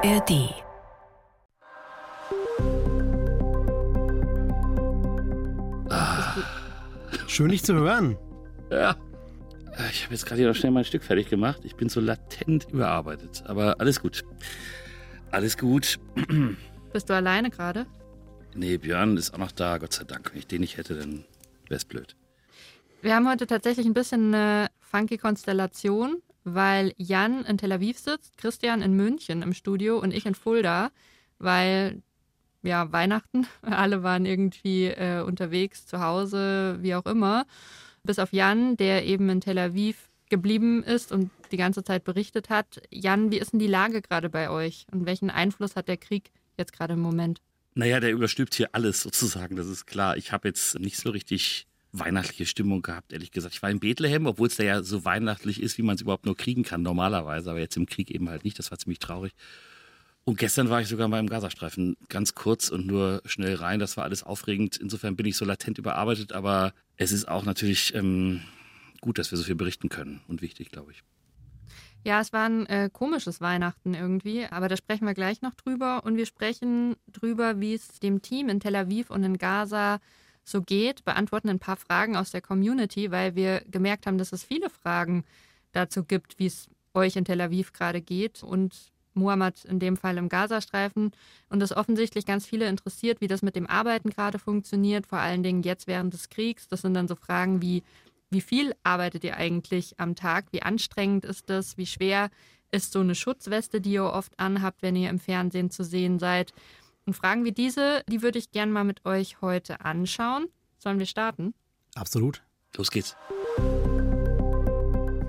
ARD. 0.00 0.54
Schön, 7.26 7.48
dich 7.48 7.64
zu 7.64 7.74
hören. 7.74 8.16
Ja. 8.70 8.96
Ich 9.90 10.04
habe 10.04 10.14
jetzt 10.14 10.24
gerade 10.24 10.40
hier 10.40 10.46
noch 10.46 10.54
schnell 10.54 10.70
mein 10.70 10.84
Stück 10.84 11.02
fertig 11.02 11.28
gemacht. 11.28 11.62
Ich 11.64 11.74
bin 11.74 11.88
so 11.88 12.00
latent 12.00 12.68
überarbeitet. 12.70 13.42
Aber 13.46 13.80
alles 13.80 14.00
gut. 14.00 14.22
Alles 15.32 15.58
gut. 15.58 15.98
Bist 16.92 17.10
du 17.10 17.14
alleine 17.14 17.50
gerade? 17.50 17.86
Nee, 18.54 18.78
Björn 18.78 19.16
ist 19.16 19.34
auch 19.34 19.38
noch 19.38 19.52
da, 19.52 19.78
Gott 19.78 19.94
sei 19.94 20.04
Dank. 20.04 20.30
Wenn 20.30 20.38
ich 20.38 20.46
den 20.46 20.60
nicht 20.60 20.76
hätte, 20.76 20.94
dann 20.94 21.24
wäre 21.66 21.76
es 21.76 21.84
blöd. 21.84 22.14
Wir 23.02 23.16
haben 23.16 23.28
heute 23.28 23.48
tatsächlich 23.48 23.86
ein 23.86 23.94
bisschen 23.94 24.32
eine 24.32 24.68
funky 24.80 25.18
Konstellation, 25.18 26.22
weil 26.54 26.92
Jan 26.96 27.44
in 27.44 27.58
Tel 27.58 27.72
Aviv 27.72 27.98
sitzt, 27.98 28.36
Christian 28.38 28.82
in 28.82 28.94
München 28.94 29.42
im 29.42 29.52
Studio 29.52 29.98
und 29.98 30.12
ich 30.12 30.26
in 30.26 30.34
Fulda, 30.34 30.90
weil 31.38 32.02
ja 32.62 32.90
Weihnachten, 32.92 33.46
alle 33.62 34.02
waren 34.02 34.26
irgendwie 34.26 34.86
äh, 34.86 35.22
unterwegs, 35.22 35.86
zu 35.86 36.00
Hause, 36.00 36.78
wie 36.80 36.94
auch 36.94 37.06
immer. 37.06 37.46
Bis 38.04 38.18
auf 38.18 38.32
Jan, 38.32 38.76
der 38.76 39.04
eben 39.04 39.28
in 39.28 39.40
Tel 39.40 39.58
Aviv 39.58 40.08
geblieben 40.28 40.82
ist 40.82 41.12
und 41.12 41.30
die 41.52 41.56
ganze 41.56 41.82
Zeit 41.82 42.04
berichtet 42.04 42.50
hat. 42.50 42.82
Jan, 42.90 43.30
wie 43.30 43.38
ist 43.38 43.52
denn 43.52 43.58
die 43.58 43.66
Lage 43.66 44.02
gerade 44.02 44.28
bei 44.28 44.50
euch 44.50 44.86
und 44.92 45.06
welchen 45.06 45.30
Einfluss 45.30 45.76
hat 45.76 45.88
der 45.88 45.96
Krieg 45.96 46.30
jetzt 46.56 46.72
gerade 46.72 46.94
im 46.94 47.00
Moment? 47.00 47.40
Naja, 47.74 48.00
der 48.00 48.10
überstülpt 48.10 48.54
hier 48.54 48.70
alles 48.72 49.02
sozusagen, 49.02 49.56
das 49.56 49.68
ist 49.68 49.86
klar. 49.86 50.16
Ich 50.16 50.32
habe 50.32 50.48
jetzt 50.48 50.78
nicht 50.80 50.96
so 50.96 51.10
richtig 51.10 51.67
weihnachtliche 51.92 52.46
Stimmung 52.46 52.82
gehabt, 52.82 53.12
ehrlich 53.12 53.30
gesagt. 53.30 53.54
Ich 53.54 53.62
war 53.62 53.70
in 53.70 53.80
Bethlehem, 53.80 54.26
obwohl 54.26 54.48
es 54.48 54.56
da 54.56 54.64
ja 54.64 54.82
so 54.82 55.04
weihnachtlich 55.04 55.62
ist, 55.62 55.78
wie 55.78 55.82
man 55.82 55.96
es 55.96 56.02
überhaupt 56.02 56.26
nur 56.26 56.36
kriegen 56.36 56.62
kann, 56.62 56.82
normalerweise, 56.82 57.50
aber 57.50 57.60
jetzt 57.60 57.76
im 57.76 57.86
Krieg 57.86 58.10
eben 58.10 58.28
halt 58.28 58.44
nicht. 58.44 58.58
Das 58.58 58.70
war 58.70 58.78
ziemlich 58.78 58.98
traurig. 58.98 59.32
Und 60.24 60.36
gestern 60.38 60.68
war 60.68 60.82
ich 60.82 60.88
sogar 60.88 61.08
mal 61.08 61.20
im 61.20 61.28
Gazastreifen, 61.28 61.96
ganz 62.10 62.34
kurz 62.34 62.68
und 62.68 62.86
nur 62.86 63.22
schnell 63.24 63.54
rein. 63.54 63.80
Das 63.80 63.96
war 63.96 64.04
alles 64.04 64.22
aufregend. 64.22 64.76
Insofern 64.76 65.16
bin 65.16 65.24
ich 65.24 65.38
so 65.38 65.46
latent 65.46 65.78
überarbeitet, 65.78 66.32
aber 66.32 66.74
es 66.96 67.12
ist 67.12 67.26
auch 67.28 67.46
natürlich 67.46 67.94
ähm, 67.94 68.42
gut, 69.00 69.18
dass 69.18 69.30
wir 69.30 69.38
so 69.38 69.44
viel 69.44 69.54
berichten 69.54 69.88
können 69.88 70.20
und 70.28 70.42
wichtig, 70.42 70.70
glaube 70.70 70.92
ich. 70.92 71.02
Ja, 72.04 72.20
es 72.20 72.32
war 72.32 72.46
ein 72.46 72.66
äh, 72.66 72.90
komisches 72.92 73.40
Weihnachten 73.40 73.94
irgendwie, 73.94 74.44
aber 74.44 74.68
da 74.68 74.76
sprechen 74.76 75.06
wir 75.06 75.14
gleich 75.14 75.40
noch 75.40 75.54
drüber. 75.54 76.04
Und 76.04 76.16
wir 76.16 76.26
sprechen 76.26 76.96
drüber, 77.10 77.60
wie 77.60 77.74
es 77.74 77.98
dem 78.00 78.20
Team 78.20 78.50
in 78.50 78.60
Tel 78.60 78.76
Aviv 78.76 79.10
und 79.10 79.24
in 79.24 79.38
Gaza 79.38 79.98
so 80.50 80.62
geht, 80.62 81.04
beantworten 81.04 81.48
ein 81.48 81.58
paar 81.58 81.76
Fragen 81.76 82.16
aus 82.16 82.30
der 82.30 82.40
Community, 82.40 83.10
weil 83.10 83.34
wir 83.34 83.62
gemerkt 83.70 84.06
haben, 84.06 84.18
dass 84.18 84.32
es 84.32 84.44
viele 84.44 84.70
Fragen 84.70 85.24
dazu 85.72 86.04
gibt, 86.04 86.38
wie 86.38 86.46
es 86.46 86.68
euch 86.94 87.16
in 87.16 87.24
Tel 87.24 87.40
Aviv 87.40 87.72
gerade 87.72 88.00
geht 88.00 88.42
und 88.42 88.74
Muhammad 89.14 89.64
in 89.64 89.78
dem 89.78 89.96
Fall 89.96 90.16
im 90.16 90.28
Gazastreifen 90.28 91.12
und 91.48 91.62
es 91.62 91.76
offensichtlich 91.76 92.24
ganz 92.24 92.46
viele 92.46 92.68
interessiert, 92.68 93.20
wie 93.20 93.26
das 93.26 93.42
mit 93.42 93.56
dem 93.56 93.66
Arbeiten 93.66 94.10
gerade 94.10 94.38
funktioniert, 94.38 95.06
vor 95.06 95.18
allen 95.18 95.42
Dingen 95.42 95.62
jetzt 95.62 95.86
während 95.86 96.14
des 96.14 96.28
Kriegs. 96.28 96.68
Das 96.68 96.82
sind 96.82 96.94
dann 96.94 97.08
so 97.08 97.16
Fragen 97.16 97.60
wie, 97.60 97.82
wie 98.30 98.40
viel 98.40 98.74
arbeitet 98.84 99.24
ihr 99.24 99.36
eigentlich 99.36 99.98
am 99.98 100.14
Tag? 100.14 100.46
Wie 100.52 100.62
anstrengend 100.62 101.24
ist 101.24 101.50
das? 101.50 101.76
Wie 101.76 101.86
schwer 101.86 102.30
ist 102.70 102.92
so 102.92 103.00
eine 103.00 103.14
Schutzweste, 103.14 103.80
die 103.80 103.92
ihr 103.92 104.04
oft 104.04 104.38
anhabt, 104.38 104.82
wenn 104.82 104.96
ihr 104.96 105.10
im 105.10 105.18
Fernsehen 105.18 105.70
zu 105.70 105.84
sehen 105.84 106.18
seid? 106.18 106.52
Und 107.08 107.14
Fragen 107.14 107.46
wie 107.46 107.52
diese, 107.52 108.02
die 108.06 108.20
würde 108.20 108.38
ich 108.38 108.50
gerne 108.50 108.70
mal 108.70 108.84
mit 108.84 109.06
euch 109.06 109.40
heute 109.40 109.80
anschauen. 109.80 110.48
Sollen 110.76 110.98
wir 110.98 111.06
starten? 111.06 111.54
Absolut. 111.94 112.42
Los 112.76 112.90
geht's. 112.90 113.16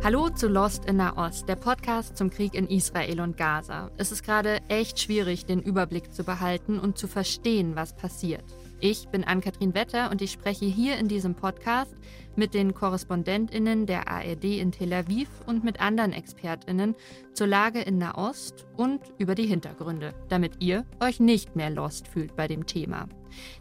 Hallo 0.03 0.27
zu 0.27 0.49
Lost 0.49 0.83
in 0.83 0.97
Nahost, 0.97 1.47
der 1.47 1.55
Podcast 1.55 2.17
zum 2.17 2.31
Krieg 2.31 2.53
in 2.53 2.67
Israel 2.67 3.21
und 3.21 3.37
Gaza. 3.37 3.91
Es 3.95 4.11
ist 4.11 4.23
gerade 4.23 4.59
echt 4.67 4.99
schwierig, 4.99 5.45
den 5.45 5.61
Überblick 5.61 6.13
zu 6.13 6.25
behalten 6.25 6.81
und 6.81 6.97
zu 6.97 7.07
verstehen, 7.07 7.77
was 7.77 7.95
passiert. 7.95 8.43
Ich 8.81 9.09
bin 9.09 9.25
Ann-Kathrin 9.25 9.73
Wetter 9.73 10.09
und 10.09 10.21
ich 10.21 10.31
spreche 10.31 10.63
hier 10.63 10.97
in 10.97 11.09
diesem 11.09 11.35
Podcast 11.35 11.93
mit 12.37 12.53
den 12.53 12.73
KorrespondentInnen 12.73 13.85
der 13.85 14.07
ARD 14.07 14.45
in 14.45 14.71
Tel 14.71 14.93
Aviv 14.93 15.27
und 15.45 15.65
mit 15.65 15.81
anderen 15.81 16.13
ExpertInnen 16.13 16.95
zur 17.33 17.47
Lage 17.47 17.81
in 17.81 17.97
Nahost 17.97 18.65
und 18.77 19.01
über 19.17 19.35
die 19.35 19.47
Hintergründe, 19.47 20.13
damit 20.29 20.63
ihr 20.63 20.85
euch 21.01 21.19
nicht 21.19 21.57
mehr 21.57 21.69
lost 21.69 22.07
fühlt 22.07 22.37
bei 22.37 22.47
dem 22.47 22.65
Thema. 22.65 23.09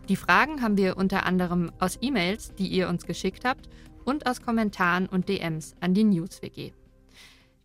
Die 0.08 0.14
Fragen 0.14 0.62
haben 0.62 0.76
wir 0.76 0.96
unter 0.96 1.26
anderem 1.26 1.72
aus 1.80 1.98
E-Mails, 2.00 2.54
die 2.54 2.68
ihr 2.68 2.88
uns 2.88 3.04
geschickt 3.04 3.44
habt 3.44 3.68
und 4.04 4.28
aus 4.28 4.40
Kommentaren 4.40 5.08
und 5.08 5.28
DMs 5.28 5.74
an 5.80 5.94
die 5.94 6.04
NewsWG. 6.04 6.70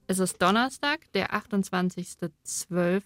Es 0.08 0.18
ist 0.18 0.41
Donnerstag, 0.41 1.02
der 1.14 1.35
28.12., 1.35 3.03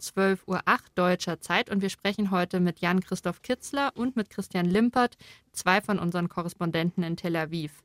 12.08 0.00 0.40
Uhr 0.46 0.60
deutscher 0.94 1.40
Zeit 1.40 1.70
und 1.70 1.82
wir 1.82 1.90
sprechen 1.90 2.30
heute 2.30 2.60
mit 2.60 2.80
Jan-Christoph 2.80 3.42
Kitzler 3.42 3.92
und 3.94 4.16
mit 4.16 4.30
Christian 4.30 4.66
Limpert, 4.66 5.16
zwei 5.52 5.80
von 5.80 5.98
unseren 5.98 6.28
Korrespondenten 6.28 7.02
in 7.02 7.16
Tel 7.16 7.36
Aviv. 7.36 7.82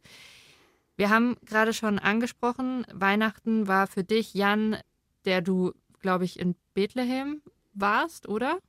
Wir 0.98 1.10
haben 1.10 1.38
gerade 1.46 1.74
schon 1.74 1.98
angesprochen, 1.98 2.86
Weihnachten 2.94 3.68
war 3.68 3.88
für 3.88 4.04
dich, 4.04 4.34
Jan, 4.34 4.78
der 5.26 5.42
du, 5.42 5.74
glaube 6.02 6.26
ich, 6.26 6.40
in 6.40 6.56
Bethlehem 6.74 7.42
warst, 7.74 8.28
oder? 8.28 8.60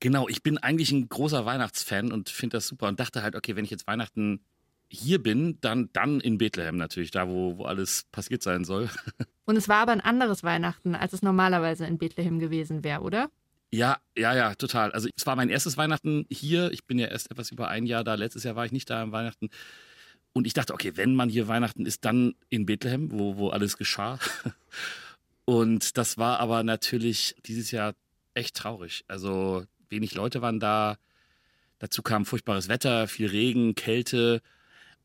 Genau, 0.00 0.28
ich 0.28 0.42
bin 0.42 0.58
eigentlich 0.58 0.92
ein 0.92 1.08
großer 1.08 1.44
Weihnachtsfan 1.44 2.12
und 2.12 2.28
finde 2.28 2.58
das 2.58 2.68
super 2.68 2.88
und 2.88 3.00
dachte 3.00 3.22
halt, 3.22 3.34
okay, 3.34 3.56
wenn 3.56 3.64
ich 3.64 3.70
jetzt 3.70 3.86
Weihnachten 3.86 4.44
hier 4.88 5.22
bin, 5.22 5.58
dann, 5.60 5.90
dann 5.92 6.20
in 6.20 6.38
Bethlehem 6.38 6.76
natürlich, 6.76 7.10
da 7.10 7.28
wo, 7.28 7.58
wo 7.58 7.64
alles 7.64 8.04
passiert 8.12 8.42
sein 8.42 8.64
soll. 8.64 8.88
Und 9.48 9.56
es 9.56 9.66
war 9.66 9.78
aber 9.78 9.92
ein 9.92 10.02
anderes 10.02 10.44
Weihnachten, 10.44 10.94
als 10.94 11.14
es 11.14 11.22
normalerweise 11.22 11.86
in 11.86 11.96
Bethlehem 11.96 12.38
gewesen 12.38 12.84
wäre, 12.84 13.00
oder? 13.00 13.30
Ja, 13.72 13.96
ja, 14.14 14.36
ja, 14.36 14.54
total. 14.54 14.92
Also 14.92 15.08
es 15.16 15.24
war 15.24 15.36
mein 15.36 15.48
erstes 15.48 15.78
Weihnachten 15.78 16.26
hier. 16.28 16.70
Ich 16.70 16.84
bin 16.84 16.98
ja 16.98 17.06
erst 17.06 17.30
etwas 17.30 17.50
über 17.50 17.68
ein 17.68 17.86
Jahr 17.86 18.04
da. 18.04 18.14
Letztes 18.14 18.44
Jahr 18.44 18.56
war 18.56 18.66
ich 18.66 18.72
nicht 18.72 18.90
da 18.90 19.00
am 19.00 19.10
Weihnachten. 19.10 19.48
Und 20.34 20.46
ich 20.46 20.52
dachte, 20.52 20.74
okay, 20.74 20.98
wenn 20.98 21.14
man 21.14 21.30
hier 21.30 21.48
Weihnachten 21.48 21.86
ist, 21.86 22.04
dann 22.04 22.34
in 22.50 22.66
Bethlehem, 22.66 23.10
wo, 23.10 23.38
wo 23.38 23.48
alles 23.48 23.78
geschah. 23.78 24.18
Und 25.46 25.96
das 25.96 26.18
war 26.18 26.40
aber 26.40 26.62
natürlich 26.62 27.34
dieses 27.46 27.70
Jahr 27.70 27.94
echt 28.34 28.54
traurig. 28.54 29.06
Also 29.08 29.64
wenig 29.88 30.14
Leute 30.14 30.42
waren 30.42 30.60
da. 30.60 30.98
Dazu 31.78 32.02
kam 32.02 32.26
furchtbares 32.26 32.68
Wetter, 32.68 33.08
viel 33.08 33.28
Regen, 33.28 33.74
Kälte 33.74 34.42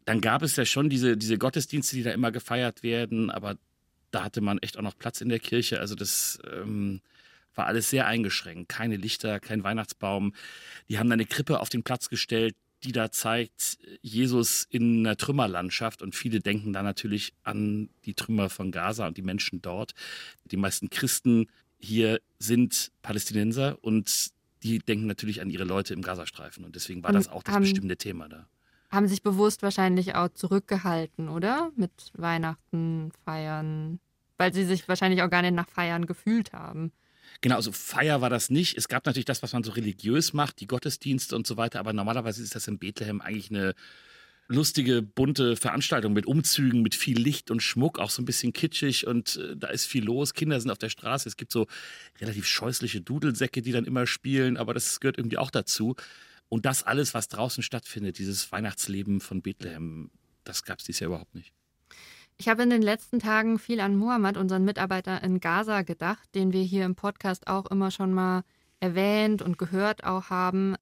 dann 0.05 0.21
gab 0.21 0.41
es 0.41 0.55
ja 0.55 0.65
schon 0.65 0.89
diese, 0.89 1.17
diese 1.17 1.37
Gottesdienste, 1.37 1.95
die 1.95 2.03
da 2.03 2.11
immer 2.11 2.31
gefeiert 2.31 2.83
werden, 2.83 3.29
aber 3.29 3.57
da 4.13 4.23
hatte 4.23 4.41
man 4.41 4.59
echt 4.59 4.77
auch 4.77 4.83
noch 4.83 4.97
Platz 4.97 5.21
in 5.21 5.29
der 5.29 5.39
Kirche. 5.39 5.79
Also 5.79 5.95
das 5.95 6.39
ähm, 6.51 7.01
war 7.55 7.65
alles 7.65 7.89
sehr 7.89 8.05
eingeschränkt. 8.05 8.69
Keine 8.69 8.95
Lichter, 8.95 9.39
kein 9.39 9.63
Weihnachtsbaum. 9.63 10.33
Die 10.87 10.99
haben 10.99 11.09
da 11.09 11.13
eine 11.13 11.25
Krippe 11.25 11.59
auf 11.59 11.69
den 11.69 11.83
Platz 11.83 12.09
gestellt, 12.09 12.55
die 12.83 12.91
da 12.91 13.11
zeigt 13.11 13.79
Jesus 14.01 14.67
in 14.69 14.99
einer 14.99 15.17
Trümmerlandschaft. 15.17 16.03
Und 16.03 16.15
viele 16.15 16.41
denken 16.41 16.73
da 16.73 16.83
natürlich 16.83 17.33
an 17.43 17.89
die 18.05 18.13
Trümmer 18.13 18.49
von 18.49 18.71
Gaza 18.71 19.07
und 19.07 19.17
die 19.17 19.23
Menschen 19.23 19.61
dort. 19.63 19.93
Die 20.45 20.57
meisten 20.57 20.91
Christen 20.91 21.47
hier 21.79 22.21
sind 22.37 22.91
Palästinenser 23.01 23.77
und 23.81 24.31
die 24.61 24.77
denken 24.77 25.07
natürlich 25.07 25.41
an 25.41 25.49
ihre 25.49 25.63
Leute 25.63 25.93
im 25.93 26.03
Gazastreifen. 26.03 26.63
Und 26.63 26.75
deswegen 26.75 27.03
war 27.03 27.11
das 27.11 27.29
auch 27.29 27.41
das 27.41 27.57
bestimmte 27.59 27.97
Thema 27.97 28.29
da 28.29 28.47
haben 28.93 29.07
sich 29.07 29.23
bewusst 29.23 29.63
wahrscheinlich 29.63 30.15
auch 30.15 30.29
zurückgehalten, 30.29 31.29
oder? 31.29 31.71
Mit 31.75 31.91
Weihnachten, 32.13 33.11
Feiern, 33.25 33.99
weil 34.37 34.53
sie 34.53 34.65
sich 34.65 34.87
wahrscheinlich 34.87 35.21
auch 35.21 35.29
gar 35.29 35.41
nicht 35.41 35.55
nach 35.55 35.67
Feiern 35.67 36.05
gefühlt 36.05 36.53
haben. 36.53 36.91
Genau, 37.41 37.55
also 37.55 37.71
Feier 37.71 38.21
war 38.21 38.29
das 38.29 38.49
nicht. 38.49 38.77
Es 38.77 38.87
gab 38.87 39.05
natürlich 39.05 39.25
das, 39.25 39.41
was 39.41 39.53
man 39.53 39.63
so 39.63 39.71
religiös 39.71 40.33
macht, 40.33 40.59
die 40.59 40.67
Gottesdienste 40.67 41.35
und 41.35 41.47
so 41.47 41.57
weiter, 41.57 41.79
aber 41.79 41.93
normalerweise 41.93 42.43
ist 42.43 42.55
das 42.55 42.67
in 42.67 42.77
Bethlehem 42.77 43.21
eigentlich 43.21 43.49
eine 43.49 43.73
lustige, 44.47 45.01
bunte 45.01 45.55
Veranstaltung 45.55 46.13
mit 46.13 46.25
Umzügen, 46.25 46.81
mit 46.81 46.95
viel 46.95 47.17
Licht 47.17 47.49
und 47.49 47.63
Schmuck, 47.63 47.97
auch 47.97 48.09
so 48.09 48.21
ein 48.21 48.25
bisschen 48.25 48.53
kitschig 48.53 49.07
und 49.07 49.37
äh, 49.37 49.55
da 49.57 49.67
ist 49.69 49.85
viel 49.85 50.03
los. 50.03 50.33
Kinder 50.33 50.59
sind 50.59 50.69
auf 50.69 50.77
der 50.77 50.89
Straße. 50.89 51.27
Es 51.27 51.37
gibt 51.37 51.51
so 51.51 51.67
relativ 52.19 52.45
scheußliche 52.45 53.01
Dudelsäcke, 53.01 53.61
die 53.61 53.71
dann 53.71 53.85
immer 53.85 54.05
spielen, 54.05 54.57
aber 54.57 54.73
das 54.73 54.99
gehört 54.99 55.17
irgendwie 55.17 55.37
auch 55.37 55.49
dazu. 55.49 55.95
Und 56.53 56.67
das 56.67 56.83
alles, 56.83 57.15
was 57.15 57.29
draußen 57.29 57.63
stattfindet, 57.63 58.19
dieses 58.19 58.51
Weihnachtsleben 58.51 59.21
von 59.21 59.41
Bethlehem, 59.41 60.11
das 60.43 60.63
gab 60.63 60.77
es 60.77 60.85
dieses 60.85 60.99
Jahr 60.99 61.07
überhaupt 61.07 61.33
nicht. 61.33 61.51
Ich 62.37 62.47
habe 62.47 62.61
in 62.61 62.69
den 62.69 62.83
letzten 62.83 63.17
Tagen 63.17 63.57
viel 63.57 63.79
an 63.79 63.95
Muhammad, 63.95 64.37
unseren 64.37 64.63
Mitarbeiter 64.63 65.23
in 65.23 65.39
Gaza, 65.39 65.81
gedacht, 65.81 66.29
den 66.35 66.53
wir 66.53 66.61
hier 66.61 66.85
im 66.85 66.93
Podcast 66.93 67.47
auch 67.47 67.65
immer 67.71 67.89
schon 67.89 68.13
mal 68.13 68.43
erwähnt 68.79 69.41
und 69.41 69.57
gehört 69.57 70.03
auch 70.03 70.29
haben, 70.29 70.75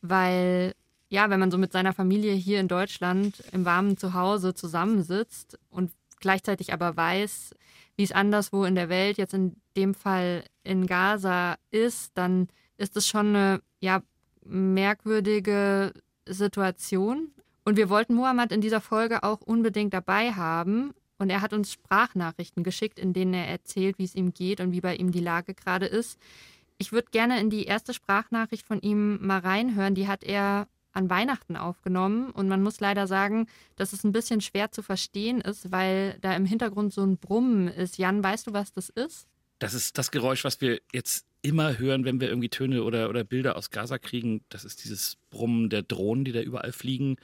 weil 0.00 0.72
ja, 1.10 1.28
wenn 1.28 1.40
man 1.40 1.50
so 1.50 1.58
mit 1.58 1.72
seiner 1.72 1.92
Familie 1.92 2.32
hier 2.32 2.58
in 2.58 2.68
Deutschland 2.68 3.44
im 3.52 3.66
warmen 3.66 3.98
Zuhause 3.98 4.54
zusammensitzt 4.54 5.58
und 5.68 5.92
gleichzeitig 6.20 6.72
aber 6.72 6.96
weiß, 6.96 7.54
wie 7.96 8.04
es 8.04 8.12
anderswo 8.12 8.64
in 8.64 8.76
der 8.76 8.88
Welt, 8.88 9.18
jetzt 9.18 9.34
in 9.34 9.60
dem 9.76 9.92
Fall 9.92 10.44
in 10.64 10.86
Gaza 10.86 11.56
ist, 11.70 12.12
dann 12.14 12.48
ist 12.78 12.96
es 12.96 13.06
schon 13.06 13.36
eine 13.36 13.60
ja, 13.78 14.00
merkwürdige 14.44 15.92
Situation. 16.26 17.30
Und 17.64 17.76
wir 17.76 17.88
wollten 17.88 18.14
Muhammad 18.14 18.52
in 18.52 18.60
dieser 18.60 18.80
Folge 18.80 19.22
auch 19.22 19.40
unbedingt 19.40 19.94
dabei 19.94 20.32
haben. 20.32 20.94
und 21.18 21.30
er 21.30 21.40
hat 21.40 21.52
uns 21.52 21.70
Sprachnachrichten 21.70 22.64
geschickt, 22.64 22.98
in 22.98 23.12
denen 23.12 23.32
er 23.32 23.46
erzählt, 23.46 23.96
wie 23.98 24.04
es 24.04 24.16
ihm 24.16 24.34
geht 24.34 24.60
und 24.60 24.72
wie 24.72 24.80
bei 24.80 24.96
ihm 24.96 25.12
die 25.12 25.20
Lage 25.20 25.54
gerade 25.54 25.86
ist. 25.86 26.18
Ich 26.78 26.90
würde 26.90 27.12
gerne 27.12 27.38
in 27.38 27.48
die 27.48 27.64
erste 27.64 27.94
Sprachnachricht 27.94 28.66
von 28.66 28.80
ihm 28.80 29.24
mal 29.24 29.38
reinhören. 29.38 29.94
Die 29.94 30.08
hat 30.08 30.24
er 30.24 30.66
an 30.92 31.08
Weihnachten 31.08 31.56
aufgenommen 31.56 32.30
und 32.30 32.48
man 32.48 32.62
muss 32.62 32.80
leider 32.80 33.06
sagen, 33.06 33.46
dass 33.76 33.92
es 33.92 34.02
ein 34.02 34.10
bisschen 34.10 34.40
schwer 34.40 34.72
zu 34.72 34.82
verstehen 34.82 35.40
ist, 35.40 35.70
weil 35.70 36.18
da 36.20 36.34
im 36.34 36.44
Hintergrund 36.44 36.92
so 36.92 37.02
ein 37.02 37.18
Brummen 37.18 37.68
ist. 37.68 37.98
Jan, 37.98 38.22
weißt 38.22 38.48
du, 38.48 38.52
was 38.52 38.72
das 38.72 38.88
ist? 38.88 39.28
Das 39.58 39.74
ist 39.74 39.96
das 39.96 40.10
Geräusch, 40.10 40.44
was 40.44 40.60
wir 40.60 40.80
jetzt 40.92 41.26
immer 41.42 41.78
hören, 41.78 42.04
wenn 42.04 42.20
wir 42.20 42.28
irgendwie 42.28 42.48
Töne 42.48 42.84
oder, 42.84 43.08
oder 43.08 43.24
Bilder 43.24 43.56
aus 43.56 43.70
Gaza 43.70 43.98
kriegen. 43.98 44.42
Das 44.48 44.64
ist 44.64 44.84
dieses 44.84 45.16
Brummen 45.30 45.68
der 45.68 45.82
Drohnen, 45.82 46.24
die 46.24 46.32
da 46.32 46.40
überall 46.40 46.72
fliegen. 46.72 47.16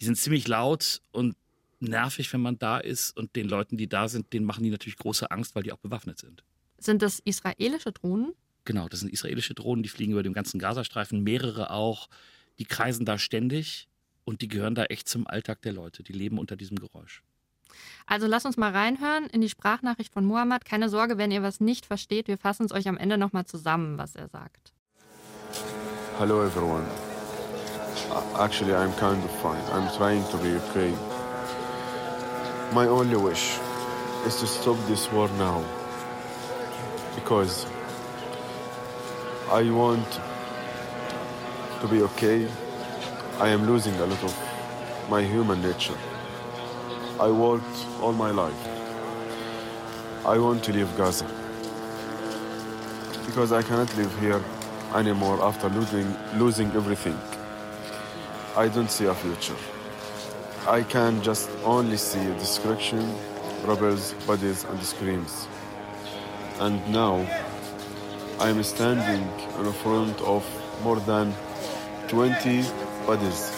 Die 0.00 0.04
sind 0.04 0.16
ziemlich 0.16 0.46
laut 0.46 1.00
und 1.10 1.36
nervig, 1.80 2.32
wenn 2.32 2.40
man 2.40 2.58
da 2.58 2.78
ist. 2.78 3.16
Und 3.16 3.34
den 3.36 3.48
Leuten, 3.48 3.76
die 3.76 3.88
da 3.88 4.08
sind, 4.08 4.32
denen 4.32 4.46
machen 4.46 4.62
die 4.62 4.70
natürlich 4.70 4.96
große 4.96 5.30
Angst, 5.30 5.54
weil 5.54 5.64
die 5.64 5.72
auch 5.72 5.78
bewaffnet 5.78 6.18
sind. 6.18 6.44
Sind 6.78 7.02
das 7.02 7.18
israelische 7.18 7.92
Drohnen? 7.92 8.32
Genau, 8.64 8.88
das 8.88 9.00
sind 9.00 9.12
israelische 9.12 9.54
Drohnen, 9.54 9.82
die 9.82 9.88
fliegen 9.88 10.12
über 10.12 10.22
den 10.22 10.34
ganzen 10.34 10.58
Gazastreifen, 10.60 11.22
mehrere 11.22 11.70
auch. 11.70 12.08
Die 12.58 12.64
kreisen 12.64 13.04
da 13.04 13.18
ständig 13.18 13.88
und 14.24 14.42
die 14.42 14.48
gehören 14.48 14.74
da 14.74 14.84
echt 14.84 15.08
zum 15.08 15.26
Alltag 15.26 15.62
der 15.62 15.72
Leute. 15.72 16.02
Die 16.02 16.12
leben 16.12 16.38
unter 16.38 16.56
diesem 16.56 16.78
Geräusch. 16.78 17.22
Also 18.06 18.26
lasst 18.26 18.46
uns 18.46 18.56
mal 18.56 18.72
reinhören 18.72 19.26
in 19.26 19.40
die 19.40 19.48
Sprachnachricht 19.48 20.12
von 20.12 20.24
Muhammad. 20.24 20.64
Keine 20.64 20.88
Sorge, 20.88 21.18
wenn 21.18 21.30
ihr 21.30 21.42
was 21.42 21.60
nicht 21.60 21.86
versteht, 21.86 22.28
wir 22.28 22.38
fassen 22.38 22.66
es 22.66 22.72
euch 22.72 22.88
am 22.88 22.96
Ende 22.96 23.18
nochmal 23.18 23.46
zusammen, 23.46 23.98
was 23.98 24.14
er 24.16 24.28
sagt. 24.28 24.72
Hello 26.18 26.44
everyone. 26.44 26.84
Actually, 28.38 28.74
I'm 28.74 28.92
kind 28.96 29.22
of 29.24 29.30
fine. 29.42 29.62
I'm 29.72 29.88
trying 29.96 30.24
to 30.30 30.36
be 30.38 30.56
okay. 30.56 30.92
My 32.72 32.86
only 32.86 33.16
wish 33.16 33.58
is 34.26 34.40
to 34.40 34.46
stop 34.46 34.76
this 34.86 35.10
war 35.12 35.28
now. 35.38 35.62
Because 37.14 37.66
I 39.50 39.70
want 39.70 40.20
to 41.80 41.88
be 41.88 42.02
okay. 42.02 42.48
I 43.40 43.48
am 43.48 43.66
losing 43.66 43.94
a 44.00 44.06
lot 44.06 44.22
of 44.24 44.34
my 45.08 45.22
human 45.22 45.62
nature. 45.62 45.96
I 47.20 47.30
worked 47.30 47.86
all 48.00 48.12
my 48.12 48.30
life. 48.30 48.68
I 50.24 50.38
want 50.38 50.62
to 50.64 50.72
leave 50.72 50.96
Gaza. 50.96 51.26
Because 53.26 53.50
I 53.50 53.60
cannot 53.62 53.92
live 53.96 54.16
here 54.20 54.40
anymore 54.94 55.42
after 55.42 55.68
losing, 55.68 56.14
losing 56.36 56.70
everything. 56.72 57.18
I 58.56 58.68
don't 58.68 58.88
see 58.88 59.06
a 59.06 59.14
future. 59.14 59.56
I 60.68 60.82
can 60.82 61.20
just 61.20 61.50
only 61.64 61.96
see 61.96 62.24
destruction, 62.34 63.12
rebels, 63.64 64.12
bodies, 64.24 64.62
and 64.64 64.80
screams. 64.82 65.48
And 66.60 66.76
now, 66.92 67.26
I 68.38 68.50
am 68.50 68.62
standing 68.62 69.26
in 69.58 69.72
front 69.72 70.20
of 70.20 70.44
more 70.84 71.00
than 71.00 71.34
20 72.06 72.62
bodies. 73.06 73.57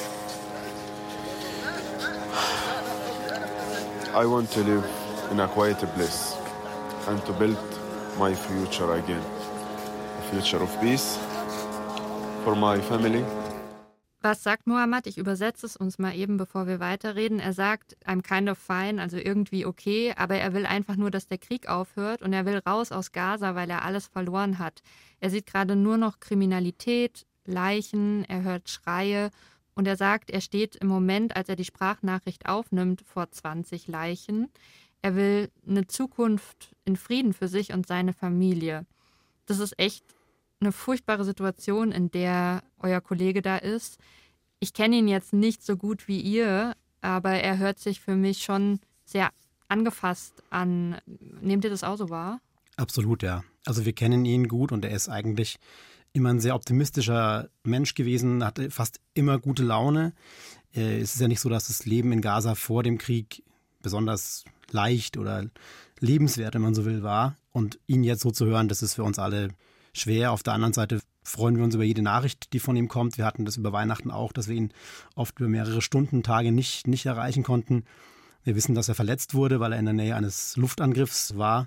I 4.13 4.27
want 4.27 4.51
to 4.51 4.61
live 4.65 4.85
in 5.31 5.39
a 5.39 5.47
quiet 5.47 5.79
place 5.95 6.37
and 7.07 7.25
to 7.27 7.33
build 7.33 7.57
my 8.19 8.35
future 8.35 8.95
again. 8.95 9.23
A 10.19 10.23
future 10.33 10.61
of 10.61 10.81
peace 10.81 11.17
for 12.43 12.57
my 12.57 12.81
family. 12.81 13.25
Was 14.21 14.43
sagt 14.43 14.67
Mohammed? 14.67 15.07
Ich 15.07 15.17
übersetze 15.17 15.65
es 15.65 15.77
uns 15.77 16.01
mal 16.01 16.17
eben, 16.17 16.39
bevor 16.39 16.67
wir 16.67 16.81
weiterreden. 16.81 17.39
Er 17.39 17.53
sagt, 17.53 17.97
I'm 18.05 18.21
kind 18.21 18.51
of 18.51 18.59
fine, 18.59 19.01
also 19.01 19.17
irgendwie 19.17 19.65
okay, 19.65 20.13
aber 20.17 20.35
er 20.35 20.55
will 20.55 20.67
einfach 20.67 20.97
nur, 20.97 21.13
dass 21.13 21.29
der 21.29 21.39
Krieg 21.39 21.69
aufhört 21.69 22.21
und 22.21 22.33
er 22.33 22.45
will 22.47 22.59
raus 22.67 22.91
aus 22.91 23.13
Gaza, 23.13 23.55
weil 23.55 23.71
er 23.71 23.85
alles 23.85 24.09
verloren 24.09 24.59
hat. 24.59 24.83
Er 25.21 25.31
sieht 25.31 25.47
gerade 25.47 25.77
nur 25.77 25.97
noch 25.97 26.19
Kriminalität, 26.19 27.27
Leichen, 27.47 28.25
er 28.25 28.43
hört 28.43 28.69
Schreie 28.69 29.31
und 29.75 29.87
er 29.87 29.97
sagt, 29.97 30.31
er 30.31 30.41
steht 30.41 30.77
im 30.77 30.89
Moment, 30.89 31.37
als 31.37 31.49
er 31.49 31.57
die 31.57 31.65
Sprachnachricht 31.65 32.47
aufnimmt, 32.47 33.03
vor 33.07 33.31
20 33.31 33.89
Leichen. 33.89 34.49
Er 35.03 35.15
will 35.17 35.51
eine 35.67 35.87
Zukunft 35.87 36.75
in 36.85 36.97
Frieden 36.97 37.33
für 37.33 37.49
sich 37.49 37.73
und 37.73 37.87
seine 37.87 38.13
Familie. 38.13 38.87
Das 39.47 39.59
ist 39.59 39.79
echt 39.79 40.05
eine 40.61 40.73
furchtbare 40.73 41.25
Situation, 41.25 41.93
in 41.93 42.11
der 42.11 42.63
euer 42.79 43.01
Kollege 43.01 43.43
da 43.43 43.57
ist. 43.57 43.99
Ich 44.59 44.75
kenne 44.75 44.97
ihn 44.97 45.09
jetzt 45.09 45.33
nicht 45.33 45.65
so 45.65 45.77
gut 45.77 46.07
wie 46.07 46.21
ihr, 46.21 46.75
aber 47.01 47.33
er 47.33 47.59
hört 47.59 47.79
sich 47.79 48.01
für 48.01 48.15
mich 48.15 48.43
schon 48.43 48.81
sehr 49.05 49.31
angefasst 49.69 50.43
an. 50.51 50.99
Nehmt 51.41 51.65
ihr 51.65 51.71
das 51.71 51.85
auch 51.85 51.97
so 51.97 52.11
wahr? 52.11 52.41
Absolut, 52.77 53.23
ja. 53.23 53.43
Also 53.65 53.85
wir 53.85 53.93
kennen 53.93 54.25
ihn 54.25 54.49
gut 54.49 54.73
und 54.73 54.85
er 54.85 54.91
ist 54.91 55.09
eigentlich 55.09 55.59
immer 56.13 56.31
ein 56.31 56.41
sehr 56.41 56.55
optimistischer 56.55 57.49
Mensch 57.63 57.95
gewesen, 57.95 58.45
hatte 58.45 58.71
fast 58.71 59.01
immer 59.15 59.39
gute 59.39 59.63
Laune. 59.63 60.13
Äh, 60.75 61.01
es 61.01 61.15
ist 61.15 61.21
ja 61.21 61.29
nicht 61.29 61.41
so, 61.41 61.49
dass 61.49 61.69
das 61.69 61.87
Leben 61.87 62.13
in 62.13 62.21
Gaza 62.21 62.55
vor 62.55 62.83
dem 62.83 62.99
Krieg 62.99 63.43
besonders 63.83 64.45
leicht 64.71 65.17
oder 65.17 65.47
lebenswert, 65.99 66.55
wenn 66.55 66.63
man 66.63 66.75
so 66.75 66.85
will, 66.85 67.03
war. 67.03 67.37
Und 67.53 67.79
ihn 67.87 68.05
jetzt 68.05 68.23
so 68.23 68.31
zu 68.31 68.47
hören, 68.47 68.69
das 68.69 68.83
ist 68.83 68.95
für 68.95 69.05
uns 69.05 69.19
alle 69.19 69.49
schwer. 69.93 70.33
Auf 70.33 70.43
der 70.43 70.55
anderen 70.55 70.73
Seite 70.73 71.01
freuen 71.23 71.57
wir 71.57 71.65
uns 71.65 71.75
über 71.75 71.85
jede 71.85 72.03
Nachricht, 72.03 72.53
die 72.53 72.61
von 72.61 72.77
ihm 72.77 72.89
kommt. 72.89 73.19
Wir 73.19 73.25
hatten 73.25 73.45
das 73.45 73.57
über 73.57 73.73
Weihnachten 73.73 74.11
auch, 74.11 74.33
dass 74.33 74.49
wir 74.49 74.57
ihn 74.57 74.73
oft 75.15 75.39
über 75.39 75.49
mehrere 75.49 75.83
Stunden, 75.83 76.23
Tage 76.23 76.53
nicht, 76.53 76.87
nicht 76.87 77.07
erreichen 77.07 77.43
konnten. 77.43 77.85
Wir 78.43 78.57
wissen, 78.57 78.75
dass 78.75 78.89
er 78.89 78.95
verletzt 78.95 79.35
wurde, 79.35 79.61
weil 79.61 79.73
er 79.73 79.79
in 79.79 79.85
der 79.85 79.95
Nähe 79.95 80.17
eines 80.17 80.57
Luftangriffs 80.57 81.37
war. 81.37 81.67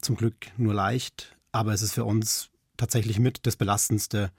Zum 0.00 0.16
Glück 0.16 0.46
nur 0.56 0.74
leicht. 0.74 1.36
Aber 1.52 1.72
es 1.72 1.82
ist 1.82 1.94
für 1.94 2.04
uns 2.04 2.50
tatsächlich 2.76 3.18
mit 3.18 3.46
das 3.46 3.56
Belastendste, 3.56 4.30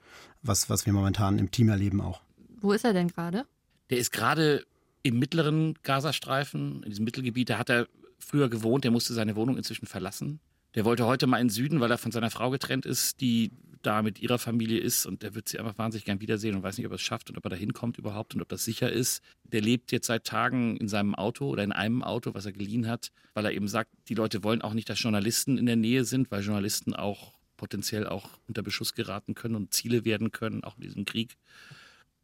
was, 0.42 0.70
was 0.70 0.86
wir 0.86 0.92
momentan 0.92 1.38
im 1.38 1.50
Team 1.50 1.68
erleben 1.68 2.00
auch. 2.00 2.22
Wo 2.60 2.72
ist 2.72 2.84
er 2.84 2.92
denn 2.92 3.08
gerade? 3.08 3.46
Der 3.90 3.98
ist 3.98 4.12
gerade 4.12 4.64
im 5.02 5.18
mittleren 5.18 5.74
Gazastreifen, 5.82 6.82
in 6.82 6.90
diesem 6.90 7.04
Mittelgebiet. 7.04 7.50
Da 7.50 7.58
hat 7.58 7.70
er 7.70 7.86
früher 8.18 8.48
gewohnt, 8.48 8.84
der 8.84 8.90
musste 8.90 9.14
seine 9.14 9.36
Wohnung 9.36 9.56
inzwischen 9.56 9.86
verlassen. 9.86 10.40
Der 10.74 10.84
wollte 10.84 11.06
heute 11.06 11.26
mal 11.26 11.38
in 11.38 11.46
den 11.46 11.52
Süden, 11.52 11.80
weil 11.80 11.90
er 11.90 11.98
von 11.98 12.12
seiner 12.12 12.30
Frau 12.30 12.50
getrennt 12.50 12.84
ist, 12.84 13.20
die 13.20 13.50
da 13.82 14.02
mit 14.02 14.20
ihrer 14.20 14.38
Familie 14.38 14.80
ist 14.80 15.06
und 15.06 15.22
der 15.22 15.34
wird 15.34 15.48
sie 15.48 15.58
einfach 15.58 15.78
wahnsinnig 15.78 16.04
gern 16.04 16.20
wiedersehen 16.20 16.56
und 16.56 16.62
weiß 16.62 16.76
nicht, 16.76 16.86
ob 16.86 16.92
er 16.92 16.96
es 16.96 17.02
schafft 17.02 17.30
und 17.30 17.38
ob 17.38 17.44
er 17.44 17.50
da 17.50 17.56
hinkommt 17.56 17.96
überhaupt 17.96 18.34
und 18.34 18.42
ob 18.42 18.48
das 18.48 18.64
sicher 18.64 18.90
ist. 18.90 19.22
Der 19.44 19.60
lebt 19.60 19.92
jetzt 19.92 20.08
seit 20.08 20.24
Tagen 20.24 20.76
in 20.76 20.88
seinem 20.88 21.14
Auto 21.14 21.48
oder 21.48 21.62
in 21.62 21.72
einem 21.72 22.02
Auto, 22.02 22.34
was 22.34 22.44
er 22.44 22.52
geliehen 22.52 22.88
hat, 22.88 23.12
weil 23.34 23.44
er 23.44 23.52
eben 23.52 23.68
sagt, 23.68 23.90
die 24.08 24.14
Leute 24.14 24.42
wollen 24.42 24.62
auch 24.62 24.74
nicht, 24.74 24.88
dass 24.90 25.00
Journalisten 25.00 25.58
in 25.58 25.66
der 25.66 25.76
Nähe 25.76 26.04
sind, 26.04 26.30
weil 26.30 26.42
Journalisten 26.42 26.94
auch 26.94 27.37
potenziell 27.58 28.06
auch 28.06 28.30
unter 28.48 28.62
Beschuss 28.62 28.94
geraten 28.94 29.34
können 29.34 29.54
und 29.54 29.74
Ziele 29.74 30.06
werden 30.06 30.32
können, 30.32 30.64
auch 30.64 30.76
in 30.76 30.82
diesem 30.84 31.04
Krieg. 31.04 31.36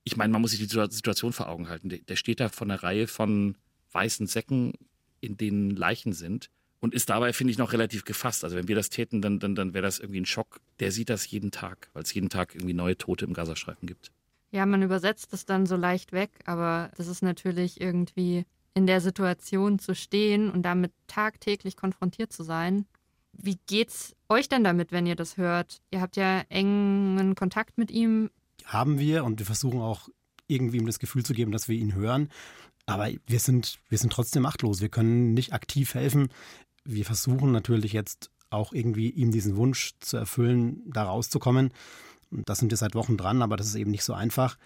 Ich 0.04 0.16
meine, 0.16 0.32
man 0.32 0.40
muss 0.40 0.52
sich 0.52 0.66
die 0.66 0.88
Situation 0.90 1.34
vor 1.34 1.48
Augen 1.48 1.68
halten. 1.68 1.90
Der, 1.90 2.16
steht 2.16 2.40
da 2.40 2.48
von 2.48 2.70
einer 2.70 2.82
Reihe 2.82 3.06
von 3.06 3.56
weißen 3.92 4.26
Säcken, 4.26 4.72
in 5.20 5.36
denen 5.36 5.70
Leichen 5.70 6.14
sind 6.14 6.48
und 6.80 6.94
ist 6.94 7.10
dabei, 7.10 7.32
finde 7.32 7.50
ich, 7.50 7.58
noch 7.58 7.72
relativ 7.72 8.04
gefasst. 8.04 8.44
Also 8.44 8.56
wenn 8.56 8.68
wir 8.68 8.74
das 8.74 8.90
täten, 8.90 9.22
dann, 9.22 9.38
dann, 9.38 9.54
dann 9.54 9.74
wäre 9.74 9.82
das 9.82 9.98
irgendwie 9.98 10.20
ein 10.20 10.26
Schock. 10.26 10.60
Der 10.80 10.92
sieht 10.92 11.10
das 11.10 11.30
jeden 11.30 11.50
Tag, 11.50 11.90
weil 11.92 12.02
es 12.02 12.14
jeden 12.14 12.28
Tag 12.28 12.54
irgendwie 12.54 12.74
neue 12.74 12.96
Tote 12.96 13.24
im 13.24 13.34
Gazastreifen 13.34 13.86
gibt. 13.86 14.12
Ja, 14.50 14.66
man 14.66 14.82
übersetzt 14.82 15.32
es 15.32 15.46
dann 15.46 15.66
so 15.66 15.76
leicht 15.76 16.12
weg, 16.12 16.30
aber 16.44 16.90
das 16.96 17.08
ist 17.08 17.22
natürlich 17.22 17.80
irgendwie 17.80 18.44
in 18.74 18.86
der 18.86 19.00
Situation 19.00 19.78
zu 19.78 19.94
stehen 19.94 20.50
und 20.50 20.62
damit 20.62 20.92
tagtäglich 21.06 21.76
konfrontiert 21.76 22.32
zu 22.32 22.42
sein, 22.42 22.86
wie 23.36 23.58
geht's 23.66 24.14
euch 24.28 24.48
denn 24.48 24.64
damit, 24.64 24.92
wenn 24.92 25.06
ihr 25.06 25.16
das 25.16 25.36
hört? 25.36 25.80
Ihr 25.90 26.00
habt 26.00 26.16
ja 26.16 26.40
engen 26.48 27.34
Kontakt 27.34 27.78
mit 27.78 27.90
ihm. 27.90 28.30
Haben 28.64 28.98
wir 28.98 29.24
und 29.24 29.38
wir 29.38 29.46
versuchen 29.46 29.80
auch 29.80 30.08
irgendwie 30.46 30.78
ihm 30.78 30.86
das 30.86 30.98
Gefühl 30.98 31.24
zu 31.24 31.34
geben, 31.34 31.52
dass 31.52 31.68
wir 31.68 31.76
ihn 31.76 31.94
hören. 31.94 32.28
Aber 32.86 33.08
wir 33.26 33.38
sind, 33.40 33.78
wir 33.88 33.98
sind 33.98 34.12
trotzdem 34.12 34.42
machtlos. 34.42 34.80
Wir 34.80 34.88
können 34.88 35.34
nicht 35.34 35.52
aktiv 35.52 35.94
helfen. 35.94 36.28
Wir 36.84 37.04
versuchen 37.04 37.50
natürlich 37.52 37.92
jetzt 37.92 38.30
auch 38.50 38.72
irgendwie 38.72 39.10
ihm 39.10 39.30
diesen 39.32 39.56
Wunsch 39.56 39.92
zu 40.00 40.16
erfüllen, 40.16 40.82
da 40.86 41.04
rauszukommen. 41.04 41.72
Da 42.30 42.54
sind 42.54 42.70
wir 42.70 42.76
seit 42.76 42.94
Wochen 42.94 43.16
dran, 43.16 43.42
aber 43.42 43.56
das 43.56 43.68
ist 43.68 43.74
eben 43.74 43.90
nicht 43.90 44.04
so 44.04 44.12
einfach. 44.12 44.58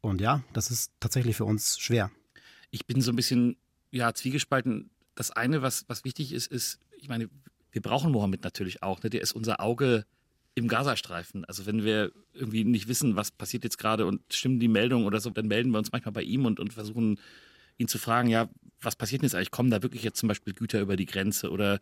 Und 0.00 0.20
ja, 0.20 0.42
das 0.52 0.70
ist 0.70 0.92
tatsächlich 0.98 1.36
für 1.36 1.44
uns 1.44 1.78
schwer. 1.78 2.10
Ich 2.70 2.86
bin 2.86 3.00
so 3.00 3.12
ein 3.12 3.16
bisschen 3.16 3.56
ja, 3.90 4.12
zwiegespalten. 4.12 4.90
Das 5.14 5.30
eine, 5.30 5.62
was, 5.62 5.84
was 5.88 6.04
wichtig 6.04 6.32
ist, 6.32 6.50
ist, 6.50 6.80
ich 6.98 7.08
meine, 7.08 7.28
wir 7.72 7.82
brauchen 7.82 8.12
Mohammed 8.12 8.44
natürlich 8.44 8.82
auch. 8.82 9.02
Ne? 9.02 9.10
Der 9.10 9.22
ist 9.22 9.32
unser 9.32 9.60
Auge 9.60 10.04
im 10.54 10.68
Gazastreifen. 10.68 11.44
Also 11.46 11.66
wenn 11.66 11.82
wir 11.82 12.12
irgendwie 12.34 12.64
nicht 12.64 12.88
wissen, 12.88 13.16
was 13.16 13.30
passiert 13.30 13.64
jetzt 13.64 13.78
gerade 13.78 14.06
und 14.06 14.20
stimmen 14.32 14.60
die 14.60 14.68
Meldungen 14.68 15.06
oder 15.06 15.20
so, 15.20 15.30
dann 15.30 15.48
melden 15.48 15.70
wir 15.70 15.78
uns 15.78 15.92
manchmal 15.92 16.12
bei 16.12 16.22
ihm 16.22 16.44
und, 16.44 16.60
und 16.60 16.72
versuchen 16.72 17.18
ihn 17.78 17.88
zu 17.88 17.98
fragen, 17.98 18.28
ja, 18.28 18.50
was 18.80 18.96
passiert 18.96 19.22
denn 19.22 19.26
jetzt 19.26 19.34
eigentlich? 19.34 19.50
Kommen 19.50 19.70
da 19.70 19.82
wirklich 19.82 20.02
jetzt 20.02 20.18
zum 20.18 20.28
Beispiel 20.28 20.52
Güter 20.52 20.80
über 20.80 20.96
die 20.96 21.06
Grenze 21.06 21.50
oder 21.50 21.80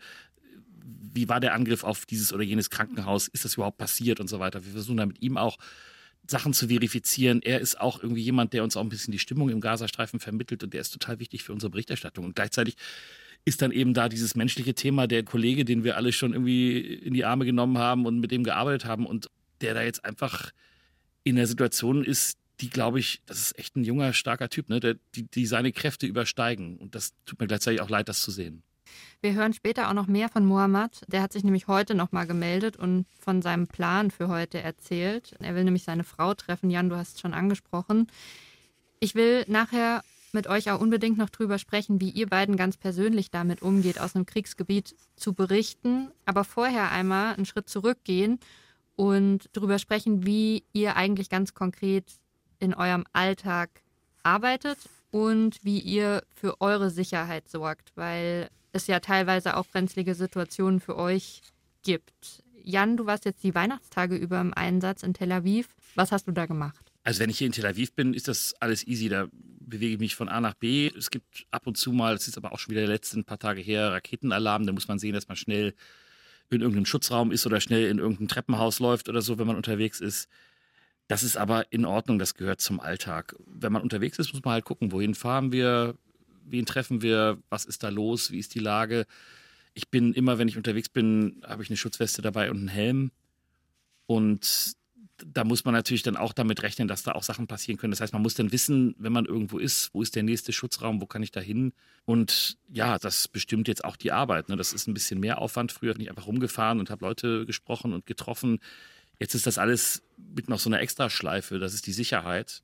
wie 0.83 1.29
war 1.29 1.41
der 1.41 1.55
Angriff 1.55 1.85
auf 1.85 2.07
dieses 2.07 2.33
oder 2.33 2.45
jenes 2.45 2.71
Krankenhaus? 2.71 3.29
Ist 3.29 3.45
das 3.45 3.55
überhaupt 3.55 3.79
passiert 3.79 4.21
und 4.21 4.29
so 4.29 4.39
weiter? 4.39 4.65
Wir 4.65 4.73
versuchen 4.73 4.99
da 4.99 5.07
mit 5.07 5.21
ihm 5.21 5.37
auch 5.37 5.59
Sachen 6.27 6.53
zu 6.53 6.69
verifizieren. 6.69 7.43
Er 7.43 7.61
ist 7.61 7.81
auch 7.81 8.03
irgendwie 8.03 8.23
jemand, 8.23 8.53
der 8.53 8.63
uns 8.63 8.77
auch 8.77 8.83
ein 8.83 8.89
bisschen 8.89 9.13
die 9.13 9.19
Stimmung 9.19 9.49
im 9.49 9.61
Gazastreifen 9.61 10.21
vermittelt 10.21 10.63
und 10.63 10.73
der 10.73 10.81
ist 10.81 10.91
total 10.91 11.19
wichtig 11.19 11.43
für 11.43 11.53
unsere 11.53 11.71
Berichterstattung. 11.71 12.25
Und 12.25 12.37
gleichzeitig 12.37 12.77
ist 13.45 13.63
dann 13.63 13.73
eben 13.73 13.95
da 13.95 14.09
dieses 14.09 14.35
menschliche 14.35 14.75
Thema, 14.75 15.07
der 15.07 15.25
Kollege, 15.25 15.65
den 15.65 15.85
wir 15.85 15.97
alle 15.97 16.13
schon 16.13 16.33
irgendwie 16.33 16.79
in 16.79 17.15
die 17.15 17.25
Arme 17.25 17.45
genommen 17.45 17.79
haben 17.79 18.07
und 18.07 18.21
mit 18.21 18.31
dem 18.31 18.45
gearbeitet 18.45 18.85
haben 18.85 19.07
und 19.07 19.31
der 19.61 19.75
da 19.75 19.83
jetzt 19.83 20.05
einfach 20.05 20.51
in 21.25 21.37
der 21.37 21.47
Situation 21.47 22.05
ist, 22.05 22.39
die 22.61 22.71
glaube 22.71 22.99
ich, 22.99 23.23
das 23.27 23.41
ist 23.41 23.59
echt 23.59 23.77
ein 23.77 23.85
junger, 23.85 24.13
starker 24.13 24.49
Typ, 24.49 24.69
ne? 24.69 24.81
Der, 24.81 24.97
die, 25.15 25.23
die 25.23 25.47
seine 25.47 25.73
Kräfte 25.73 26.07
übersteigen. 26.07 26.77
Und 26.77 26.95
das 26.95 27.13
tut 27.25 27.41
mir 27.41 27.47
gleichzeitig 27.47 27.81
auch 27.81 27.89
leid, 27.89 28.09
das 28.09 28.21
zu 28.21 28.31
sehen. 28.31 28.63
Wir 29.23 29.35
hören 29.35 29.53
später 29.53 29.89
auch 29.89 29.95
noch 29.95 30.07
mehr 30.07 30.29
von 30.29 30.45
Mohammad. 30.45 31.03
Der 31.09 31.23
hat 31.23 31.33
sich 31.33 31.45
nämlich 31.45 31.69
heute 31.69 31.95
nochmal 31.95 32.27
gemeldet 32.27 32.77
und 32.77 33.07
von 33.19 33.43
seinem 33.43 33.67
Plan 33.67 34.11
für 34.11 34.29
heute 34.29 34.61
erzählt. 34.61 35.35
Er 35.41 35.55
will 35.55 35.65
nämlich 35.65 35.85
seine 35.85 36.05
Frau 36.05 36.35
treffen. 36.35 36.71
Jan, 36.71 36.89
du 36.89 36.97
hast 36.97 37.15
es 37.15 37.21
schon 37.21 37.35
angesprochen. 37.35 38.09
Ich 38.99 39.15
will 39.15 39.45
nachher 39.47 40.03
mit 40.35 40.47
euch 40.47 40.71
auch 40.71 40.81
unbedingt 40.81 41.19
noch 41.19 41.31
drüber 41.31 41.59
sprechen, 41.59 42.01
wie 42.01 42.11
ihr 42.11 42.29
beiden 42.29 42.57
ganz 42.57 42.77
persönlich 42.77 43.31
damit 43.31 43.63
umgeht, 43.63 44.01
aus 44.01 44.15
einem 44.15 44.27
Kriegsgebiet 44.27 44.95
zu 45.17 45.35
berichten. 45.35 46.11
Aber 46.25 46.45
vorher 46.45 46.91
einmal 46.91 47.35
einen 47.35 47.47
Schritt 47.47 47.69
zurückgehen 47.69 48.39
und 48.97 49.49
darüber 49.53 49.79
sprechen, 49.79 50.27
wie 50.27 50.65
ihr 50.73 50.97
eigentlich 50.97 51.31
ganz 51.31 51.55
konkret 51.55 52.05
in 52.59 52.75
eurem 52.75 53.05
Alltag 53.13 53.83
arbeitet 54.23 54.79
und 55.11 55.59
wie 55.65 55.79
ihr 55.79 56.23
für 56.35 56.61
eure 56.61 56.91
Sicherheit 56.91 57.49
sorgt, 57.49 57.93
weil 57.97 58.51
es 58.73 58.87
ja 58.87 59.01
teilweise 59.01 59.57
auch 59.57 59.67
brenzlige 59.67 60.15
Situationen 60.15 60.81
für 60.81 60.97
euch 60.97 61.41
gibt. 61.83 62.45
Jan, 62.63 62.97
du 62.97 63.07
warst 63.07 63.25
jetzt 63.25 63.43
die 63.43 63.55
Weihnachtstage 63.55 64.17
über 64.17 64.41
im 64.41 64.55
Einsatz 64.55 65.03
in 65.03 65.15
Tel 65.15 65.33
Aviv. 65.33 65.69
Was 65.95 66.13
hast 66.13 66.29
du 66.29 66.33
da 66.33 66.47
gemacht? 66.47 66.93
Also 67.03 67.21
wenn 67.21 67.31
ich 67.31 67.39
hier 67.39 67.47
in 67.47 67.53
Tel 67.53 67.67
Aviv 67.67 67.95
bin, 67.95 68.15
ist 68.15 68.29
das 68.29 68.55
alles 68.61 68.87
easy. 68.87 69.09
Da 69.09 69.29
bewege 69.71 69.95
ich 69.95 70.01
mich 70.01 70.15
von 70.15 70.29
A 70.29 70.41
nach 70.41 70.55
B. 70.55 70.91
Es 70.97 71.11
gibt 71.11 71.47
ab 71.51 71.67
und 71.67 71.79
zu 71.79 71.93
mal, 71.93 72.15
es 72.15 72.29
ist 72.29 72.37
aber 72.37 72.53
auch 72.53 72.59
schon 72.59 72.73
wieder 72.73 72.83
der 72.83 72.91
letzten 72.91 73.25
paar 73.25 73.39
Tage 73.39 73.61
her, 73.61 73.93
Raketenalarm. 73.93 74.67
Da 74.67 74.73
muss 74.73 74.89
man 74.89 74.99
sehen, 74.99 75.15
dass 75.15 75.29
man 75.29 75.37
schnell 75.37 75.75
in 76.51 76.61
irgendeinem 76.61 76.87
Schutzraum 76.87 77.31
ist 77.31 77.47
oder 77.47 77.61
schnell 77.61 77.89
in 77.89 77.99
irgendein 77.99 78.29
Treppenhaus 78.29 78.81
läuft 78.81 79.09
oder 79.09 79.23
so, 79.23 79.39
wenn 79.39 79.47
man 79.47 79.57
unterwegs 79.57 80.01
ist. 80.01 80.29
Das 81.07 81.23
ist 81.23 81.37
aber 81.37 81.73
in 81.73 81.85
Ordnung, 81.85 82.19
das 82.19 82.35
gehört 82.35 82.61
zum 82.61 82.81
Alltag. 82.81 83.35
Wenn 83.47 83.73
man 83.73 83.83
unterwegs 83.83 84.19
ist, 84.19 84.33
muss 84.33 84.45
man 84.45 84.55
halt 84.55 84.65
gucken, 84.65 84.93
wohin 84.93 85.15
fahren 85.15 85.53
wir, 85.53 85.95
wen 86.45 86.67
treffen 86.67 87.03
wir, 87.03 87.39
was 87.49 87.65
ist 87.65 87.83
da 87.83 87.89
los, 87.89 88.31
wie 88.31 88.39
ist 88.39 88.55
die 88.55 88.61
Lage. 88.61 89.07
Ich 89.75 89.89
bin 89.89 90.13
immer, 90.13 90.39
wenn 90.39 90.49
ich 90.49 90.57
unterwegs 90.57 90.89
bin, 90.89 91.43
habe 91.47 91.63
ich 91.63 91.71
eine 91.71 91.77
Schutzweste 91.77 92.23
dabei 92.23 92.51
und 92.51 92.59
einen 92.59 92.69
Helm. 92.69 93.11
Und 94.07 94.75
da 95.27 95.45
muss 95.45 95.65
man 95.65 95.75
natürlich 95.75 96.03
dann 96.03 96.17
auch 96.17 96.33
damit 96.33 96.63
rechnen, 96.63 96.89
dass 96.89 97.03
da 97.03 97.13
auch 97.13 97.23
Sachen 97.23 97.47
passieren 97.47 97.79
können. 97.79 97.91
Das 97.91 98.01
heißt, 98.01 98.13
man 98.13 98.23
muss 98.23 98.35
dann 98.35 98.53
wissen, 98.53 98.95
wenn 98.99 99.13
man 99.13 99.27
irgendwo 99.27 99.59
ist, 99.59 99.93
wo 99.93 100.03
ist 100.03 100.17
der 100.17 100.23
nächste 100.23 100.53
Schutzraum, 100.53 101.01
wo 101.01 101.07
kann 101.07 101.23
ich 101.23 101.31
da 101.31 101.41
hin? 101.41 101.73
Und 102.05 102.59
ja, 102.69 102.99
das 102.99 103.29
bestimmt 103.29 103.69
jetzt 103.69 103.85
auch 103.85 103.97
die 103.97 104.13
Arbeit. 104.13 104.49
Ne? 104.49 104.57
Das 104.57 104.73
ist 104.73 104.87
ein 104.87 104.95
bisschen 104.95 105.21
mehr 105.21 105.39
Aufwand. 105.39 105.73
Früher 105.73 105.95
bin 105.95 106.03
ich 106.03 106.11
einfach 106.11 106.27
rumgefahren 106.27 106.81
und 106.81 106.91
habe 106.91 107.05
Leute 107.05 107.47
gesprochen 107.47 107.93
und 107.93 108.07
getroffen. 108.07 108.59
Jetzt 109.19 109.35
ist 109.35 109.47
das 109.47 109.59
alles 109.59 110.03
mit 110.17 110.49
noch 110.49 110.59
so 110.59 110.71
einer 110.71 110.81
Extraschleife. 110.81 111.59
Das 111.59 111.75
ist 111.75 111.87
die 111.87 111.93
Sicherheit. 111.93 112.63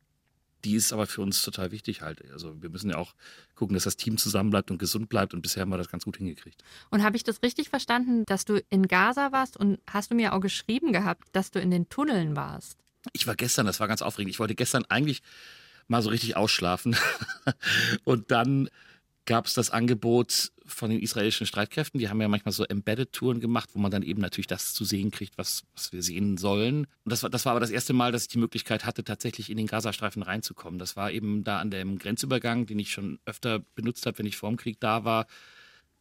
Die 0.64 0.74
ist 0.74 0.92
aber 0.92 1.06
für 1.06 1.22
uns 1.22 1.42
total 1.42 1.70
wichtig 1.70 2.02
halt. 2.02 2.30
Also 2.32 2.60
wir 2.60 2.70
müssen 2.70 2.90
ja 2.90 2.96
auch 2.96 3.14
gucken, 3.54 3.74
dass 3.74 3.84
das 3.84 3.96
Team 3.96 4.18
zusammenbleibt 4.18 4.70
und 4.70 4.78
gesund 4.78 5.08
bleibt 5.08 5.34
und 5.34 5.42
bisher 5.42 5.62
haben 5.62 5.70
wir 5.70 5.78
das 5.78 5.88
ganz 5.88 6.04
gut 6.04 6.16
hingekriegt. 6.16 6.62
Und 6.90 7.02
habe 7.02 7.16
ich 7.16 7.24
das 7.24 7.42
richtig 7.42 7.68
verstanden, 7.68 8.24
dass 8.26 8.44
du 8.44 8.60
in 8.70 8.88
Gaza 8.88 9.32
warst 9.32 9.56
und 9.56 9.78
hast 9.88 10.10
du 10.10 10.14
mir 10.14 10.32
auch 10.32 10.40
geschrieben 10.40 10.92
gehabt, 10.92 11.28
dass 11.32 11.50
du 11.50 11.60
in 11.60 11.70
den 11.70 11.88
Tunneln 11.88 12.36
warst? 12.36 12.78
Ich 13.12 13.26
war 13.26 13.36
gestern, 13.36 13.66
das 13.66 13.80
war 13.80 13.88
ganz 13.88 14.02
aufregend. 14.02 14.32
Ich 14.32 14.40
wollte 14.40 14.54
gestern 14.54 14.84
eigentlich 14.88 15.22
mal 15.88 16.02
so 16.02 16.10
richtig 16.10 16.36
ausschlafen 16.36 16.96
und 18.04 18.30
dann 18.30 18.68
gab 19.26 19.46
es 19.46 19.54
das 19.54 19.70
Angebot 19.70 20.52
von 20.64 20.90
den 20.90 21.00
israelischen 21.00 21.46
Streitkräften. 21.46 21.98
Die 21.98 22.08
haben 22.08 22.20
ja 22.20 22.28
manchmal 22.28 22.52
so 22.52 22.64
Embedded-Touren 22.64 23.40
gemacht, 23.40 23.70
wo 23.74 23.78
man 23.78 23.90
dann 23.90 24.02
eben 24.02 24.20
natürlich 24.20 24.46
das 24.46 24.72
zu 24.72 24.84
sehen 24.84 25.10
kriegt, 25.10 25.36
was, 25.36 25.64
was 25.74 25.92
wir 25.92 26.02
sehen 26.02 26.38
sollen. 26.38 26.86
Und 27.04 27.12
das 27.12 27.22
war, 27.22 27.30
das 27.30 27.44
war 27.44 27.52
aber 27.52 27.60
das 27.60 27.70
erste 27.70 27.92
Mal, 27.92 28.12
dass 28.12 28.22
ich 28.22 28.28
die 28.28 28.38
Möglichkeit 28.38 28.84
hatte, 28.84 29.04
tatsächlich 29.04 29.50
in 29.50 29.56
den 29.56 29.66
Gazastreifen 29.66 30.22
reinzukommen. 30.22 30.78
Das 30.78 30.96
war 30.96 31.10
eben 31.10 31.44
da 31.44 31.58
an 31.58 31.70
dem 31.70 31.98
Grenzübergang, 31.98 32.66
den 32.66 32.78
ich 32.78 32.92
schon 32.92 33.18
öfter 33.26 33.60
benutzt 33.74 34.06
habe, 34.06 34.18
wenn 34.18 34.26
ich 34.26 34.36
vor 34.36 34.48
dem 34.48 34.56
Krieg 34.56 34.80
da 34.80 35.04
war. 35.04 35.26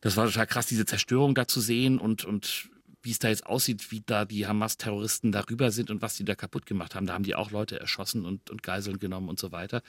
Das 0.01 0.17
war 0.17 0.27
total 0.27 0.47
krass, 0.47 0.67
diese 0.67 0.85
Zerstörung 0.85 1.35
da 1.35 1.47
zu 1.47 1.61
sehen 1.61 1.97
und, 1.99 2.25
und 2.25 2.69
wie 3.01 3.11
es 3.11 3.19
da 3.19 3.29
jetzt 3.29 3.45
aussieht, 3.45 3.91
wie 3.91 4.01
da 4.05 4.25
die 4.25 4.47
Hamas-Terroristen 4.47 5.31
darüber 5.31 5.71
sind 5.71 5.89
und 5.89 6.01
was 6.01 6.15
die 6.15 6.25
da 6.25 6.35
kaputt 6.35 6.65
gemacht 6.65 6.95
haben. 6.95 7.05
Da 7.07 7.13
haben 7.13 7.23
die 7.23 7.35
auch 7.35 7.51
Leute 7.51 7.79
erschossen 7.79 8.25
und, 8.25 8.49
und 8.49 8.63
Geiseln 8.63 8.99
genommen 8.99 9.29
und 9.29 9.39
so 9.39 9.51
weiter. 9.51 9.81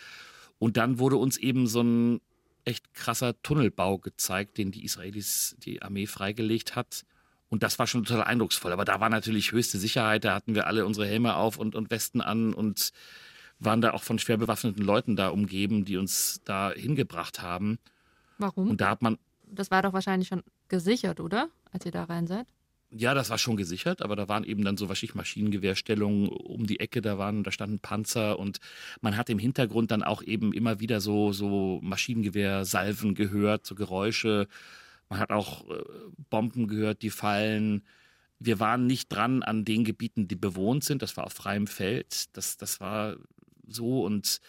Und 0.58 0.76
dann 0.76 0.98
wurde 0.98 1.16
uns 1.16 1.36
eben 1.36 1.66
so 1.66 1.82
ein 1.82 2.20
echt 2.66 2.92
krasser 2.94 3.40
Tunnelbau 3.42 3.98
gezeigt, 3.98 4.58
den 4.58 4.70
die 4.70 4.84
Israelis, 4.84 5.56
die 5.58 5.82
Armee 5.82 6.06
freigelegt 6.06 6.76
hat. 6.76 7.04
Und 7.48 7.62
das 7.62 7.78
war 7.78 7.86
schon 7.86 8.04
total 8.04 8.24
eindrucksvoll. 8.24 8.72
Aber 8.72 8.84
da 8.84 9.00
war 9.00 9.08
natürlich 9.08 9.52
höchste 9.52 9.78
Sicherheit. 9.78 10.24
Da 10.24 10.34
hatten 10.34 10.54
wir 10.54 10.66
alle 10.66 10.84
unsere 10.84 11.06
Helme 11.06 11.36
auf 11.36 11.58
und, 11.58 11.74
und 11.74 11.90
Westen 11.90 12.20
an 12.20 12.52
und 12.52 12.92
waren 13.58 13.80
da 13.80 13.92
auch 13.92 14.02
von 14.02 14.18
schwer 14.18 14.36
bewaffneten 14.36 14.84
Leuten 14.84 15.16
da 15.16 15.28
umgeben, 15.28 15.84
die 15.84 15.96
uns 15.96 16.40
da 16.44 16.72
hingebracht 16.72 17.40
haben. 17.40 17.78
Warum? 18.38 18.70
Und 18.70 18.80
da 18.80 18.90
hat 18.90 19.00
man. 19.00 19.18
Das 19.46 19.70
war 19.70 19.82
doch 19.82 19.92
wahrscheinlich 19.92 20.28
schon 20.28 20.42
gesichert, 20.68 21.20
oder? 21.20 21.48
Als 21.72 21.86
ihr 21.86 21.92
da 21.92 22.04
rein 22.04 22.26
seid? 22.26 22.46
Ja, 22.90 23.14
das 23.14 23.30
war 23.30 23.38
schon 23.38 23.56
gesichert, 23.56 24.00
aber 24.00 24.14
da 24.14 24.28
waren 24.28 24.44
eben 24.44 24.64
dann 24.64 24.76
so 24.76 24.88
wahrscheinlich 24.88 25.16
Maschinengewehrstellungen 25.16 26.28
um 26.28 26.66
die 26.66 26.78
Ecke, 26.78 27.02
da 27.02 27.18
waren, 27.18 27.42
da 27.42 27.50
standen 27.50 27.80
Panzer 27.80 28.38
und 28.38 28.58
man 29.00 29.16
hat 29.16 29.28
im 29.28 29.40
Hintergrund 29.40 29.90
dann 29.90 30.04
auch 30.04 30.22
eben 30.22 30.52
immer 30.52 30.78
wieder 30.78 31.00
so, 31.00 31.32
so 31.32 31.80
Maschinengewehrsalven 31.82 33.14
gehört, 33.14 33.66
so 33.66 33.74
Geräusche. 33.74 34.46
Man 35.08 35.18
hat 35.18 35.30
auch 35.30 35.68
äh, 35.68 35.82
Bomben 36.30 36.68
gehört, 36.68 37.02
die 37.02 37.10
fallen. 37.10 37.82
Wir 38.38 38.60
waren 38.60 38.86
nicht 38.86 39.08
dran 39.08 39.42
an 39.42 39.64
den 39.64 39.84
Gebieten, 39.84 40.28
die 40.28 40.36
bewohnt 40.36 40.84
sind. 40.84 41.02
Das 41.02 41.16
war 41.16 41.24
auf 41.24 41.32
freiem 41.32 41.66
Feld. 41.66 42.36
Das, 42.36 42.56
das 42.56 42.80
war 42.80 43.16
so 43.66 44.04
und 44.04 44.40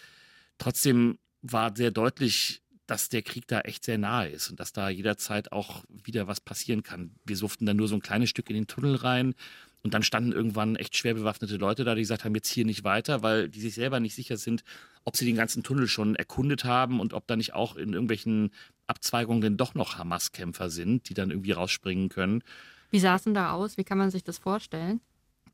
trotzdem 0.60 1.18
war 1.42 1.76
sehr 1.76 1.92
deutlich, 1.92 2.62
dass 2.88 3.10
der 3.10 3.22
Krieg 3.22 3.48
da 3.48 3.62
echt 3.62 3.84
sehr 3.84 3.98
nahe 3.98 4.30
ist 4.30 4.50
und 4.50 4.60
dass 4.60 4.72
da 4.74 4.90
jederzeit 4.90 5.52
auch 5.52 5.84
wieder 5.90 6.28
was 6.28 6.40
passieren 6.40 6.84
kann. 6.84 7.12
Wir 7.26 7.38
suchten 7.38 7.66
dann 7.66 7.78
nur 7.78 7.88
so 7.88 7.96
ein 7.96 8.02
kleines 8.02 8.30
Stück 8.30 8.50
in 8.50 8.56
den 8.56 8.68
Tunnel 8.68 8.96
rein 8.96 9.36
und 9.84 9.94
dann 9.94 10.04
standen 10.04 10.32
irgendwann 10.32 10.76
echt 10.76 10.98
schwer 10.98 11.14
bewaffnete 11.14 11.58
Leute 11.58 11.84
da, 11.84 11.96
die 11.96 12.02
gesagt 12.02 12.24
haben, 12.24 12.34
jetzt 12.34 12.50
hier 12.50 12.66
nicht 12.66 12.84
weiter, 12.84 13.24
weil 13.24 13.50
die 13.50 13.60
sich 13.62 13.76
selber 13.76 14.00
nicht 14.00 14.16
sicher 14.16 14.38
sind, 14.38 14.64
ob 15.04 15.18
sie 15.18 15.26
den 15.26 15.36
ganzen 15.36 15.64
Tunnel 15.64 15.88
schon 15.88 16.16
erkundet 16.16 16.64
haben 16.64 17.00
und 17.00 17.14
ob 17.14 17.28
da 17.28 17.36
nicht 17.36 17.54
auch 17.54 17.76
in 17.76 17.94
irgendwelchen 17.94 18.52
Abzweigungen 18.88 19.42
denn 19.42 19.58
doch 19.58 19.76
noch 19.76 19.98
Hamas-Kämpfer 19.98 20.70
sind, 20.70 21.10
die 21.10 21.14
dann 21.14 21.30
irgendwie 21.30 21.52
rausspringen 21.52 22.10
können. 22.10 22.42
Wie 22.90 23.00
sah 23.00 23.16
es 23.16 23.24
denn 23.24 23.34
da 23.34 23.52
aus? 23.52 23.78
Wie 23.78 23.84
kann 23.84 23.98
man 23.98 24.12
sich 24.12 24.24
das 24.24 24.38
vorstellen? 24.38 25.02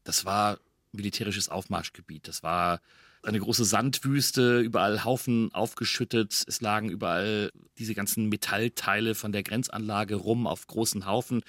Das 0.04 0.26
war 0.26 0.60
militärisches 0.92 1.50
Aufmarschgebiet. 1.50 2.28
Das 2.28 2.44
war 2.44 2.80
eine 3.24 3.40
große 3.40 3.66
Sandwüste, 3.66 4.60
überall 4.60 5.04
Haufen 5.04 5.54
aufgeschüttet. 5.54 6.44
Es 6.48 6.62
lagen 6.62 6.90
überall 6.90 7.52
diese 7.78 7.96
ganzen 7.96 8.30
Metallteile 8.30 9.16
von 9.16 9.32
der 9.32 9.44
Grenzanlage 9.44 10.16
rum 10.16 10.48
auf 10.48 10.68
großen 10.68 11.06
Haufen, 11.06 11.42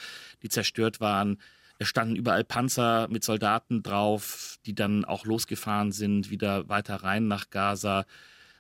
die 0.42 0.48
zerstört 0.48 1.00
waren. 1.00 1.38
Es 1.78 1.88
standen 1.88 2.16
überall 2.16 2.44
Panzer 2.44 3.08
mit 3.08 3.24
Soldaten 3.24 3.82
drauf, 3.82 4.56
die 4.66 4.74
dann 4.74 5.04
auch 5.04 5.24
losgefahren 5.24 5.90
sind, 5.92 6.30
wieder 6.30 6.68
weiter 6.68 6.96
rein 6.96 7.26
nach 7.26 7.50
Gaza. 7.50 8.06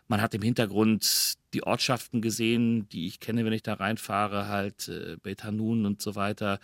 Man 0.08 0.20
hat 0.20 0.34
im 0.34 0.42
Hintergrund 0.42 1.34
die 1.54 1.62
Ortschaften 1.62 2.20
gesehen, 2.20 2.88
die 2.88 3.06
ich 3.06 3.20
kenne, 3.20 3.44
wenn 3.44 3.52
ich 3.52 3.62
da 3.62 3.74
reinfahre, 3.74 4.48
halt 4.48 4.88
äh, 4.88 5.16
Beit 5.22 5.44
Hanun 5.44 5.86
und 5.86 6.02
so 6.02 6.16
weiter 6.16 6.58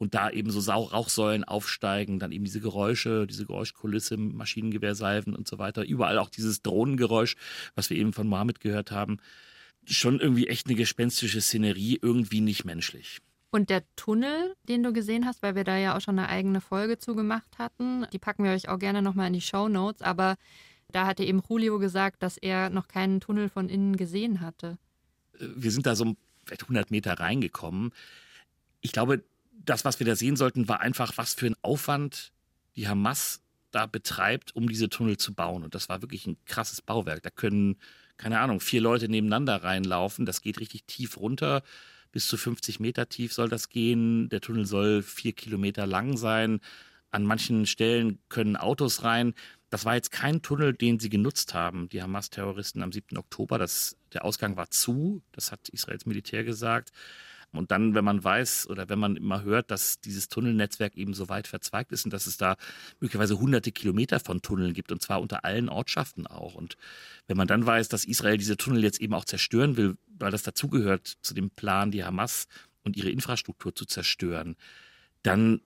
und 0.00 0.14
da 0.14 0.30
eben 0.30 0.50
so 0.50 0.72
Rauchsäulen 0.72 1.44
aufsteigen, 1.44 2.18
dann 2.18 2.32
eben 2.32 2.44
diese 2.44 2.60
Geräusche, 2.60 3.26
diese 3.26 3.44
Geräuschkulisse, 3.44 4.16
Maschinengewehrsalven 4.16 5.36
und 5.36 5.46
so 5.46 5.58
weiter. 5.58 5.84
Überall 5.84 6.18
auch 6.18 6.30
dieses 6.30 6.62
Drohnengeräusch, 6.62 7.36
was 7.74 7.90
wir 7.90 7.98
eben 7.98 8.14
von 8.14 8.26
Mohammed 8.26 8.60
gehört 8.60 8.90
haben. 8.90 9.18
Schon 9.84 10.18
irgendwie 10.18 10.48
echt 10.48 10.66
eine 10.66 10.74
gespenstische 10.74 11.42
Szenerie, 11.42 11.98
irgendwie 12.00 12.40
nicht 12.40 12.64
menschlich. 12.64 13.18
Und 13.50 13.68
der 13.68 13.82
Tunnel, 13.94 14.54
den 14.68 14.82
du 14.82 14.94
gesehen 14.94 15.26
hast, 15.26 15.42
weil 15.42 15.54
wir 15.54 15.64
da 15.64 15.76
ja 15.76 15.94
auch 15.94 16.00
schon 16.00 16.18
eine 16.18 16.30
eigene 16.30 16.62
Folge 16.62 16.96
zu 16.96 17.14
gemacht 17.14 17.58
hatten, 17.58 18.06
die 18.10 18.18
packen 18.18 18.44
wir 18.44 18.52
euch 18.52 18.70
auch 18.70 18.78
gerne 18.78 19.02
nochmal 19.02 19.26
in 19.26 19.34
die 19.34 19.40
Show 19.42 19.68
Notes, 19.68 20.00
aber 20.00 20.36
da 20.90 21.06
hatte 21.06 21.24
eben 21.24 21.42
Julio 21.46 21.78
gesagt, 21.78 22.22
dass 22.22 22.38
er 22.38 22.70
noch 22.70 22.88
keinen 22.88 23.20
Tunnel 23.20 23.50
von 23.50 23.68
innen 23.68 23.96
gesehen 23.96 24.40
hatte. 24.40 24.78
Wir 25.38 25.70
sind 25.70 25.84
da 25.84 25.94
so 25.94 26.16
vielleicht 26.46 26.62
100 26.62 26.90
Meter 26.90 27.20
reingekommen. 27.20 27.92
Ich 28.80 28.92
glaube, 28.92 29.22
das, 29.64 29.84
was 29.84 29.98
wir 30.00 30.06
da 30.06 30.16
sehen 30.16 30.36
sollten, 30.36 30.68
war 30.68 30.80
einfach, 30.80 31.12
was 31.16 31.34
für 31.34 31.46
ein 31.46 31.56
Aufwand 31.62 32.32
die 32.76 32.88
Hamas 32.88 33.42
da 33.70 33.86
betreibt, 33.86 34.54
um 34.56 34.68
diese 34.68 34.88
Tunnel 34.88 35.16
zu 35.16 35.34
bauen. 35.34 35.62
Und 35.62 35.74
das 35.74 35.88
war 35.88 36.02
wirklich 36.02 36.26
ein 36.26 36.36
krasses 36.44 36.82
Bauwerk. 36.82 37.22
Da 37.22 37.30
können, 37.30 37.76
keine 38.16 38.40
Ahnung, 38.40 38.60
vier 38.60 38.80
Leute 38.80 39.08
nebeneinander 39.08 39.62
reinlaufen. 39.62 40.26
Das 40.26 40.40
geht 40.40 40.60
richtig 40.60 40.84
tief 40.84 41.18
runter. 41.18 41.62
Bis 42.12 42.26
zu 42.26 42.36
50 42.36 42.80
Meter 42.80 43.08
tief 43.08 43.32
soll 43.32 43.48
das 43.48 43.68
gehen. 43.68 44.28
Der 44.28 44.40
Tunnel 44.40 44.66
soll 44.66 45.02
vier 45.02 45.32
Kilometer 45.32 45.86
lang 45.86 46.16
sein. 46.16 46.60
An 47.12 47.24
manchen 47.24 47.66
Stellen 47.66 48.18
können 48.28 48.56
Autos 48.56 49.04
rein. 49.04 49.34
Das 49.68 49.84
war 49.84 49.94
jetzt 49.94 50.10
kein 50.10 50.42
Tunnel, 50.42 50.74
den 50.74 50.98
sie 50.98 51.10
genutzt 51.10 51.54
haben, 51.54 51.88
die 51.88 52.02
Hamas-Terroristen 52.02 52.82
am 52.82 52.90
7. 52.90 53.16
Oktober. 53.16 53.58
Das, 53.58 53.96
der 54.12 54.24
Ausgang 54.24 54.56
war 54.56 54.70
zu. 54.70 55.22
Das 55.30 55.52
hat 55.52 55.68
Israels 55.68 56.06
Militär 56.06 56.42
gesagt. 56.42 56.90
Und 57.52 57.72
dann, 57.72 57.94
wenn 57.94 58.04
man 58.04 58.22
weiß 58.22 58.68
oder 58.68 58.88
wenn 58.88 58.98
man 58.98 59.16
immer 59.16 59.42
hört, 59.42 59.70
dass 59.70 60.00
dieses 60.00 60.28
Tunnelnetzwerk 60.28 60.96
eben 60.96 61.14
so 61.14 61.28
weit 61.28 61.48
verzweigt 61.48 61.90
ist 61.90 62.04
und 62.04 62.12
dass 62.12 62.26
es 62.26 62.36
da 62.36 62.56
möglicherweise 63.00 63.40
hunderte 63.40 63.72
Kilometer 63.72 64.20
von 64.20 64.40
Tunneln 64.40 64.72
gibt 64.72 64.92
und 64.92 65.02
zwar 65.02 65.20
unter 65.20 65.44
allen 65.44 65.68
Ortschaften 65.68 66.26
auch. 66.26 66.54
Und 66.54 66.76
wenn 67.26 67.36
man 67.36 67.48
dann 67.48 67.66
weiß, 67.66 67.88
dass 67.88 68.04
Israel 68.04 68.38
diese 68.38 68.56
Tunnel 68.56 68.84
jetzt 68.84 69.00
eben 69.00 69.14
auch 69.14 69.24
zerstören 69.24 69.76
will, 69.76 69.96
weil 70.18 70.30
das 70.30 70.42
dazugehört 70.42 71.16
zu 71.22 71.34
dem 71.34 71.50
Plan, 71.50 71.90
die 71.90 72.04
Hamas 72.04 72.46
und 72.84 72.96
ihre 72.96 73.10
Infrastruktur 73.10 73.74
zu 73.74 73.84
zerstören, 73.84 74.56
dann 75.22 75.60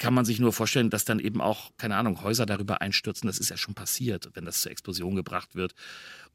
kann 0.00 0.14
man 0.14 0.24
sich 0.24 0.40
nur 0.40 0.52
vorstellen, 0.52 0.88
dass 0.88 1.04
dann 1.04 1.20
eben 1.20 1.42
auch, 1.42 1.72
keine 1.76 1.96
Ahnung, 1.96 2.22
Häuser 2.22 2.46
darüber 2.46 2.80
einstürzen. 2.80 3.26
Das 3.26 3.38
ist 3.38 3.50
ja 3.50 3.58
schon 3.58 3.74
passiert, 3.74 4.30
wenn 4.32 4.46
das 4.46 4.62
zur 4.62 4.72
Explosion 4.72 5.14
gebracht 5.14 5.54
wird. 5.54 5.74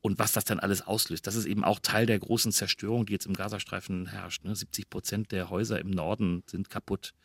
Und 0.06 0.20
was 0.20 0.34
das 0.34 0.46
dann 0.46 0.60
alles 0.60 0.84
auslöst. 0.84 1.26
Das 1.26 1.34
ist 1.34 1.48
eben 1.48 1.64
auch 1.64 1.80
Teil 1.80 2.06
der 2.06 2.20
großen 2.20 2.52
Zerstörung, 2.52 3.08
die 3.08 3.14
jetzt 3.14 3.26
im 3.26 3.34
Gazastreifen 3.34 4.06
herrscht. 4.06 4.46
Ne? 4.46 4.56
70 4.56 4.88
Prozent 4.88 5.32
der 5.32 5.50
Häuser 5.50 5.80
im 5.80 5.90
Norden 5.90 6.44
sind 6.46 6.70
kaputt. 6.70 7.16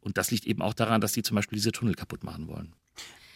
Und 0.00 0.18
das 0.18 0.30
liegt 0.30 0.44
eben 0.44 0.60
auch 0.60 0.74
daran, 0.74 1.00
dass 1.00 1.12
die 1.12 1.22
zum 1.22 1.36
Beispiel 1.36 1.56
diese 1.56 1.72
Tunnel 1.72 1.94
kaputt 1.94 2.24
machen 2.24 2.46
wollen. 2.46 2.74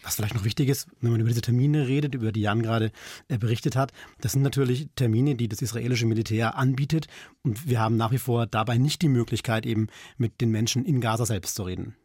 Was 0.03 0.17
vielleicht 0.17 0.35
noch 0.35 0.45
wichtig 0.45 0.69
ist, 0.69 0.89
wenn 1.01 1.11
man 1.11 1.21
über 1.21 1.31
diese 1.31 1.41
Termine 1.41 1.89
redet, 1.89 2.15
über 2.15 2.33
die 2.33 2.43
Jan 2.43 2.61
gerade 2.61 2.93
äh, 3.29 3.39
berichtet 3.39 3.77
hat, 3.77 3.93
das 4.21 4.33
sind 4.33 4.43
natürlich 4.43 4.89
Termine, 4.95 5.37
die 5.37 5.49
das 5.49 5.63
israelische 5.63 6.05
Militär 6.05 6.59
anbietet. 6.59 7.07
Und 7.41 7.67
wir 7.67 7.81
haben 7.81 7.97
nach 7.97 8.13
wie 8.13 8.19
vor 8.19 8.47
dabei 8.47 8.77
nicht 8.77 9.01
die 9.01 9.09
Möglichkeit, 9.09 9.65
eben 9.65 9.87
mit 10.19 10.43
den 10.43 10.51
Menschen 10.51 10.85
in 10.85 11.01
Gaza 11.01 11.25
selbst 11.25 11.55
zu 11.55 11.63
reden 11.63 11.97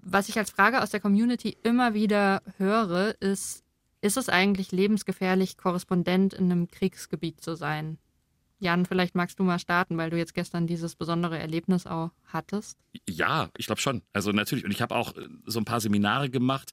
was 0.00 0.28
ich 0.28 0.38
als 0.38 0.50
Frage 0.50 0.82
aus 0.82 0.90
der 0.90 1.00
Community 1.00 1.56
immer 1.62 1.92
wieder 1.92 2.42
höre, 2.56 3.20
ist, 3.20 3.64
ist 4.00 4.16
es 4.16 4.28
eigentlich 4.28 4.72
lebensgefährlich, 4.72 5.56
Korrespondent 5.56 6.34
in 6.34 6.50
einem 6.50 6.68
Kriegsgebiet 6.68 7.40
zu 7.40 7.56
sein? 7.56 7.98
Jan, 8.60 8.86
vielleicht 8.86 9.14
magst 9.14 9.38
du 9.38 9.44
mal 9.44 9.58
starten, 9.58 9.96
weil 9.98 10.10
du 10.10 10.18
jetzt 10.18 10.34
gestern 10.34 10.66
dieses 10.66 10.96
besondere 10.96 11.38
Erlebnis 11.38 11.86
auch 11.86 12.10
hattest. 12.26 12.76
Ja, 13.08 13.50
ich 13.56 13.66
glaube 13.66 13.80
schon. 13.80 14.02
Also 14.12 14.32
natürlich. 14.32 14.64
Und 14.64 14.72
ich 14.72 14.82
habe 14.82 14.96
auch 14.96 15.16
äh, 15.16 15.28
so 15.46 15.60
ein 15.60 15.64
paar 15.64 15.80
Seminare 15.80 16.28
gemacht, 16.28 16.72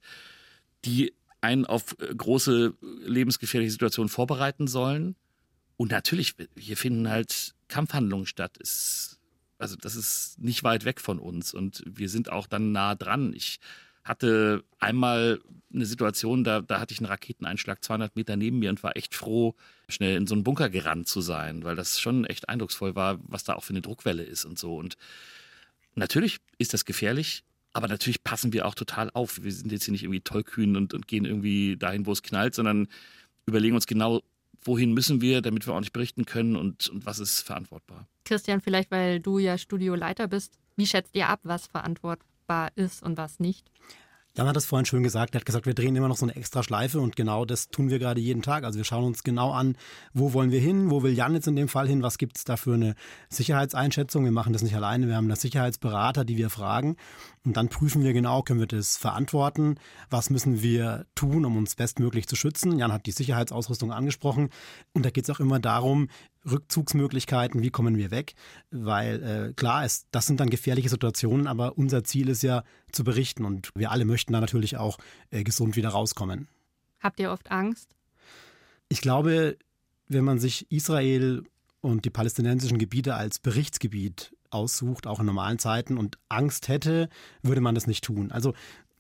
die 0.84 1.14
einen 1.42 1.66
auf 1.66 1.96
äh, 2.00 2.14
große 2.16 2.74
lebensgefährliche 2.82 3.72
Situationen 3.72 4.10
vorbereiten 4.10 4.68
sollen. 4.68 5.16
Und 5.78 5.92
natürlich, 5.92 6.34
hier 6.56 6.78
finden 6.78 7.10
halt 7.10 7.54
Kampfhandlungen 7.68 8.26
statt. 8.26 8.58
Es 8.60 9.20
also 9.58 9.76
das 9.76 9.96
ist 9.96 10.40
nicht 10.40 10.64
weit 10.64 10.86
weg 10.86 11.00
von 11.00 11.20
uns 11.20 11.54
und 11.54 11.84
wir 11.86 12.10
sind 12.10 12.32
auch 12.32 12.48
dann 12.48 12.72
nah 12.72 12.96
dran. 12.96 13.34
Ich 13.34 13.60
hatte 14.04 14.64
einmal 14.80 15.42
eine 15.76 15.86
Situation, 15.86 16.44
da, 16.44 16.62
da 16.62 16.80
hatte 16.80 16.94
ich 16.94 17.00
einen 17.00 17.08
Raketeneinschlag 17.08 17.84
200 17.84 18.16
Meter 18.16 18.36
neben 18.36 18.60
mir 18.60 18.70
und 18.70 18.84
war 18.84 18.96
echt 18.96 19.16
froh, 19.16 19.56
schnell 19.90 20.16
in 20.16 20.28
so 20.28 20.36
einen 20.36 20.44
Bunker 20.44 20.70
gerannt 20.70 21.08
zu 21.08 21.22
sein, 21.22 21.64
weil 21.64 21.76
das 21.76 22.00
schon 22.00 22.26
echt 22.26 22.50
eindrucksvoll 22.50 22.96
war, 22.96 23.20
was 23.24 23.44
da 23.44 23.54
auch 23.54 23.64
für 23.64 23.74
eine 23.74 23.82
Druckwelle 23.82 24.24
ist 24.24 24.46
und 24.46 24.58
so. 24.58 24.78
Und 24.78 24.96
natürlich 25.96 26.40
ist 26.58 26.74
das 26.74 26.86
gefährlich, 26.86 27.44
aber 27.74 27.88
natürlich 27.88 28.24
passen 28.24 28.54
wir 28.54 28.66
auch 28.66 28.76
total 28.76 29.10
auf. 29.14 29.44
Wir 29.44 29.52
sind 29.52 29.72
jetzt 29.72 29.86
hier 29.86 29.92
nicht 29.92 30.04
irgendwie 30.04 30.22
tollkühn 30.22 30.78
und, 30.78 30.94
und 30.94 31.08
gehen 31.08 31.26
irgendwie 31.26 31.76
dahin, 31.78 32.06
wo 32.06 32.12
es 32.12 32.24
knallt, 32.24 32.56
sondern 32.56 32.88
überlegen 33.46 33.76
uns 33.76 33.86
genau, 33.86 34.22
wohin 34.64 34.94
müssen 34.94 35.22
wir, 35.22 35.42
damit 35.42 35.68
wir 35.68 35.74
auch 35.74 35.80
nicht 35.80 35.94
berichten 35.94 36.26
können 36.26 36.56
und, 36.56 36.90
und 36.90 37.06
was 37.06 37.20
ist 37.20 37.42
verantwortbar. 37.42 38.08
Christian, 38.24 38.62
vielleicht 38.62 38.92
weil 38.92 39.20
du 39.20 39.40
ja 39.40 39.58
Studioleiter 39.58 40.28
bist, 40.28 40.58
wie 40.76 40.88
schätzt 40.88 41.16
ihr 41.16 41.30
ab, 41.30 41.42
was 41.44 41.68
verantwortbar 41.68 42.72
ist 42.76 43.04
und 43.04 43.18
was 43.18 43.40
nicht? 43.40 43.70
Jan 44.38 44.48
hat 44.48 44.58
es 44.58 44.66
vorhin 44.66 44.86
schön 44.86 45.04
gesagt. 45.04 45.34
Er 45.34 45.40
hat 45.40 45.46
gesagt, 45.46 45.66
wir 45.66 45.74
drehen 45.74 45.96
immer 45.96 46.10
noch 46.10 46.18
so 46.18 46.26
eine 46.26 46.36
extra 46.36 46.62
Schleife 46.62 47.00
und 47.00 47.16
genau 47.16 47.46
das 47.46 47.70
tun 47.70 47.90
wir 47.90 48.00
gerade 48.00 48.20
jeden 48.20 48.42
Tag. 48.42 48.66
Also 48.66 48.78
wir 48.78 48.84
schauen 48.84 49.06
uns 49.06 49.24
genau 49.24 49.52
an, 49.52 49.78
wo 50.14 50.34
wollen 50.34 50.52
wir 50.52 50.60
hin, 50.60 50.92
wo 50.92 51.04
will 51.04 51.14
Jan 51.14 51.34
jetzt 51.34 51.48
in 51.48 51.56
dem 51.56 51.70
Fall 51.70 51.88
hin, 51.88 52.04
was 52.04 52.18
gibt 52.18 52.38
es 52.38 52.44
da 52.44 52.58
für 52.58 52.74
eine 52.74 52.96
Sicherheitseinschätzung. 53.30 54.26
Wir 54.26 54.32
machen 54.32 54.52
das 54.52 54.62
nicht 54.62 54.76
alleine, 54.76 55.08
wir 55.08 55.16
haben 55.16 55.30
da 55.30 55.38
Sicherheitsberater, 55.38 56.26
die 56.26 56.36
wir 56.36 56.50
fragen 56.50 56.98
und 57.46 57.58
dann 57.58 57.70
prüfen 57.70 58.04
wir 58.04 58.14
genau, 58.14 58.42
können 58.42 58.60
wir 58.60 58.68
das 58.68 58.98
verantworten, 58.98 59.76
was 60.10 60.30
müssen 60.30 60.62
wir 60.62 61.06
tun, 61.16 61.46
um 61.46 61.58
uns 61.58 61.76
bestmöglich 61.76 62.28
zu 62.28 62.36
schützen. 62.36 62.80
Jan 62.80 62.92
hat 62.92 63.06
die 63.06 63.12
Sicherheitsausrüstung 63.12 63.92
angesprochen 63.92 64.50
und 64.94 65.06
da 65.06 65.12
geht 65.12 65.26
es 65.26 65.30
auch 65.30 65.40
immer 65.40 65.60
darum, 65.60 66.10
Rückzugsmöglichkeiten, 66.50 67.62
wie 67.62 67.70
kommen 67.70 67.98
wir 67.98 68.12
weg? 68.12 68.34
Weil 68.72 69.24
äh, 69.24 69.54
klar, 69.54 69.86
es, 69.86 70.08
das 70.12 70.26
sind 70.26 70.40
dann 70.40 70.50
gefährliche 70.50 70.90
Situationen, 70.90 71.48
aber 71.48 71.78
unser 71.78 72.04
Ziel 72.04 72.30
ist 72.30 72.44
ja 72.44 72.64
zu 72.92 73.04
berichten 73.04 73.46
und 73.46 73.70
wir 73.76 73.92
alle 73.92 74.06
möchten 74.06 74.34
da 74.34 74.42
natürlich 74.42 74.78
auch 74.78 74.98
äh, 75.30 75.44
gesund 75.44 75.76
wieder 75.76 75.90
rauskommen. 75.90 76.48
Habt 77.00 77.20
ihr 77.20 77.32
oft 77.32 77.52
Angst? 77.52 77.96
Ich 78.90 79.02
glaube, 79.02 79.58
wenn 80.08 80.24
man 80.24 80.40
sich 80.40 80.72
Israel 80.72 81.44
und 81.82 82.06
die 82.06 82.10
palästinensischen 82.10 82.78
Gebiete 82.78 83.16
als 83.16 83.40
Berichtsgebiet 83.40 84.36
aussucht, 84.56 85.06
auch 85.08 85.20
in 85.20 85.26
normalen 85.26 85.60
Zeiten, 85.60 85.98
und 85.98 86.18
Angst 86.30 86.68
hätte, 86.68 87.10
würde 87.44 87.62
man 87.62 87.76
das 87.76 87.88
nicht 87.88 88.04
tun. 88.04 88.32
Also 88.32 88.54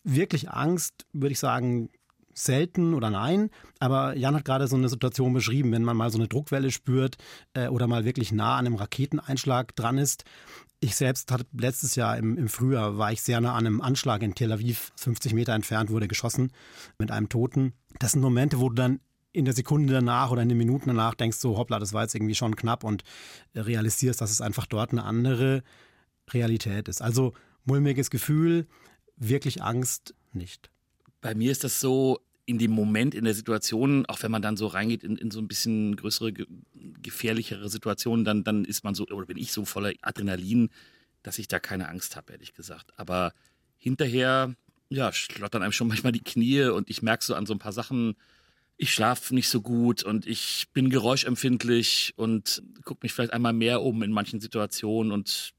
wirklich 0.04 0.52
Angst, 0.52 1.06
würde 1.14 1.34
ich 1.34 1.40
sagen, 1.40 1.90
selten 2.36 2.94
oder 2.94 3.10
nein. 3.10 3.50
Aber 3.80 4.16
Jan 4.16 4.36
hat 4.36 4.46
gerade 4.46 4.68
so 4.68 4.76
eine 4.76 4.90
Situation 4.90 5.34
beschrieben, 5.34 5.72
wenn 5.72 5.84
man 5.84 5.98
mal 5.98 6.12
so 6.12 6.20
eine 6.20 6.28
Druckwelle 6.28 6.72
spürt 6.72 7.16
äh, 7.54 7.68
oder 7.68 7.88
mal 7.88 8.06
wirklich 8.06 8.32
nah 8.32 8.58
an 8.58 8.68
einem 8.68 8.76
Raketeneinschlag 8.76 9.76
dran 9.76 9.98
ist. 9.98 10.26
Ich 10.82 10.96
selbst 10.96 11.32
hatte 11.32 11.46
letztes 11.54 11.96
Jahr 11.96 12.18
im, 12.18 12.38
im 12.38 12.50
Frühjahr 12.50 12.98
war 12.98 13.12
ich 13.12 13.22
sehr 13.22 13.42
nah 13.42 13.54
an 13.54 13.66
einem 13.66 13.82
Anschlag 13.82 14.22
in 14.22 14.36
Tel 14.36 14.52
Aviv, 14.52 14.92
50 14.98 15.34
Meter 15.34 15.54
entfernt 15.54 15.90
wurde 15.90 16.08
geschossen 16.08 16.52
mit 17.00 17.10
einem 17.10 17.30
Toten. 17.30 17.74
Das 18.00 18.12
sind 18.12 18.22
Momente, 18.22 18.60
wo 18.60 18.70
du 18.70 18.76
dann 18.76 19.00
in 19.36 19.46
der 19.46 19.54
Sekunde 19.54 19.94
danach 19.94 20.32
oder 20.32 20.42
in 20.42 20.50
den 20.50 20.58
Minuten 20.58 20.88
danach 20.88 21.14
denkst 21.14 21.38
so, 21.38 21.58
hoppla, 21.58 21.78
das 21.78 21.94
war 21.94 22.04
jetzt 22.04 22.16
irgendwie 22.16 22.36
schon 22.36 22.56
knapp 22.56 22.84
und 22.84 23.04
realisierst, 23.54 24.22
dass 24.22 24.32
es 24.32 24.42
einfach 24.42 24.66
dort 24.66 24.92
eine 24.92 25.04
andere 25.04 25.64
Realität 26.32 26.88
ist. 26.88 27.02
Also 27.02 27.34
mulmiges 27.66 28.10
Gefühl, 28.10 28.66
wirklich 29.18 29.62
Angst 29.62 30.16
nicht. 30.34 30.70
Bei 31.22 31.36
mir 31.36 31.52
ist 31.52 31.64
das 31.64 31.82
so, 31.82 32.20
in 32.46 32.60
dem 32.60 32.72
Moment, 32.72 33.16
in 33.16 33.26
der 33.26 33.34
Situation, 33.34 34.06
auch 34.06 34.22
wenn 34.22 34.32
man 34.32 34.42
dann 34.42 34.56
so 34.56 34.68
reingeht 34.68 35.04
in, 35.04 35.18
in 35.18 35.32
so 35.32 35.40
ein 35.40 35.48
bisschen 35.48 35.96
größere, 35.96 36.32
gefährlichere 37.02 37.70
Situationen, 37.70 38.24
dann, 38.24 38.44
dann 38.44 38.66
ist 38.66 38.84
man 38.84 38.96
so, 38.96 39.06
oder 39.08 39.26
bin 39.26 39.38
ich 39.38 39.52
so 39.52 39.66
voller 39.66 39.94
Adrenalin, 40.02 40.70
dass 41.24 41.40
ich 41.40 41.48
da 41.48 41.60
keine 41.60 41.90
Angst 41.90 42.16
habe, 42.16 42.34
ehrlich 42.34 42.54
gesagt. 42.54 42.94
Aber 42.98 43.34
hinterher, 43.78 44.54
ja, 44.90 45.12
schlottern 45.12 45.64
einem 45.64 45.72
schon 45.72 45.88
manchmal 45.88 46.12
die 46.12 46.24
Knie 46.24 46.66
und 46.66 46.90
ich 46.90 47.02
merke 47.02 47.26
so 47.26 47.34
an 47.34 47.48
so 47.48 47.54
ein 47.54 47.60
paar 47.60 47.74
Sachen, 47.74 48.16
ich 48.78 48.94
schlafe 48.94 49.34
nicht 49.34 49.50
so 49.50 49.62
gut 49.62 50.04
und 50.04 50.28
ich 50.28 50.68
bin 50.74 50.90
geräuschempfindlich 50.90 52.14
und 52.18 52.62
gucke 52.84 53.00
mich 53.04 53.14
vielleicht 53.14 53.34
einmal 53.34 53.54
mehr 53.54 53.82
um 53.82 54.04
in 54.04 54.12
manchen 54.12 54.42
Situationen 54.42 55.12
und 55.12 55.54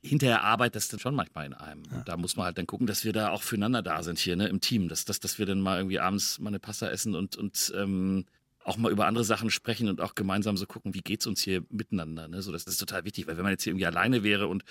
hinterher 0.00 0.42
arbeitet 0.42 0.76
das 0.76 0.88
dann 0.88 1.00
schon 1.00 1.14
manchmal 1.14 1.46
in 1.46 1.54
einem. 1.54 1.82
Ja. 1.90 1.98
Und 1.98 2.08
da 2.08 2.16
muss 2.16 2.36
man 2.36 2.46
halt 2.46 2.58
dann 2.58 2.66
gucken, 2.66 2.86
dass 2.86 3.04
wir 3.04 3.12
da 3.12 3.30
auch 3.30 3.42
füreinander 3.42 3.82
da 3.82 4.02
sind 4.02 4.18
hier, 4.18 4.36
ne, 4.36 4.48
im 4.48 4.60
Team. 4.60 4.88
Dass, 4.88 5.04
dass, 5.04 5.18
dass 5.20 5.38
wir 5.38 5.46
dann 5.46 5.60
mal 5.60 5.78
irgendwie 5.78 5.98
abends 5.98 6.38
mal 6.38 6.48
eine 6.48 6.60
Pasta 6.60 6.88
essen 6.88 7.14
und, 7.14 7.36
und 7.36 7.72
ähm, 7.76 8.26
auch 8.64 8.76
mal 8.76 8.92
über 8.92 9.06
andere 9.06 9.24
Sachen 9.24 9.50
sprechen 9.50 9.88
und 9.88 10.00
auch 10.00 10.14
gemeinsam 10.14 10.56
so 10.56 10.66
gucken, 10.66 10.94
wie 10.94 11.00
geht's 11.00 11.26
uns 11.26 11.42
hier 11.42 11.64
miteinander. 11.70 12.28
Ne? 12.28 12.42
So, 12.42 12.52
das, 12.52 12.64
das 12.64 12.74
ist 12.74 12.80
total 12.80 13.04
wichtig, 13.04 13.26
weil 13.26 13.36
wenn 13.36 13.44
man 13.44 13.52
jetzt 13.52 13.64
hier 13.64 13.72
irgendwie 13.72 13.86
alleine 13.86 14.22
wäre 14.22 14.46
und 14.46 14.64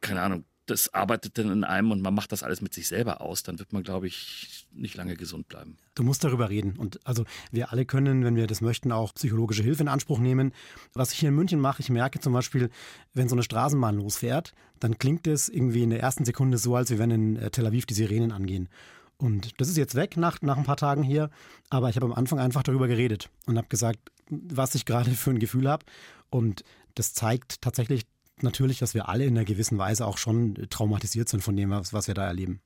keine 0.00 0.22
Ahnung, 0.22 0.44
das 0.70 0.92
arbeitet 0.94 1.38
dann 1.38 1.50
in 1.50 1.64
einem 1.64 1.90
und 1.90 2.02
man 2.02 2.14
macht 2.14 2.32
das 2.32 2.42
alles 2.42 2.60
mit 2.60 2.74
sich 2.74 2.88
selber 2.88 3.20
aus, 3.20 3.42
dann 3.42 3.58
wird 3.58 3.72
man, 3.72 3.82
glaube 3.82 4.06
ich, 4.06 4.66
nicht 4.72 4.96
lange 4.96 5.16
gesund 5.16 5.48
bleiben. 5.48 5.76
Du 5.94 6.02
musst 6.02 6.24
darüber 6.24 6.50
reden. 6.50 6.76
Und 6.76 7.04
also 7.06 7.24
wir 7.50 7.72
alle 7.72 7.84
können, 7.84 8.24
wenn 8.24 8.36
wir 8.36 8.46
das 8.46 8.60
möchten, 8.60 8.92
auch 8.92 9.14
psychologische 9.14 9.62
Hilfe 9.62 9.82
in 9.82 9.88
Anspruch 9.88 10.18
nehmen. 10.18 10.52
Was 10.94 11.12
ich 11.12 11.18
hier 11.18 11.30
in 11.30 11.34
München 11.34 11.60
mache, 11.60 11.80
ich 11.82 11.90
merke 11.90 12.20
zum 12.20 12.32
Beispiel, 12.32 12.70
wenn 13.14 13.28
so 13.28 13.34
eine 13.34 13.42
Straßenbahn 13.42 13.96
losfährt, 13.96 14.52
dann 14.78 14.98
klingt 14.98 15.26
es 15.26 15.48
irgendwie 15.48 15.82
in 15.82 15.90
der 15.90 16.00
ersten 16.00 16.24
Sekunde 16.24 16.58
so, 16.58 16.76
als 16.76 16.96
wenn 16.96 17.10
in 17.10 17.36
äh, 17.36 17.50
Tel 17.50 17.66
Aviv 17.66 17.86
die 17.86 17.94
Sirenen 17.94 18.32
angehen. 18.32 18.68
Und 19.16 19.60
das 19.60 19.68
ist 19.68 19.76
jetzt 19.76 19.96
weg 19.96 20.16
nach, 20.16 20.40
nach 20.42 20.56
ein 20.56 20.64
paar 20.64 20.76
Tagen 20.76 21.02
hier, 21.02 21.30
aber 21.70 21.88
ich 21.88 21.96
habe 21.96 22.06
am 22.06 22.12
Anfang 22.12 22.38
einfach 22.38 22.62
darüber 22.62 22.86
geredet 22.86 23.30
und 23.46 23.58
habe 23.58 23.66
gesagt, 23.66 23.98
was 24.30 24.76
ich 24.76 24.84
gerade 24.84 25.10
für 25.10 25.30
ein 25.30 25.40
Gefühl 25.40 25.68
habe. 25.68 25.84
Und 26.30 26.62
das 26.94 27.14
zeigt 27.14 27.60
tatsächlich 27.62 28.06
natürlich, 28.42 28.78
dass 28.78 28.94
wir 28.94 29.08
alle 29.08 29.24
in 29.24 29.36
einer 29.36 29.44
gewissen 29.44 29.78
Weise 29.78 30.06
auch 30.06 30.18
schon 30.18 30.54
traumatisiert 30.70 31.28
sind 31.28 31.42
von 31.42 31.56
dem, 31.56 31.70
was, 31.70 31.92
was 31.92 32.08
wir 32.08 32.14
da 32.14 32.26
erleben. 32.26 32.60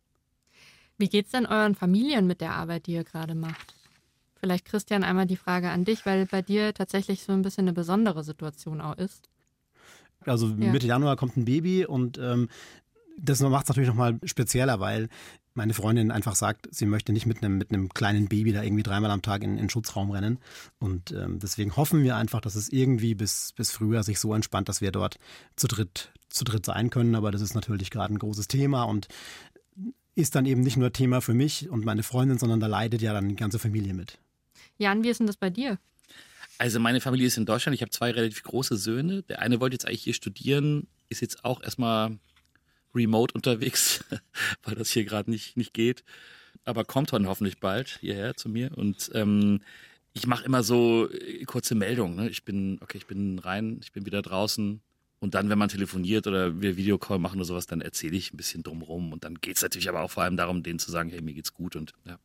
Wie 0.98 1.08
geht 1.08 1.26
es 1.26 1.32
denn 1.32 1.46
euren 1.46 1.74
Familien 1.74 2.26
mit 2.26 2.40
der 2.40 2.52
Arbeit, 2.52 2.86
die 2.86 2.92
ihr 2.92 3.04
gerade 3.04 3.34
macht? 3.34 3.74
Vielleicht, 4.36 4.64
Christian, 4.64 5.04
einmal 5.04 5.26
die 5.26 5.36
Frage 5.36 5.70
an 5.70 5.84
dich, 5.84 6.04
weil 6.04 6.26
bei 6.26 6.42
dir 6.42 6.74
tatsächlich 6.74 7.22
so 7.22 7.32
ein 7.32 7.42
bisschen 7.42 7.64
eine 7.64 7.72
besondere 7.72 8.24
Situation 8.24 8.80
auch 8.80 8.96
ist. 8.98 9.28
Also 10.24 10.48
ja. 10.48 10.70
Mitte 10.70 10.86
Januar 10.86 11.16
kommt 11.16 11.36
ein 11.36 11.44
Baby 11.44 11.86
und 11.86 12.18
ähm, 12.18 12.48
das 13.18 13.40
macht 13.40 13.64
es 13.64 13.68
natürlich 13.68 13.88
nochmal 13.88 14.18
spezieller, 14.24 14.80
weil 14.80 15.08
meine 15.54 15.74
Freundin 15.74 16.10
einfach 16.10 16.34
sagt, 16.34 16.68
sie 16.70 16.86
möchte 16.86 17.12
nicht 17.12 17.26
mit 17.26 17.42
einem, 17.42 17.58
mit 17.58 17.70
einem 17.70 17.88
kleinen 17.90 18.28
Baby 18.28 18.52
da 18.52 18.62
irgendwie 18.62 18.82
dreimal 18.82 19.10
am 19.10 19.22
Tag 19.22 19.42
in, 19.42 19.52
in 19.52 19.56
den 19.58 19.70
Schutzraum 19.70 20.10
rennen. 20.10 20.38
Und 20.78 21.12
ähm, 21.12 21.38
deswegen 21.38 21.76
hoffen 21.76 22.02
wir 22.02 22.16
einfach, 22.16 22.40
dass 22.40 22.54
es 22.54 22.70
irgendwie 22.70 23.14
bis, 23.14 23.52
bis 23.56 23.70
früher 23.70 24.02
sich 24.02 24.18
so 24.18 24.34
entspannt, 24.34 24.68
dass 24.68 24.80
wir 24.80 24.92
dort 24.92 25.18
zu 25.56 25.66
dritt, 25.68 26.12
zu 26.28 26.44
dritt 26.44 26.64
sein 26.64 26.90
können. 26.90 27.14
Aber 27.14 27.30
das 27.30 27.42
ist 27.42 27.54
natürlich 27.54 27.90
gerade 27.90 28.14
ein 28.14 28.18
großes 28.18 28.48
Thema 28.48 28.84
und 28.84 29.08
ist 30.14 30.34
dann 30.34 30.46
eben 30.46 30.62
nicht 30.62 30.76
nur 30.76 30.92
Thema 30.92 31.20
für 31.20 31.34
mich 31.34 31.70
und 31.70 31.84
meine 31.84 32.02
Freundin, 32.02 32.38
sondern 32.38 32.60
da 32.60 32.66
leidet 32.66 33.02
ja 33.02 33.12
dann 33.12 33.28
die 33.28 33.36
ganze 33.36 33.58
Familie 33.58 33.94
mit. 33.94 34.18
Jan, 34.78 35.02
wie 35.02 35.08
ist 35.08 35.20
denn 35.20 35.26
das 35.26 35.36
bei 35.36 35.50
dir? 35.50 35.78
Also 36.58 36.80
meine 36.80 37.00
Familie 37.00 37.26
ist 37.26 37.38
in 37.38 37.46
Deutschland. 37.46 37.74
Ich 37.74 37.82
habe 37.82 37.90
zwei 37.90 38.10
relativ 38.10 38.42
große 38.42 38.76
Söhne. 38.76 39.22
Der 39.22 39.40
eine 39.40 39.60
wollte 39.60 39.74
jetzt 39.74 39.86
eigentlich 39.86 40.04
hier 40.04 40.14
studieren, 40.14 40.86
ist 41.08 41.20
jetzt 41.20 41.44
auch 41.44 41.62
erstmal 41.62 42.18
remote 42.94 43.34
unterwegs, 43.34 44.04
weil 44.62 44.74
das 44.74 44.90
hier 44.90 45.04
gerade 45.04 45.30
nicht, 45.30 45.56
nicht 45.56 45.74
geht. 45.74 46.04
Aber 46.64 46.84
kommt 46.84 47.12
dann 47.12 47.26
hoffentlich 47.26 47.58
bald 47.58 47.98
hierher 48.00 48.34
zu 48.36 48.48
mir. 48.48 48.70
Und 48.76 49.10
ähm, 49.14 49.60
ich 50.12 50.26
mache 50.26 50.44
immer 50.44 50.62
so 50.62 51.10
äh, 51.10 51.44
kurze 51.44 51.74
Meldungen. 51.74 52.16
Ne? 52.16 52.28
Ich 52.28 52.44
bin, 52.44 52.78
okay, 52.80 52.98
ich 52.98 53.06
bin 53.06 53.38
rein, 53.38 53.80
ich 53.82 53.92
bin 53.92 54.06
wieder 54.06 54.22
draußen. 54.22 54.80
Und 55.20 55.34
dann, 55.34 55.48
wenn 55.48 55.58
man 55.58 55.68
telefoniert 55.68 56.26
oder 56.26 56.60
wir 56.60 56.76
Videocall 56.76 57.18
machen 57.18 57.36
oder 57.36 57.44
sowas, 57.44 57.66
dann 57.66 57.80
erzähle 57.80 58.16
ich 58.16 58.32
ein 58.32 58.36
bisschen 58.36 58.62
drumherum. 58.62 59.12
Und 59.12 59.24
dann 59.24 59.36
geht 59.36 59.56
es 59.56 59.62
natürlich 59.62 59.88
aber 59.88 60.02
auch 60.02 60.10
vor 60.10 60.24
allem 60.24 60.36
darum, 60.36 60.62
denen 60.62 60.78
zu 60.78 60.90
sagen, 60.90 61.10
hey, 61.10 61.22
mir 61.22 61.34
geht's 61.34 61.54
gut 61.54 61.76
und 61.76 61.92
ja. 62.04 62.18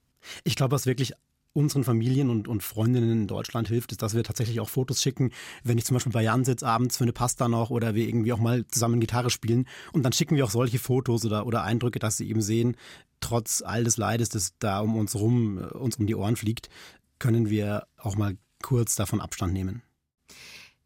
Ich 0.44 0.56
glaube, 0.56 0.72
was 0.72 0.86
wirklich 0.88 1.14
unseren 1.58 1.84
Familien 1.84 2.30
und, 2.30 2.48
und 2.48 2.62
Freundinnen 2.62 3.12
in 3.12 3.28
Deutschland 3.28 3.68
hilft, 3.68 3.92
ist, 3.92 4.04
dass 4.04 4.14
wir 4.14 4.24
tatsächlich 4.24 4.60
auch 4.60 4.70
Fotos 4.70 5.02
schicken, 5.02 5.32
wenn 5.64 5.80
ich 5.80 5.86
zum 5.86 5.96
Beispiel 5.96 6.14
bei 6.14 6.22
Jan 6.22 6.46
sitze 6.46 6.68
abends 6.68 6.98
für 6.98 7.04
eine 7.04 7.14
Pasta 7.14 7.48
noch 7.48 7.72
oder 7.72 7.96
wir 7.96 8.08
irgendwie 8.08 8.32
auch 8.32 8.40
mal 8.40 8.66
zusammen 8.68 9.00
Gitarre 9.00 9.32
spielen 9.32 9.68
und 9.92 10.04
dann 10.04 10.14
schicken 10.14 10.36
wir 10.36 10.46
auch 10.46 10.52
solche 10.52 10.78
Fotos 10.78 11.26
oder, 11.26 11.48
oder 11.48 11.64
Eindrücke, 11.64 11.98
dass 11.98 12.18
sie 12.18 12.30
eben 12.30 12.42
sehen, 12.42 12.78
trotz 13.22 13.64
all 13.66 13.84
des 13.84 13.98
Leides, 13.98 14.30
das 14.30 14.54
da 14.60 14.82
um 14.82 14.96
uns 14.96 15.16
rum, 15.16 15.58
äh, 15.58 15.76
uns 15.76 15.98
um 15.98 16.06
die 16.06 16.16
Ohren 16.16 16.36
fliegt, 16.36 16.70
können 17.18 17.50
wir 17.50 17.88
auch 17.98 18.16
mal 18.16 18.38
kurz 18.62 18.96
davon 18.96 19.20
Abstand 19.20 19.52
nehmen. 19.52 19.82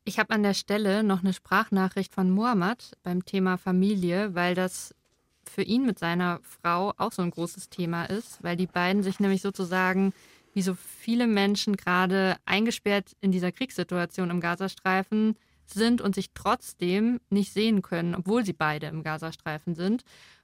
Ich 0.05 0.19
habe 0.19 0.33
an 0.33 0.41
der 0.41 0.53
Stelle 0.53 1.03
noch 1.03 1.19
eine 1.19 1.33
Sprachnachricht 1.33 2.13
von 2.13 2.31
Mohammed 2.31 2.97
beim 3.03 3.25
Thema 3.25 3.57
Familie, 3.57 4.33
weil 4.35 4.55
das 4.55 4.95
für 5.43 5.63
ihn 5.63 5.85
mit 5.85 5.99
seiner 5.99 6.39
Frau 6.43 6.93
auch 6.97 7.11
so 7.11 7.21
ein 7.21 7.31
großes 7.31 7.69
Thema 7.69 8.05
ist, 8.05 8.41
weil 8.41 8.55
die 8.55 8.67
beiden 8.67 9.03
sich 9.03 9.19
nämlich 9.19 9.41
sozusagen 9.41 10.13
wie 10.53 10.61
so 10.61 10.75
viele 10.75 11.27
Menschen 11.27 11.77
gerade 11.77 12.37
eingesperrt 12.45 13.15
in 13.21 13.31
dieser 13.31 13.51
Kriegssituation 13.51 14.29
im 14.29 14.41
Gazastreifen 14.41 15.35
sind 15.65 16.01
und 16.01 16.15
sich 16.15 16.31
trotzdem 16.33 17.19
nicht 17.29 17.53
sehen 17.53 17.81
können, 17.81 18.15
obwohl 18.15 18.45
sie 18.45 18.53
beide 18.53 18.87
im 18.87 19.03
Gazastreifen 19.03 19.75
sind. 19.75 20.03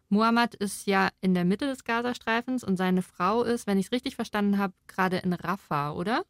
Muhammad 0.09 0.55
ist 0.55 0.87
ja 0.87 1.09
in 1.19 1.33
der 1.33 1.43
Mitte 1.43 1.65
des 1.65 1.83
Gazastreifens 1.83 2.63
und 2.63 2.77
seine 2.77 3.01
Frau 3.01 3.43
ist, 3.43 3.67
wenn 3.67 3.77
ich 3.77 3.87
es 3.87 3.91
richtig 3.91 4.15
verstanden 4.15 4.57
habe, 4.57 4.73
gerade 4.87 5.17
in 5.17 5.33
Rafah, 5.33 5.91
oder? 5.91 6.23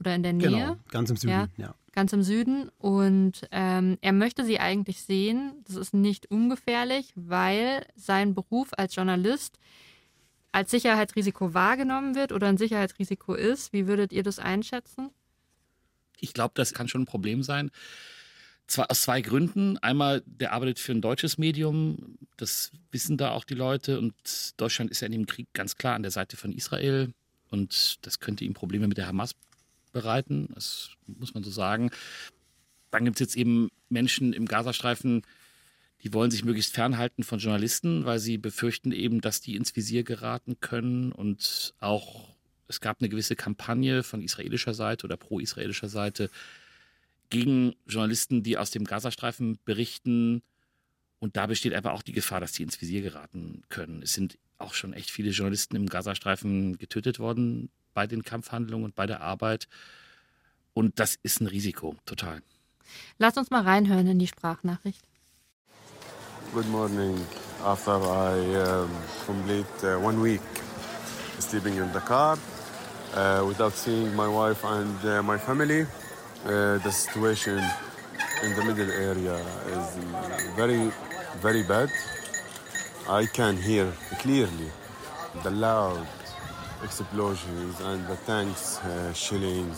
Oder 0.00 0.14
in 0.14 0.22
der 0.22 0.32
Nähe? 0.32 0.50
Genau, 0.50 0.76
ganz 0.90 1.10
im 1.10 1.16
Süden, 1.16 1.30
ja. 1.30 1.48
ja. 1.56 1.74
Ganz 1.92 2.12
im 2.12 2.22
Süden. 2.22 2.70
Und 2.78 3.46
ähm, 3.52 3.98
er 4.00 4.12
möchte 4.12 4.44
sie 4.44 4.58
eigentlich 4.58 5.02
sehen. 5.02 5.62
Das 5.66 5.76
ist 5.76 5.94
nicht 5.94 6.30
ungefährlich, 6.30 7.12
weil 7.14 7.86
sein 7.94 8.34
Beruf 8.34 8.70
als 8.76 8.94
Journalist 8.94 9.58
als 10.52 10.70
Sicherheitsrisiko 10.70 11.54
wahrgenommen 11.54 12.14
wird 12.14 12.30
oder 12.32 12.46
ein 12.46 12.58
Sicherheitsrisiko 12.58 13.34
ist. 13.34 13.72
Wie 13.72 13.86
würdet 13.86 14.12
ihr 14.12 14.22
das 14.22 14.38
einschätzen? 14.38 15.10
Ich 16.20 16.34
glaube, 16.34 16.52
das 16.54 16.72
kann 16.74 16.88
schon 16.88 17.02
ein 17.02 17.06
Problem 17.06 17.42
sein. 17.42 17.70
Zwar 18.66 18.90
aus 18.90 19.02
zwei 19.02 19.22
Gründen. 19.22 19.78
Einmal, 19.78 20.22
der 20.24 20.52
arbeitet 20.52 20.78
für 20.78 20.92
ein 20.92 21.00
deutsches 21.00 21.36
Medium. 21.36 22.16
Das 22.36 22.70
wissen 22.90 23.16
da 23.16 23.32
auch 23.32 23.44
die 23.44 23.54
Leute. 23.54 23.98
Und 23.98 24.14
Deutschland 24.56 24.90
ist 24.90 25.00
ja 25.00 25.06
in 25.06 25.12
dem 25.12 25.26
Krieg 25.26 25.48
ganz 25.52 25.76
klar 25.76 25.94
an 25.94 26.02
der 26.02 26.12
Seite 26.12 26.36
von 26.36 26.52
Israel. 26.52 27.12
Und 27.50 28.06
das 28.06 28.20
könnte 28.20 28.44
ihm 28.44 28.54
Probleme 28.54 28.86
mit 28.86 28.98
der 28.98 29.08
Hamas 29.08 29.32
bereiten. 29.92 30.48
Das 30.54 30.90
muss 31.06 31.34
man 31.34 31.42
so 31.42 31.50
sagen. 31.50 31.90
Dann 32.90 33.04
gibt 33.04 33.16
es 33.16 33.20
jetzt 33.20 33.36
eben 33.36 33.68
Menschen 33.88 34.32
im 34.32 34.46
Gazastreifen, 34.46 35.22
die 36.02 36.12
wollen 36.12 36.30
sich 36.30 36.44
möglichst 36.44 36.74
fernhalten 36.74 37.22
von 37.22 37.38
Journalisten, 37.38 38.04
weil 38.04 38.18
sie 38.18 38.36
befürchten 38.36 38.92
eben, 38.92 39.20
dass 39.20 39.40
die 39.40 39.56
ins 39.56 39.74
Visier 39.76 40.02
geraten 40.02 40.58
können. 40.60 41.12
Und 41.12 41.74
auch 41.78 42.28
es 42.66 42.80
gab 42.80 43.00
eine 43.00 43.08
gewisse 43.08 43.36
Kampagne 43.36 44.02
von 44.02 44.20
israelischer 44.20 44.74
Seite 44.74 45.06
oder 45.06 45.16
pro-israelischer 45.16 45.88
Seite 45.88 46.30
gegen 47.30 47.74
Journalisten, 47.86 48.42
die 48.42 48.58
aus 48.58 48.70
dem 48.70 48.84
Gazastreifen 48.84 49.58
berichten. 49.64 50.42
Und 51.20 51.36
da 51.36 51.46
besteht 51.46 51.72
einfach 51.72 51.92
auch 51.92 52.02
die 52.02 52.12
Gefahr, 52.12 52.40
dass 52.40 52.52
die 52.52 52.64
ins 52.64 52.80
Visier 52.80 53.02
geraten 53.02 53.62
können. 53.68 54.02
Es 54.02 54.12
sind 54.12 54.38
auch 54.58 54.74
schon 54.74 54.92
echt 54.92 55.10
viele 55.10 55.30
Journalisten 55.30 55.76
im 55.76 55.88
Gazastreifen 55.88 56.78
getötet 56.78 57.20
worden 57.20 57.70
bei 57.94 58.08
den 58.08 58.24
Kampfhandlungen 58.24 58.86
und 58.86 58.94
bei 58.96 59.06
der 59.06 59.20
Arbeit. 59.20 59.68
Und 60.74 60.98
das 60.98 61.16
ist 61.22 61.40
ein 61.40 61.46
Risiko, 61.46 61.96
total. 62.06 62.42
Lass 63.18 63.36
uns 63.36 63.50
mal 63.50 63.62
reinhören 63.62 64.06
in 64.08 64.18
die 64.18 64.26
Sprachnachricht. 64.26 65.02
Good 66.54 66.68
morning. 66.68 67.18
After 67.64 67.92
I 67.92 68.36
um, 68.56 68.90
complete 69.24 69.84
uh, 69.84 69.96
one 69.96 70.20
week 70.20 70.42
sleeping 71.38 71.76
in 71.76 71.90
the 71.94 72.00
car 72.00 72.36
uh, 73.14 73.42
without 73.48 73.72
seeing 73.72 74.14
my 74.14 74.28
wife 74.28 74.62
and 74.62 75.02
uh, 75.02 75.22
my 75.22 75.38
family, 75.38 75.86
uh, 76.44 76.76
the 76.76 76.90
situation 76.90 77.56
in 78.42 78.54
the 78.54 78.64
middle 78.66 78.90
area 78.90 79.36
is 79.66 79.96
very, 80.54 80.92
very 81.40 81.62
bad. 81.62 81.88
I 83.08 83.24
can 83.24 83.56
hear 83.56 83.90
clearly 84.18 84.70
the 85.42 85.50
loud 85.50 86.06
explosions 86.84 87.80
and 87.80 88.06
the 88.06 88.16
tanks 88.26 88.78
uh, 88.80 89.14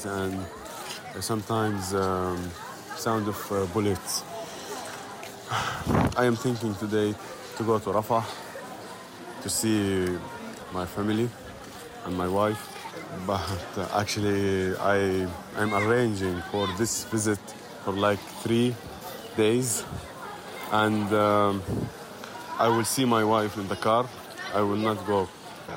and 0.07 0.45
sometimes 1.21 1.95
um, 1.95 2.51
sound 2.97 3.29
of 3.29 3.53
uh, 3.53 3.65
bullets. 3.67 4.25
I 6.17 6.25
am 6.25 6.37
thinking 6.37 6.75
today 6.75 7.15
to 7.57 7.63
go 7.63 7.79
to 7.79 7.91
Rafah 7.91 8.25
to 9.43 9.49
see 9.49 10.09
my 10.73 10.85
family 10.87 11.29
and 12.05 12.17
my 12.17 12.27
wife, 12.27 12.63
but 13.27 13.63
uh, 13.77 14.01
actually 14.01 14.75
I 14.77 15.29
am 15.57 15.75
arranging 15.75 16.43
for 16.51 16.67
this 16.79 17.05
visit 17.05 17.39
for 17.85 17.93
like 17.93 18.19
three 18.43 18.75
days, 19.37 19.85
and 20.73 21.13
um, 21.13 21.63
I 22.59 22.69
will 22.69 22.85
see 22.85 23.05
my 23.05 23.23
wife 23.23 23.57
in 23.57 23.69
the 23.69 23.77
car. 23.77 24.09
I 24.55 24.63
will 24.63 24.83
not 24.89 25.07
go 25.07 25.29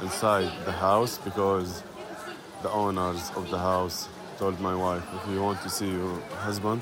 inside 0.01 0.51
the 0.65 0.71
house 0.71 1.19
because 1.19 1.83
the 2.63 2.71
owners 2.71 3.31
of 3.35 3.49
the 3.51 3.59
house 3.59 4.07
told 4.39 4.59
my 4.59 4.73
wife 4.73 5.03
if 5.13 5.29
you 5.31 5.41
want 5.41 5.61
to 5.61 5.69
see 5.69 5.91
your 5.91 6.19
husband 6.47 6.81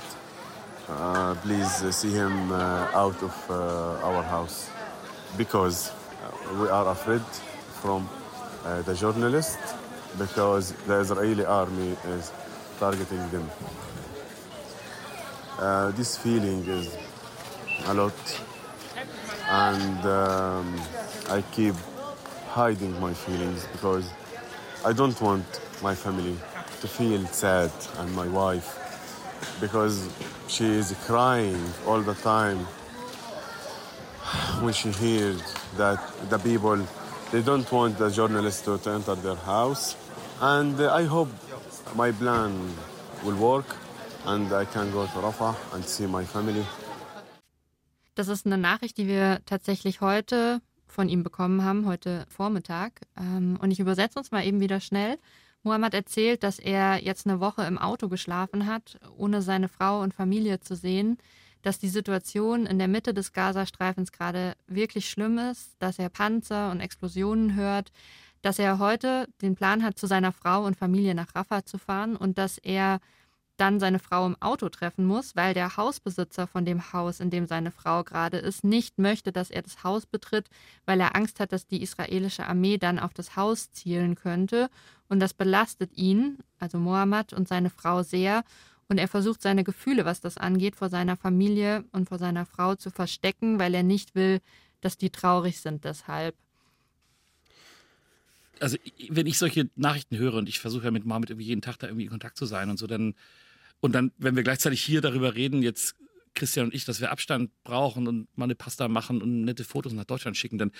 uh, 0.87 1.35
please 1.41 1.83
uh, 1.83 1.91
see 1.91 2.11
him 2.11 2.51
uh, 2.51 2.89
out 2.93 3.21
of 3.23 3.35
uh, 3.49 4.07
our 4.07 4.23
house 4.23 4.69
because 5.37 5.91
uh, 5.91 6.61
we 6.61 6.67
are 6.69 6.89
afraid 6.89 7.21
from 7.81 8.07
uh, 8.63 8.81
the 8.83 8.93
journalists 8.93 9.73
because 10.17 10.71
the 10.87 10.99
Israeli 10.99 11.45
army 11.45 11.95
is 12.05 12.31
targeting 12.79 13.29
them. 13.29 13.49
this 15.95 16.17
feeling 16.17 16.63
is 16.67 16.95
a 17.85 17.93
lot 17.93 18.41
and 19.49 20.05
um, 20.05 20.81
I 21.29 21.41
keep 21.51 21.75
hiding 22.49 22.99
my 22.99 23.13
feelings 23.13 23.65
because 23.71 24.09
I 24.85 24.93
don't 24.93 25.19
want 25.21 25.45
my 25.81 25.95
family 25.95 26.37
to 26.81 26.87
feel 26.87 27.25
sad 27.27 27.71
and 27.97 28.13
my 28.15 28.27
wife 28.27 28.84
because 29.59 30.07
she 30.47 30.65
is 30.65 30.95
crying 31.05 31.59
all 31.87 32.01
the 32.01 32.15
time 32.15 32.59
when 34.61 34.73
she 34.73 34.89
hears 34.91 35.41
that 35.77 35.99
the 36.29 36.37
people 36.39 36.77
they 37.31 37.41
don't 37.41 37.69
want 37.71 37.97
the 37.97 38.09
journalists 38.09 38.61
to, 38.61 38.77
to 38.77 38.89
enter 38.91 39.15
their 39.15 39.35
house 39.35 39.95
and 40.41 40.79
i 40.81 41.03
hope 41.03 41.29
my 41.95 42.11
plan 42.11 42.51
will 43.23 43.35
work 43.35 43.75
and 44.25 44.51
i 44.53 44.65
can 44.65 44.91
go 44.91 45.05
to 45.05 45.19
rafah 45.19 45.55
and 45.73 45.83
see 45.85 46.05
my 46.07 46.23
family 46.23 46.65
Das 48.15 48.29
ist 48.29 48.45
eine 48.45 48.57
Nachricht, 48.57 48.97
die 48.97 49.07
wir 49.07 49.41
tatsächlich 49.45 49.99
heute 49.99 50.61
von 50.87 51.09
ihm 51.09 51.21
bekommen 51.21 51.65
haben, 51.65 51.85
heute 51.85 52.25
Vormittag. 52.29 53.01
Ähm, 53.17 53.57
und 53.61 53.71
ich 53.71 53.81
übersetze 53.81 54.17
uns 54.17 54.31
mal 54.31 54.45
eben 54.45 54.61
wieder 54.61 54.79
schnell. 54.79 55.17
Muhammad 55.65 55.93
erzählt, 55.93 56.43
dass 56.43 56.59
er 56.59 57.03
jetzt 57.03 57.27
eine 57.27 57.39
Woche 57.39 57.63
im 57.63 57.77
Auto 57.77 58.07
geschlafen 58.07 58.65
hat, 58.65 58.97
ohne 59.17 59.41
seine 59.41 59.67
Frau 59.67 60.01
und 60.01 60.13
Familie 60.13 60.59
zu 60.59 60.75
sehen, 60.75 61.17
dass 61.61 61.79
die 61.79 61.89
Situation 61.89 62.67
in 62.67 62.77
der 62.77 62.87
Mitte 62.87 63.13
des 63.13 63.33
Gazastreifens 63.33 64.11
gerade 64.11 64.55
wirklich 64.67 65.09
schlimm 65.09 65.39
ist, 65.39 65.75
dass 65.79 65.97
er 65.97 66.09
Panzer 66.09 66.71
und 66.71 66.79
Explosionen 66.79 67.55
hört, 67.55 67.91
dass 68.43 68.59
er 68.59 68.77
heute 68.77 69.27
den 69.41 69.55
Plan 69.55 69.83
hat, 69.83 69.97
zu 69.97 70.05
seiner 70.05 70.31
Frau 70.31 70.63
und 70.63 70.77
Familie 70.77 71.15
nach 71.15 71.33
Rafah 71.33 71.65
zu 71.65 71.79
fahren 71.79 72.15
und 72.15 72.37
dass 72.37 72.59
er 72.59 72.99
dann 73.57 73.79
seine 73.79 73.99
Frau 73.99 74.25
im 74.25 74.35
Auto 74.41 74.69
treffen 74.69 75.05
muss, 75.05 75.35
weil 75.35 75.53
der 75.53 75.77
Hausbesitzer 75.77 76.47
von 76.47 76.65
dem 76.65 76.93
Haus, 76.93 77.19
in 77.19 77.29
dem 77.29 77.47
seine 77.47 77.71
Frau 77.71 78.03
gerade 78.03 78.37
ist, 78.37 78.63
nicht 78.63 78.97
möchte, 78.97 79.31
dass 79.31 79.49
er 79.49 79.61
das 79.61 79.83
Haus 79.83 80.05
betritt, 80.05 80.49
weil 80.85 80.99
er 80.99 81.15
Angst 81.15 81.39
hat, 81.39 81.51
dass 81.51 81.67
die 81.67 81.81
israelische 81.81 82.45
Armee 82.45 82.77
dann 82.77 82.99
auf 82.99 83.13
das 83.13 83.35
Haus 83.35 83.71
zielen 83.71 84.15
könnte. 84.15 84.69
Und 85.07 85.19
das 85.19 85.33
belastet 85.33 85.93
ihn, 85.97 86.39
also 86.59 86.77
Mohammed 86.77 87.33
und 87.33 87.47
seine 87.47 87.69
Frau 87.69 88.03
sehr. 88.03 88.43
Und 88.87 88.97
er 88.97 89.07
versucht 89.07 89.41
seine 89.41 89.63
Gefühle, 89.63 90.05
was 90.05 90.21
das 90.21 90.37
angeht, 90.37 90.75
vor 90.75 90.89
seiner 90.89 91.17
Familie 91.17 91.85
und 91.91 92.09
vor 92.09 92.19
seiner 92.19 92.45
Frau 92.45 92.75
zu 92.75 92.91
verstecken, 92.91 93.59
weil 93.59 93.73
er 93.73 93.83
nicht 93.83 94.15
will, 94.15 94.41
dass 94.81 94.97
die 94.97 95.09
traurig 95.09 95.59
sind 95.59 95.83
deshalb. 95.83 96.35
Also 98.59 98.77
wenn 99.09 99.27
ich 99.27 99.37
solche 99.37 99.69
Nachrichten 99.75 100.17
höre 100.17 100.35
und 100.35 100.47
ich 100.47 100.59
versuche 100.59 100.85
ja 100.85 100.91
mit 100.91 101.05
Mohammed 101.05 101.31
irgendwie 101.31 101.47
jeden 101.47 101.61
Tag 101.61 101.77
da 101.79 101.87
irgendwie 101.87 102.05
in 102.05 102.11
Kontakt 102.11 102.37
zu 102.37 102.45
sein 102.45 102.69
und 102.69 102.77
so, 102.77 102.87
dann 102.87 103.15
Und 103.79 103.93
dann, 103.93 104.11
wenn 104.17 104.35
wir 104.35 104.43
gleichzeitig 104.43 104.81
hier 104.81 105.01
darüber 105.01 105.35
reden, 105.35 105.61
jetzt 105.61 105.95
Christian 106.33 106.67
und 106.67 106.73
ich, 106.73 106.85
dass 106.85 106.99
wir 106.99 107.11
Abstand 107.11 107.51
brauchen 107.63 108.07
und 108.07 108.27
mal 108.37 108.45
eine 108.45 108.55
Pasta 108.55 108.87
machen 108.87 109.21
und 109.21 109.45
nette 109.45 109.63
Fotos 109.63 109.93
nach 109.93 110.05
Deutschland 110.05 110.37
schicken, 110.37 110.57
dann, 110.57 110.71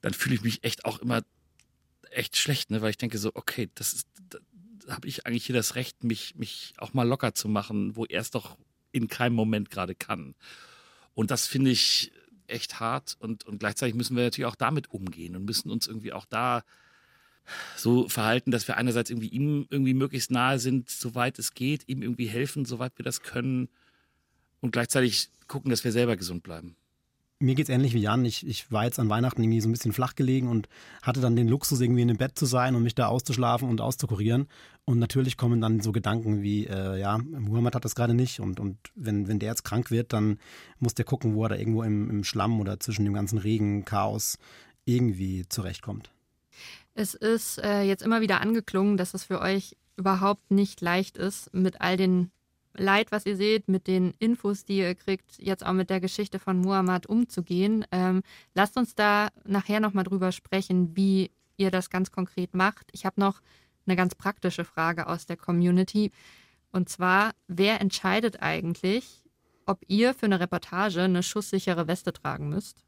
dann 0.00 0.12
fühle 0.12 0.34
ich 0.34 0.42
mich 0.42 0.64
echt 0.64 0.84
auch 0.84 0.98
immer 0.98 1.22
echt 2.10 2.36
schlecht, 2.36 2.70
ne? 2.70 2.82
weil 2.82 2.90
ich 2.90 2.98
denke 2.98 3.18
so, 3.18 3.30
okay, 3.34 3.70
das 3.74 3.92
ist, 3.92 4.08
da 4.28 4.38
habe 4.88 5.08
ich 5.08 5.26
eigentlich 5.26 5.46
hier 5.46 5.54
das 5.54 5.74
Recht, 5.74 6.04
mich, 6.04 6.34
mich 6.34 6.74
auch 6.78 6.92
mal 6.92 7.06
locker 7.06 7.34
zu 7.34 7.48
machen, 7.48 7.96
wo 7.96 8.04
er 8.04 8.20
es 8.20 8.30
doch 8.30 8.56
in 8.92 9.08
keinem 9.08 9.34
Moment 9.34 9.70
gerade 9.70 9.94
kann. 9.94 10.34
Und 11.14 11.30
das 11.30 11.46
finde 11.46 11.70
ich 11.70 12.12
echt 12.46 12.80
hart 12.80 13.16
und, 13.20 13.46
und 13.46 13.60
gleichzeitig 13.60 13.94
müssen 13.94 14.16
wir 14.16 14.24
natürlich 14.24 14.46
auch 14.46 14.56
damit 14.56 14.90
umgehen 14.90 15.36
und 15.36 15.44
müssen 15.44 15.70
uns 15.70 15.86
irgendwie 15.86 16.12
auch 16.12 16.24
da 16.24 16.64
so 17.76 18.08
verhalten, 18.08 18.50
dass 18.50 18.68
wir 18.68 18.76
einerseits 18.76 19.10
irgendwie 19.10 19.28
ihm 19.28 19.66
irgendwie 19.70 19.94
möglichst 19.94 20.30
nahe 20.30 20.58
sind, 20.58 20.90
soweit 20.90 21.38
es 21.38 21.54
geht, 21.54 21.88
ihm 21.88 22.02
irgendwie 22.02 22.28
helfen, 22.28 22.64
soweit 22.64 22.92
wir 22.96 23.04
das 23.04 23.22
können 23.22 23.68
und 24.60 24.72
gleichzeitig 24.72 25.30
gucken, 25.48 25.70
dass 25.70 25.84
wir 25.84 25.92
selber 25.92 26.16
gesund 26.16 26.42
bleiben. 26.42 26.76
Mir 27.42 27.54
geht's 27.54 27.70
ähnlich 27.70 27.94
wie 27.94 28.00
Jan. 28.00 28.26
Ich, 28.26 28.46
ich 28.46 28.70
war 28.70 28.84
jetzt 28.84 28.98
an 28.98 29.08
Weihnachten 29.08 29.42
irgendwie 29.42 29.62
so 29.62 29.68
ein 29.70 29.72
bisschen 29.72 29.94
flach 29.94 30.14
gelegen 30.14 30.46
und 30.46 30.68
hatte 31.00 31.22
dann 31.22 31.36
den 31.36 31.48
Luxus, 31.48 31.80
irgendwie 31.80 32.02
in 32.02 32.08
dem 32.08 32.18
Bett 32.18 32.38
zu 32.38 32.44
sein 32.44 32.74
und 32.74 32.82
mich 32.82 32.94
da 32.94 33.06
auszuschlafen 33.06 33.66
und 33.66 33.80
auszukurieren. 33.80 34.46
Und 34.84 34.98
natürlich 34.98 35.38
kommen 35.38 35.58
dann 35.58 35.80
so 35.80 35.90
Gedanken 35.90 36.42
wie, 36.42 36.66
äh, 36.66 37.00
ja, 37.00 37.16
Muhammad 37.16 37.74
hat 37.74 37.86
das 37.86 37.94
gerade 37.94 38.12
nicht 38.12 38.40
und, 38.40 38.60
und 38.60 38.76
wenn, 38.94 39.26
wenn 39.26 39.38
der 39.38 39.48
jetzt 39.48 39.64
krank 39.64 39.90
wird, 39.90 40.12
dann 40.12 40.38
muss 40.80 40.94
der 40.94 41.06
gucken, 41.06 41.34
wo 41.34 41.44
er 41.44 41.48
da 41.48 41.56
irgendwo 41.56 41.82
im, 41.82 42.10
im 42.10 42.24
Schlamm 42.24 42.60
oder 42.60 42.78
zwischen 42.78 43.06
dem 43.06 43.14
ganzen 43.14 43.38
Regen, 43.38 43.86
Chaos 43.86 44.36
irgendwie 44.84 45.48
zurechtkommt. 45.48 46.10
Es 46.94 47.14
ist 47.14 47.58
äh, 47.58 47.82
jetzt 47.82 48.02
immer 48.02 48.20
wieder 48.20 48.40
angeklungen, 48.40 48.96
dass 48.96 49.14
es 49.14 49.24
für 49.24 49.40
euch 49.40 49.76
überhaupt 49.96 50.50
nicht 50.50 50.80
leicht 50.80 51.16
ist, 51.16 51.52
mit 51.54 51.80
all 51.80 51.96
den 51.96 52.30
Leid, 52.74 53.10
was 53.10 53.26
ihr 53.26 53.36
seht, 53.36 53.68
mit 53.68 53.86
den 53.86 54.14
Infos, 54.18 54.64
die 54.64 54.78
ihr 54.78 54.94
kriegt, 54.94 55.38
jetzt 55.38 55.64
auch 55.66 55.72
mit 55.72 55.90
der 55.90 56.00
Geschichte 56.00 56.38
von 56.38 56.58
Muhammad 56.58 57.06
umzugehen. 57.06 57.84
Ähm, 57.90 58.22
lasst 58.54 58.76
uns 58.76 58.94
da 58.94 59.28
nachher 59.44 59.80
nochmal 59.80 60.04
drüber 60.04 60.32
sprechen, 60.32 60.96
wie 60.96 61.30
ihr 61.56 61.70
das 61.70 61.90
ganz 61.90 62.10
konkret 62.10 62.54
macht. 62.54 62.88
Ich 62.92 63.04
habe 63.04 63.20
noch 63.20 63.40
eine 63.86 63.96
ganz 63.96 64.14
praktische 64.14 64.64
Frage 64.64 65.08
aus 65.08 65.26
der 65.26 65.36
Community. 65.36 66.12
Und 66.72 66.88
zwar, 66.88 67.32
wer 67.48 67.80
entscheidet 67.80 68.40
eigentlich, 68.40 69.22
ob 69.66 69.80
ihr 69.88 70.14
für 70.14 70.26
eine 70.26 70.40
Reportage 70.40 71.02
eine 71.02 71.22
schusssichere 71.22 71.88
Weste 71.88 72.12
tragen 72.12 72.48
müsst? 72.48 72.84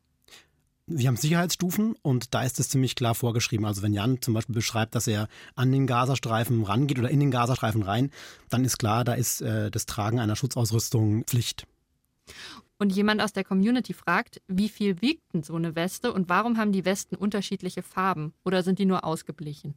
Wir 0.87 1.09
haben 1.09 1.17
Sicherheitsstufen 1.17 1.95
und 2.03 2.35
da 2.35 2.43
ist 2.43 2.59
es 2.59 2.69
ziemlich 2.69 2.97
klar 2.97 3.15
vorgeschrieben. 3.15 3.65
Also 3.65 3.83
wenn 3.83 3.93
Jan 3.93 4.21
zum 4.21 4.35
Beispiel 4.35 4.55
beschreibt, 4.55 4.95
dass 4.95 5.07
er 5.07 5.29
an 5.55 5.71
den 5.71 5.87
Gazastreifen 5.87 6.65
rangeht 6.65 6.99
oder 6.99 7.09
in 7.09 7.21
den 7.21 7.31
Gazastreifen 7.31 7.83
rein, 7.83 8.11
dann 8.49 8.65
ist 8.65 8.79
klar, 8.79 9.05
da 9.05 9.15
ist 9.15 9.43
äh, 9.43 9.71
das 9.71 9.87
Tragen 9.87 10.19
einer 10.19 10.35
Schutzausrüstung 10.35 11.25
Pflicht. 11.25 11.67
Und 12.79 12.91
jemand 12.91 13.23
aus 13.23 13.33
der 13.33 13.45
Community 13.45 13.93
fragt, 13.93 14.43
wie 14.49 14.69
viel 14.69 15.01
wiegt 15.01 15.33
denn 15.33 15.45
so 15.45 15.55
eine 15.55 15.77
Weste 15.77 16.13
und 16.13 16.29
warum 16.29 16.59
haben 16.59 16.73
die 16.73 16.85
Westen 16.85 17.15
unterschiedliche 17.15 17.83
Farben 17.83 18.35
oder 18.45 18.65
sind 18.65 18.81
die 18.81 18.87
nur 18.87 19.05
ausgeblichen? 19.05 19.75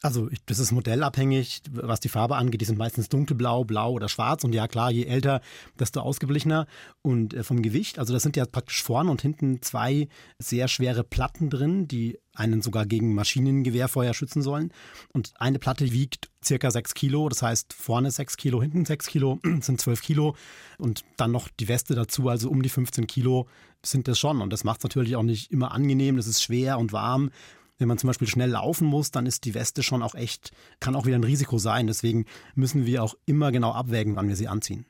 Also 0.00 0.28
das 0.46 0.60
ist 0.60 0.70
modellabhängig, 0.70 1.62
was 1.72 1.98
die 1.98 2.08
Farbe 2.08 2.36
angeht. 2.36 2.60
Die 2.60 2.64
sind 2.64 2.78
meistens 2.78 3.08
dunkelblau, 3.08 3.64
blau 3.64 3.92
oder 3.92 4.08
schwarz. 4.08 4.44
Und 4.44 4.54
ja 4.54 4.68
klar, 4.68 4.92
je 4.92 5.04
älter, 5.04 5.40
desto 5.78 6.00
ausgeglichener. 6.00 6.66
Und 7.02 7.34
äh, 7.34 7.42
vom 7.42 7.62
Gewicht, 7.62 7.98
also 7.98 8.12
das 8.12 8.22
sind 8.22 8.36
ja 8.36 8.46
praktisch 8.46 8.82
vorne 8.82 9.10
und 9.10 9.22
hinten 9.22 9.60
zwei 9.60 10.08
sehr 10.38 10.68
schwere 10.68 11.02
Platten 11.02 11.50
drin, 11.50 11.88
die 11.88 12.18
einen 12.32 12.62
sogar 12.62 12.86
gegen 12.86 13.12
Maschinengewehrfeuer 13.14 14.14
schützen 14.14 14.40
sollen. 14.40 14.72
Und 15.12 15.32
eine 15.40 15.58
Platte 15.58 15.90
wiegt 15.90 16.30
circa 16.44 16.70
sechs 16.70 16.94
Kilo. 16.94 17.28
Das 17.28 17.42
heißt, 17.42 17.72
vorne 17.72 18.12
sechs 18.12 18.36
Kilo, 18.36 18.62
hinten 18.62 18.84
sechs 18.84 19.06
Kilo, 19.06 19.40
sind 19.60 19.80
zwölf 19.80 20.00
Kilo. 20.00 20.36
Und 20.78 21.04
dann 21.16 21.32
noch 21.32 21.48
die 21.58 21.66
Weste 21.66 21.96
dazu, 21.96 22.28
also 22.28 22.50
um 22.50 22.62
die 22.62 22.68
15 22.68 23.08
Kilo 23.08 23.48
sind 23.84 24.06
das 24.06 24.20
schon. 24.20 24.40
Und 24.40 24.52
das 24.52 24.62
macht 24.62 24.78
es 24.78 24.84
natürlich 24.84 25.16
auch 25.16 25.24
nicht 25.24 25.50
immer 25.50 25.72
angenehm. 25.72 26.16
Das 26.16 26.28
ist 26.28 26.40
schwer 26.40 26.78
und 26.78 26.92
warm. 26.92 27.30
Wenn 27.78 27.88
man 27.88 27.98
zum 27.98 28.08
Beispiel 28.08 28.28
schnell 28.28 28.50
laufen 28.50 28.86
muss, 28.86 29.10
dann 29.10 29.26
ist 29.26 29.44
die 29.44 29.54
Weste 29.54 29.82
schon 29.82 30.02
auch 30.02 30.14
echt, 30.14 30.50
kann 30.80 30.96
auch 30.96 31.06
wieder 31.06 31.16
ein 31.16 31.24
Risiko 31.24 31.58
sein. 31.58 31.86
Deswegen 31.86 32.26
müssen 32.54 32.86
wir 32.86 33.04
auch 33.04 33.14
immer 33.24 33.52
genau 33.52 33.72
abwägen, 33.72 34.16
wann 34.16 34.28
wir 34.28 34.36
sie 34.36 34.48
anziehen. 34.48 34.84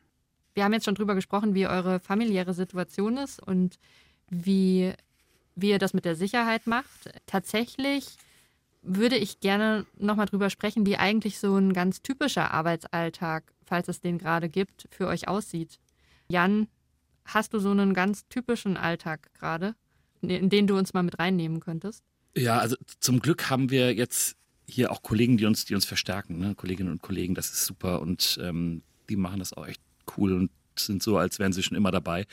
Wir 0.55 0.65
haben 0.65 0.73
jetzt 0.73 0.87
schon 0.87 0.95
drüber 0.95 1.15
gesprochen, 1.15 1.55
wie 1.55 1.67
eure 1.67 2.01
familiäre 2.01 2.55
Situation 2.55 3.19
ist 3.19 3.41
und 3.43 3.79
wie, 4.31 4.93
wie 5.55 5.71
ihr 5.71 5.79
das 5.79 5.95
mit 5.95 6.05
der 6.05 6.17
Sicherheit 6.17 6.67
macht. 6.67 7.11
Tatsächlich 7.27 8.17
würde 8.83 9.17
ich 9.17 9.41
gerne 9.41 9.87
nochmal 9.97 10.27
drüber 10.27 10.51
sprechen, 10.51 10.87
wie 10.87 10.97
eigentlich 10.97 11.39
so 11.39 11.57
ein 11.57 11.75
ganz 11.75 12.03
typischer 12.03 12.53
Arbeitsalltag, 12.53 13.53
falls 13.65 13.89
es 13.89 14.01
den 14.01 14.19
gerade 14.19 14.49
gibt, 14.49 14.89
für 14.91 15.07
euch 15.07 15.29
aussieht. 15.29 15.79
Jan, 16.29 16.69
hast 17.25 17.53
du 17.53 17.59
so 17.59 17.71
einen 17.71 17.93
ganz 17.93 18.27
typischen 18.29 18.77
Alltag 18.77 19.31
gerade, 19.35 19.75
in 20.23 20.49
den 20.49 20.67
du 20.67 20.77
uns 20.77 20.95
mal 20.95 21.03
mit 21.03 21.19
reinnehmen 21.19 21.61
könntest? 21.61 22.03
Ja, 22.39 22.59
also 22.59 22.77
zum 23.01 23.21
Glück 23.21 23.51
haben 23.51 23.71
wir 23.71 23.95
jetzt 23.95 24.37
hier 24.67 24.93
auch 24.93 25.03
Kollegen, 25.03 25.37
die 25.37 25.47
uns, 25.47 25.65
die 25.65 25.75
uns 25.75 25.85
verstärken, 25.85 26.39
ne? 26.39 26.55
Kolleginnen 26.55 26.93
und 26.93 27.03
Kollegen, 27.03 27.35
das 27.35 27.51
ist 27.51 27.65
super 27.65 28.01
und 28.01 28.39
ähm, 28.41 28.83
die 29.09 29.17
machen 29.17 29.39
das 29.39 29.53
auch 29.53 29.67
echt 29.67 29.81
cool 30.17 30.33
und 30.33 30.51
sind 30.77 31.03
so, 31.03 31.19
als 31.19 31.39
wären 31.39 31.53
sie 31.53 31.63
schon 31.63 31.77
immer 31.77 31.91
dabei. 31.91 32.27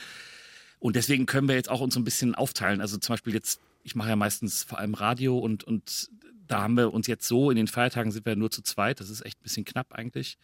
Und 0.80 0.96
deswegen 0.96 1.26
können 1.26 1.48
wir 1.48 1.56
jetzt 1.56 1.70
auch 1.70 1.82
uns 1.82 1.94
so 1.96 2.00
ein 2.00 2.04
bisschen 2.04 2.36
aufteilen. 2.36 2.82
Also 2.82 2.98
zum 2.98 3.14
Beispiel 3.14 3.34
jetzt, 3.34 3.60
ich 3.84 3.96
mache 3.96 4.10
ja 4.10 4.16
meistens 4.16 4.64
vor 4.64 4.78
allem 4.78 4.94
Radio 4.94 5.40
und, 5.40 5.64
und 5.64 6.10
da 6.48 6.62
haben 6.62 6.78
wir 6.78 6.94
uns 6.94 7.08
jetzt 7.08 7.28
so, 7.28 7.50
in 7.50 7.58
den 7.58 7.68
Feiertagen 7.68 8.12
sind 8.12 8.26
wir 8.26 8.36
nur 8.36 8.52
zu 8.52 8.62
zweit, 8.62 9.00
das 9.00 9.10
ist 9.10 9.26
echt 9.26 9.40
ein 9.40 9.44
bisschen 9.44 9.66
knapp 9.66 9.94
eigentlich. 9.94 10.38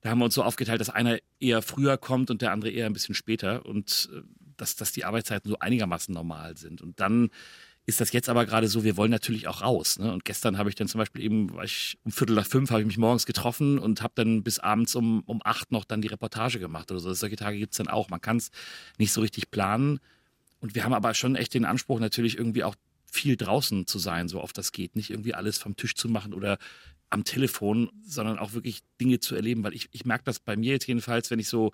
Da 0.00 0.10
haben 0.10 0.18
wir 0.18 0.24
uns 0.24 0.34
so 0.34 0.42
aufgeteilt, 0.42 0.80
dass 0.80 0.88
einer 0.88 1.18
eher 1.40 1.60
früher 1.60 1.98
kommt 1.98 2.30
und 2.30 2.40
der 2.40 2.52
andere 2.52 2.70
eher 2.70 2.86
ein 2.86 2.92
bisschen 2.92 3.14
später 3.14 3.66
und 3.66 4.08
äh, 4.14 4.22
dass, 4.56 4.76
dass 4.76 4.92
die 4.92 5.04
Arbeitszeiten 5.04 5.50
so 5.50 5.58
einigermaßen 5.58 6.14
normal 6.14 6.56
sind. 6.56 6.80
Und 6.80 7.00
dann 7.00 7.30
ist 7.86 8.00
das 8.00 8.12
jetzt 8.12 8.28
aber 8.28 8.46
gerade 8.46 8.66
so, 8.66 8.82
wir 8.82 8.96
wollen 8.96 9.12
natürlich 9.12 9.46
auch 9.46 9.62
raus. 9.62 10.00
Ne? 10.00 10.12
Und 10.12 10.24
gestern 10.24 10.58
habe 10.58 10.68
ich 10.68 10.74
dann 10.74 10.88
zum 10.88 10.98
Beispiel 10.98 11.22
eben, 11.22 11.54
war 11.54 11.62
ich 11.62 11.96
um 12.02 12.10
Viertel 12.10 12.34
nach 12.34 12.46
fünf, 12.46 12.70
habe 12.70 12.80
ich 12.80 12.86
mich 12.86 12.98
morgens 12.98 13.26
getroffen 13.26 13.78
und 13.78 14.02
habe 14.02 14.12
dann 14.16 14.42
bis 14.42 14.58
abends 14.58 14.96
um, 14.96 15.20
um 15.20 15.40
acht 15.44 15.70
noch 15.70 15.84
dann 15.84 16.02
die 16.02 16.08
Reportage 16.08 16.58
gemacht 16.58 16.90
oder 16.90 16.98
so. 16.98 17.12
Solche 17.14 17.36
Tage 17.36 17.58
gibt 17.58 17.74
es 17.74 17.78
dann 17.78 17.86
auch. 17.86 18.10
Man 18.10 18.20
kann 18.20 18.38
es 18.38 18.50
nicht 18.98 19.12
so 19.12 19.20
richtig 19.20 19.52
planen. 19.52 20.00
Und 20.58 20.74
wir 20.74 20.82
haben 20.82 20.94
aber 20.94 21.14
schon 21.14 21.36
echt 21.36 21.54
den 21.54 21.64
Anspruch, 21.64 22.00
natürlich 22.00 22.36
irgendwie 22.36 22.64
auch 22.64 22.74
viel 23.10 23.36
draußen 23.36 23.86
zu 23.86 24.00
sein, 24.00 24.28
so 24.28 24.42
oft 24.42 24.58
das 24.58 24.72
geht. 24.72 24.96
Nicht 24.96 25.10
irgendwie 25.10 25.34
alles 25.34 25.58
vom 25.58 25.76
Tisch 25.76 25.94
zu 25.94 26.08
machen 26.08 26.34
oder 26.34 26.58
am 27.08 27.22
Telefon, 27.22 27.92
sondern 28.04 28.40
auch 28.40 28.52
wirklich 28.52 28.80
Dinge 29.00 29.20
zu 29.20 29.36
erleben. 29.36 29.62
Weil 29.62 29.74
ich, 29.74 29.88
ich 29.92 30.04
merke 30.04 30.24
das 30.24 30.40
bei 30.40 30.56
mir 30.56 30.72
jetzt 30.72 30.88
jedenfalls, 30.88 31.30
wenn 31.30 31.38
ich 31.38 31.48
so 31.48 31.70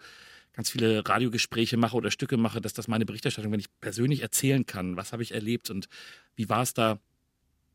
ganz 0.53 0.71
viele 0.71 1.07
Radiogespräche 1.09 1.77
mache 1.77 1.97
oder 1.97 2.11
Stücke 2.11 2.37
mache, 2.37 2.61
dass 2.61 2.75
das 2.75 2.89
meine 2.89 3.07
Berichterstattung, 3.07 3.53
wenn 3.53 3.61
ich 3.61 3.81
persönlich 3.81 4.23
erzählen 4.23 4.67
kann, 4.67 4.97
was 4.97 5.13
habe 5.13 5.23
ich 5.23 5.33
erlebt 5.33 5.71
und 5.71 5.89
wie 6.37 6.49
war 6.49 6.63
es 6.63 6.75
da, 6.75 6.99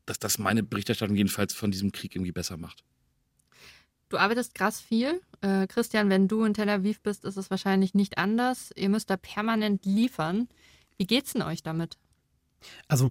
dass 0.06 0.18
das 0.18 0.38
meine 0.38 0.62
Berichterstattung 0.62 1.16
jedenfalls 1.16 1.54
von 1.54 1.70
diesem 1.70 1.92
Krieg 1.92 2.14
irgendwie 2.14 2.32
besser 2.32 2.56
macht. 2.56 2.84
Du 4.08 4.16
arbeitest 4.16 4.54
krass 4.54 4.80
viel. 4.80 5.20
Äh, 5.42 5.66
Christian, 5.66 6.08
wenn 6.08 6.28
du 6.28 6.44
in 6.44 6.54
Tel 6.54 6.68
Aviv 6.68 7.00
bist, 7.00 7.24
ist 7.24 7.36
es 7.36 7.50
wahrscheinlich 7.50 7.94
nicht 7.94 8.16
anders. 8.16 8.70
Ihr 8.74 8.88
müsst 8.88 9.10
da 9.10 9.16
permanent 9.16 9.84
liefern. 9.84 10.48
Wie 10.96 11.06
geht's 11.06 11.34
denn 11.34 11.42
euch 11.42 11.62
damit? 11.62 11.98
Also 12.88 13.10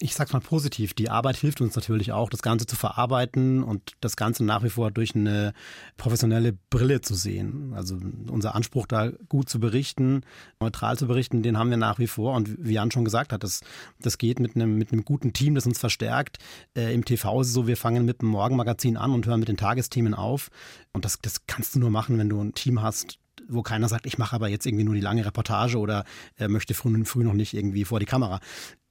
ich 0.00 0.14
sag's 0.14 0.32
mal 0.32 0.40
positiv, 0.40 0.94
die 0.94 1.10
Arbeit 1.10 1.36
hilft 1.36 1.60
uns 1.60 1.74
natürlich 1.74 2.12
auch, 2.12 2.30
das 2.30 2.42
Ganze 2.42 2.66
zu 2.66 2.76
verarbeiten 2.76 3.64
und 3.64 3.94
das 4.00 4.16
Ganze 4.16 4.44
nach 4.44 4.62
wie 4.62 4.70
vor 4.70 4.92
durch 4.92 5.16
eine 5.16 5.52
professionelle 5.96 6.56
Brille 6.70 7.00
zu 7.00 7.14
sehen. 7.14 7.72
Also 7.74 7.98
unser 8.30 8.54
Anspruch, 8.54 8.86
da 8.86 9.10
gut 9.28 9.48
zu 9.48 9.58
berichten, 9.58 10.22
neutral 10.60 10.96
zu 10.96 11.08
berichten, 11.08 11.42
den 11.42 11.58
haben 11.58 11.70
wir 11.70 11.76
nach 11.76 11.98
wie 11.98 12.06
vor. 12.06 12.34
Und 12.34 12.64
wie 12.64 12.74
Jan 12.74 12.92
schon 12.92 13.04
gesagt 13.04 13.32
hat, 13.32 13.42
das, 13.42 13.62
das 14.00 14.18
geht 14.18 14.38
mit 14.38 14.54
einem, 14.54 14.78
mit 14.78 14.92
einem 14.92 15.04
guten 15.04 15.32
Team, 15.32 15.56
das 15.56 15.66
uns 15.66 15.80
verstärkt. 15.80 16.38
Äh, 16.76 16.94
Im 16.94 17.04
TV 17.04 17.40
ist 17.40 17.48
es 17.48 17.52
so, 17.52 17.66
wir 17.66 17.76
fangen 17.76 18.04
mit 18.04 18.22
dem 18.22 18.28
Morgenmagazin 18.28 18.96
an 18.96 19.12
und 19.12 19.26
hören 19.26 19.40
mit 19.40 19.48
den 19.48 19.56
Tagesthemen 19.56 20.14
auf. 20.14 20.50
Und 20.92 21.04
das, 21.04 21.18
das 21.20 21.46
kannst 21.46 21.74
du 21.74 21.80
nur 21.80 21.90
machen, 21.90 22.18
wenn 22.18 22.28
du 22.28 22.40
ein 22.40 22.54
Team 22.54 22.82
hast, 22.82 23.18
wo 23.48 23.62
keiner 23.62 23.88
sagt, 23.88 24.06
ich 24.06 24.18
mache 24.18 24.36
aber 24.36 24.48
jetzt 24.48 24.66
irgendwie 24.66 24.84
nur 24.84 24.94
die 24.94 25.00
lange 25.00 25.24
Reportage 25.24 25.78
oder 25.78 26.04
äh, 26.38 26.48
möchte 26.48 26.74
früh, 26.74 27.04
früh 27.04 27.24
noch 27.24 27.32
nicht 27.32 27.54
irgendwie 27.54 27.84
vor 27.84 27.98
die 27.98 28.06
Kamera. 28.06 28.40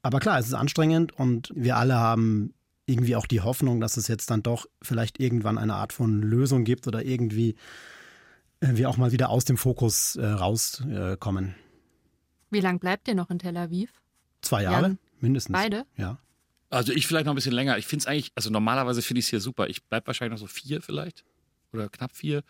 Aber 0.08 0.22
klar, 0.22 0.39
es 0.39 0.48
ist 0.48 0.54
anstrengend 0.54 1.12
und 1.12 1.52
wir 1.54 1.76
alle 1.76 1.96
haben 1.96 2.54
irgendwie 2.86 3.17
auch 3.17 3.28
die 3.28 3.41
Hoffnung, 3.41 3.82
dass 3.82 3.98
es 3.98 4.08
jetzt 4.08 4.32
dann 4.32 4.41
doch 4.41 4.65
vielleicht 4.82 5.20
irgendwann 5.20 5.58
eine 5.58 5.74
Art 5.74 5.91
von 5.91 6.22
Lösung 6.22 6.63
gibt 6.63 6.88
oder 6.88 7.04
irgendwie 7.04 7.56
äh, 8.62 8.70
wir 8.76 8.89
auch 8.89 8.96
mal 8.96 9.12
wieder 9.12 9.30
aus 9.30 9.43
dem 9.43 9.58
Fokus 9.58 10.15
äh, 10.15 10.26
rauskommen. 10.26 11.50
Äh, 11.50 12.52
Wie 12.52 12.62
lange 12.62 12.80
bleibt 12.80 13.10
ihr 13.10 13.15
noch 13.15 13.30
in 13.30 13.39
Tel 13.39 13.58
Aviv? 13.58 13.91
Zwei 14.39 14.63
Jahre, 14.63 14.82
Jan, 14.84 15.00
mindestens. 15.20 15.52
Beide? 15.52 15.86
Ja. 15.98 16.20
Also 16.70 16.93
ich 16.93 17.06
vielleicht 17.06 17.26
noch 17.26 17.34
ein 17.34 17.36
bisschen 17.36 17.52
länger. 17.52 17.78
Ich 17.78 17.86
finde 17.86 18.04
es 18.04 18.08
eigentlich, 18.08 18.32
also 18.34 18.50
normalerweise 18.50 19.02
finde 19.02 19.20
ich 19.20 19.26
es 19.26 19.30
hier 19.30 19.41
super. 19.41 19.67
Ich 19.67 19.84
bleibe 19.84 20.08
wahrscheinlich 20.08 20.39
noch 20.39 20.48
so 20.48 20.48
vier 20.48 20.82
vielleicht 20.82 21.26
oder 21.74 21.89
knapp 21.89 22.15
vier. 22.15 22.43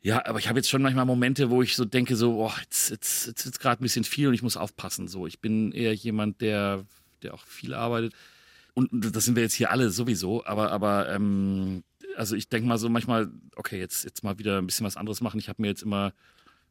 Ja, 0.00 0.24
aber 0.26 0.38
ich 0.38 0.48
habe 0.48 0.58
jetzt 0.58 0.70
schon 0.70 0.82
manchmal 0.82 1.06
Momente, 1.06 1.50
wo 1.50 1.62
ich 1.62 1.74
so 1.74 1.84
denke, 1.84 2.14
so, 2.16 2.44
oh, 2.44 2.52
jetzt, 2.60 2.90
jetzt, 2.90 3.26
jetzt 3.26 3.46
ist 3.46 3.60
gerade 3.60 3.82
ein 3.82 3.84
bisschen 3.84 4.04
viel 4.04 4.28
und 4.28 4.34
ich 4.34 4.42
muss 4.42 4.56
aufpassen. 4.56 5.08
So, 5.08 5.26
ich 5.26 5.40
bin 5.40 5.72
eher 5.72 5.92
jemand, 5.94 6.40
der, 6.40 6.84
der 7.22 7.34
auch 7.34 7.44
viel 7.44 7.74
arbeitet. 7.74 8.14
Und 8.74 8.90
das 8.92 9.24
sind 9.24 9.34
wir 9.34 9.42
jetzt 9.42 9.54
hier 9.54 9.72
alle 9.72 9.90
sowieso, 9.90 10.44
aber, 10.44 10.70
aber 10.70 11.08
ähm, 11.08 11.82
Also 12.16 12.36
ich 12.36 12.48
denke 12.48 12.68
mal 12.68 12.78
so 12.78 12.88
manchmal, 12.88 13.28
okay, 13.56 13.78
jetzt, 13.80 14.04
jetzt 14.04 14.22
mal 14.22 14.38
wieder 14.38 14.58
ein 14.58 14.66
bisschen 14.66 14.86
was 14.86 14.96
anderes 14.96 15.20
machen. 15.20 15.40
Ich 15.40 15.48
habe 15.48 15.60
mir 15.62 15.68
jetzt 15.68 15.82
immer 15.82 16.12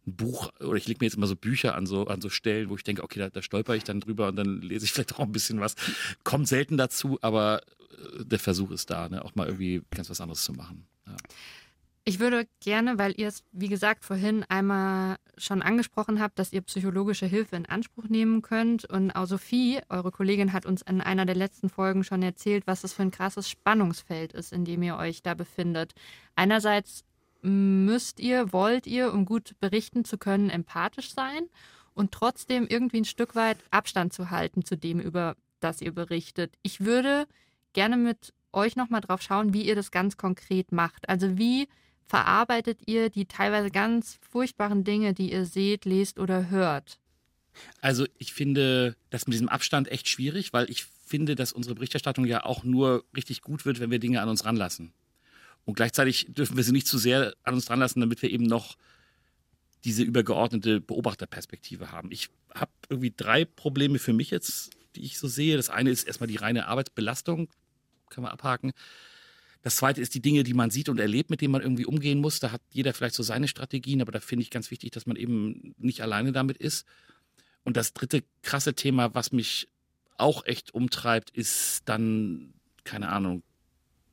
ein 0.05 0.15
Buch 0.15 0.53
oder 0.61 0.75
ich 0.77 0.87
lege 0.87 0.99
mir 1.01 1.07
jetzt 1.07 1.17
immer 1.17 1.27
so 1.27 1.35
Bücher 1.35 1.75
an 1.75 1.85
so, 1.85 2.07
an 2.07 2.21
so 2.21 2.29
Stellen, 2.29 2.69
wo 2.69 2.77
ich 2.77 2.83
denke, 2.85 3.03
okay, 3.03 3.19
da, 3.19 3.29
da 3.29 3.41
stolper 3.41 3.75
ich 3.75 3.83
dann 3.83 3.99
drüber 3.99 4.29
und 4.29 4.37
dann 4.37 4.61
lese 4.61 4.85
ich 4.85 4.91
vielleicht 4.93 5.15
auch 5.15 5.19
ein 5.25 5.33
bisschen 5.33 5.59
was. 5.59 5.75
Kommt 6.23 6.47
selten 6.47 6.77
dazu, 6.77 7.19
aber 7.21 7.61
äh, 7.91 8.23
der 8.23 8.39
Versuch 8.39 8.71
ist 8.71 8.89
da, 8.89 9.09
ne? 9.09 9.25
auch 9.25 9.35
mal 9.35 9.47
irgendwie 9.47 9.81
ganz 9.91 10.09
was 10.09 10.21
anderes 10.21 10.43
zu 10.43 10.53
machen. 10.53 10.87
Ja. 11.05 11.17
Ich 12.07 12.21
würde 12.21 12.47
gerne, 12.61 12.97
weil 12.97 13.13
ihr 13.17 13.27
es, 13.27 13.43
wie 13.51 13.67
gesagt, 13.67 14.05
vorhin 14.05 14.45
einmal 14.47 15.17
schon 15.37 15.61
angesprochen 15.61 16.21
habt, 16.21 16.39
dass 16.39 16.53
ihr 16.53 16.61
psychologische 16.61 17.25
Hilfe 17.25 17.57
in 17.57 17.65
Anspruch 17.65 18.05
nehmen 18.05 18.41
könnt. 18.41 18.85
Und 18.85 19.11
auch 19.11 19.25
Sophie, 19.25 19.81
eure 19.89 20.13
Kollegin, 20.13 20.53
hat 20.53 20.65
uns 20.65 20.81
in 20.83 21.01
einer 21.01 21.25
der 21.25 21.35
letzten 21.35 21.67
Folgen 21.67 22.05
schon 22.05 22.23
erzählt, 22.23 22.65
was 22.65 22.79
das 22.79 22.93
für 22.93 23.01
ein 23.01 23.11
krasses 23.11 23.49
Spannungsfeld 23.49 24.31
ist, 24.31 24.53
in 24.53 24.63
dem 24.63 24.83
ihr 24.83 24.95
euch 24.95 25.21
da 25.21 25.33
befindet. 25.33 25.95
Einerseits 26.37 27.03
müsst 27.41 28.21
ihr, 28.21 28.53
wollt 28.53 28.87
ihr, 28.87 29.11
um 29.11 29.25
gut 29.25 29.55
berichten 29.59 30.05
zu 30.05 30.17
können, 30.17 30.49
empathisch 30.49 31.13
sein 31.13 31.49
und 31.93 32.13
trotzdem 32.13 32.67
irgendwie 32.69 33.01
ein 33.01 33.05
Stück 33.05 33.35
weit 33.35 33.57
Abstand 33.69 34.13
zu 34.13 34.29
halten 34.31 34.63
zu 34.63 34.77
dem, 34.77 35.01
über 35.01 35.35
das 35.59 35.81
ihr 35.81 35.91
berichtet. 35.91 36.53
Ich 36.61 36.79
würde 36.79 37.27
gerne 37.73 37.97
mit 37.97 38.33
euch 38.53 38.77
nochmal 38.77 39.01
drauf 39.01 39.21
schauen, 39.21 39.53
wie 39.53 39.63
ihr 39.63 39.75
das 39.75 39.91
ganz 39.91 40.15
konkret 40.15 40.71
macht. 40.71 41.09
Also 41.09 41.37
wie 41.37 41.67
verarbeitet 42.07 42.79
ihr 42.85 43.09
die 43.09 43.25
teilweise 43.25 43.69
ganz 43.69 44.17
furchtbaren 44.29 44.83
Dinge, 44.83 45.13
die 45.13 45.31
ihr 45.31 45.45
seht, 45.45 45.85
lest 45.85 46.19
oder 46.19 46.49
hört? 46.49 46.99
Also 47.81 48.05
ich 48.17 48.33
finde 48.33 48.95
das 49.09 49.27
mit 49.27 49.33
diesem 49.33 49.49
Abstand 49.49 49.89
echt 49.89 50.07
schwierig, 50.07 50.53
weil 50.53 50.69
ich 50.69 50.85
finde, 50.85 51.35
dass 51.35 51.53
unsere 51.53 51.75
Berichterstattung 51.75 52.25
ja 52.25 52.45
auch 52.45 52.63
nur 52.63 53.03
richtig 53.15 53.41
gut 53.41 53.65
wird, 53.65 53.79
wenn 53.79 53.91
wir 53.91 53.99
Dinge 53.99 54.21
an 54.21 54.29
uns 54.29 54.45
ranlassen. 54.45 54.93
Und 55.65 55.75
gleichzeitig 55.75 56.27
dürfen 56.29 56.55
wir 56.55 56.63
sie 56.63 56.71
nicht 56.71 56.87
zu 56.87 56.97
sehr 56.97 57.33
an 57.43 57.55
uns 57.55 57.69
ranlassen, 57.69 57.99
damit 57.99 58.21
wir 58.21 58.31
eben 58.31 58.45
noch 58.45 58.77
diese 59.83 60.03
übergeordnete 60.03 60.79
Beobachterperspektive 60.81 61.91
haben. 61.91 62.11
Ich 62.11 62.29
habe 62.53 62.71
irgendwie 62.89 63.13
drei 63.15 63.45
Probleme 63.45 63.99
für 63.99 64.13
mich 64.13 64.31
jetzt, 64.31 64.71
die 64.95 65.03
ich 65.03 65.19
so 65.19 65.27
sehe. 65.27 65.57
Das 65.57 65.69
eine 65.69 65.89
ist 65.89 66.03
erstmal 66.03 66.27
die 66.27 66.37
reine 66.37 66.67
Arbeitsbelastung, 66.67 67.49
kann 68.09 68.23
man 68.23 68.31
abhaken. 68.31 68.71
Das 69.67 69.75
zweite 69.75 69.99
ist 69.99 70.15
die 70.15 70.21
Dinge, 70.21 70.45
die 70.45 70.53
man 70.53 70.69
sieht 70.69 70.87
und 70.87 70.97
erlebt, 70.97 71.29
mit 71.29 71.41
denen 71.41 71.51
man 71.51 71.61
irgendwie 71.61 71.85
umgehen 71.85 72.21
muss. 72.21 72.39
Da 72.39 72.53
hat 72.53 72.61
jeder 72.71 72.93
vielleicht 72.93 73.15
so 73.15 73.21
seine 73.21 73.49
Strategien, 73.49 74.01
aber 74.01 74.13
da 74.13 74.21
finde 74.21 74.43
ich 74.43 74.49
ganz 74.49 74.71
wichtig, 74.71 74.91
dass 74.91 75.05
man 75.05 75.17
eben 75.17 75.75
nicht 75.77 75.99
alleine 75.99 76.31
damit 76.31 76.55
ist. 76.55 76.87
Und 77.65 77.75
das 77.75 77.91
dritte 77.91 78.23
krasse 78.43 78.75
Thema, 78.75 79.13
was 79.13 79.33
mich 79.33 79.67
auch 80.15 80.45
echt 80.45 80.73
umtreibt, 80.73 81.31
ist 81.31 81.81
dann, 81.83 82.53
keine 82.85 83.09
Ahnung, 83.09 83.43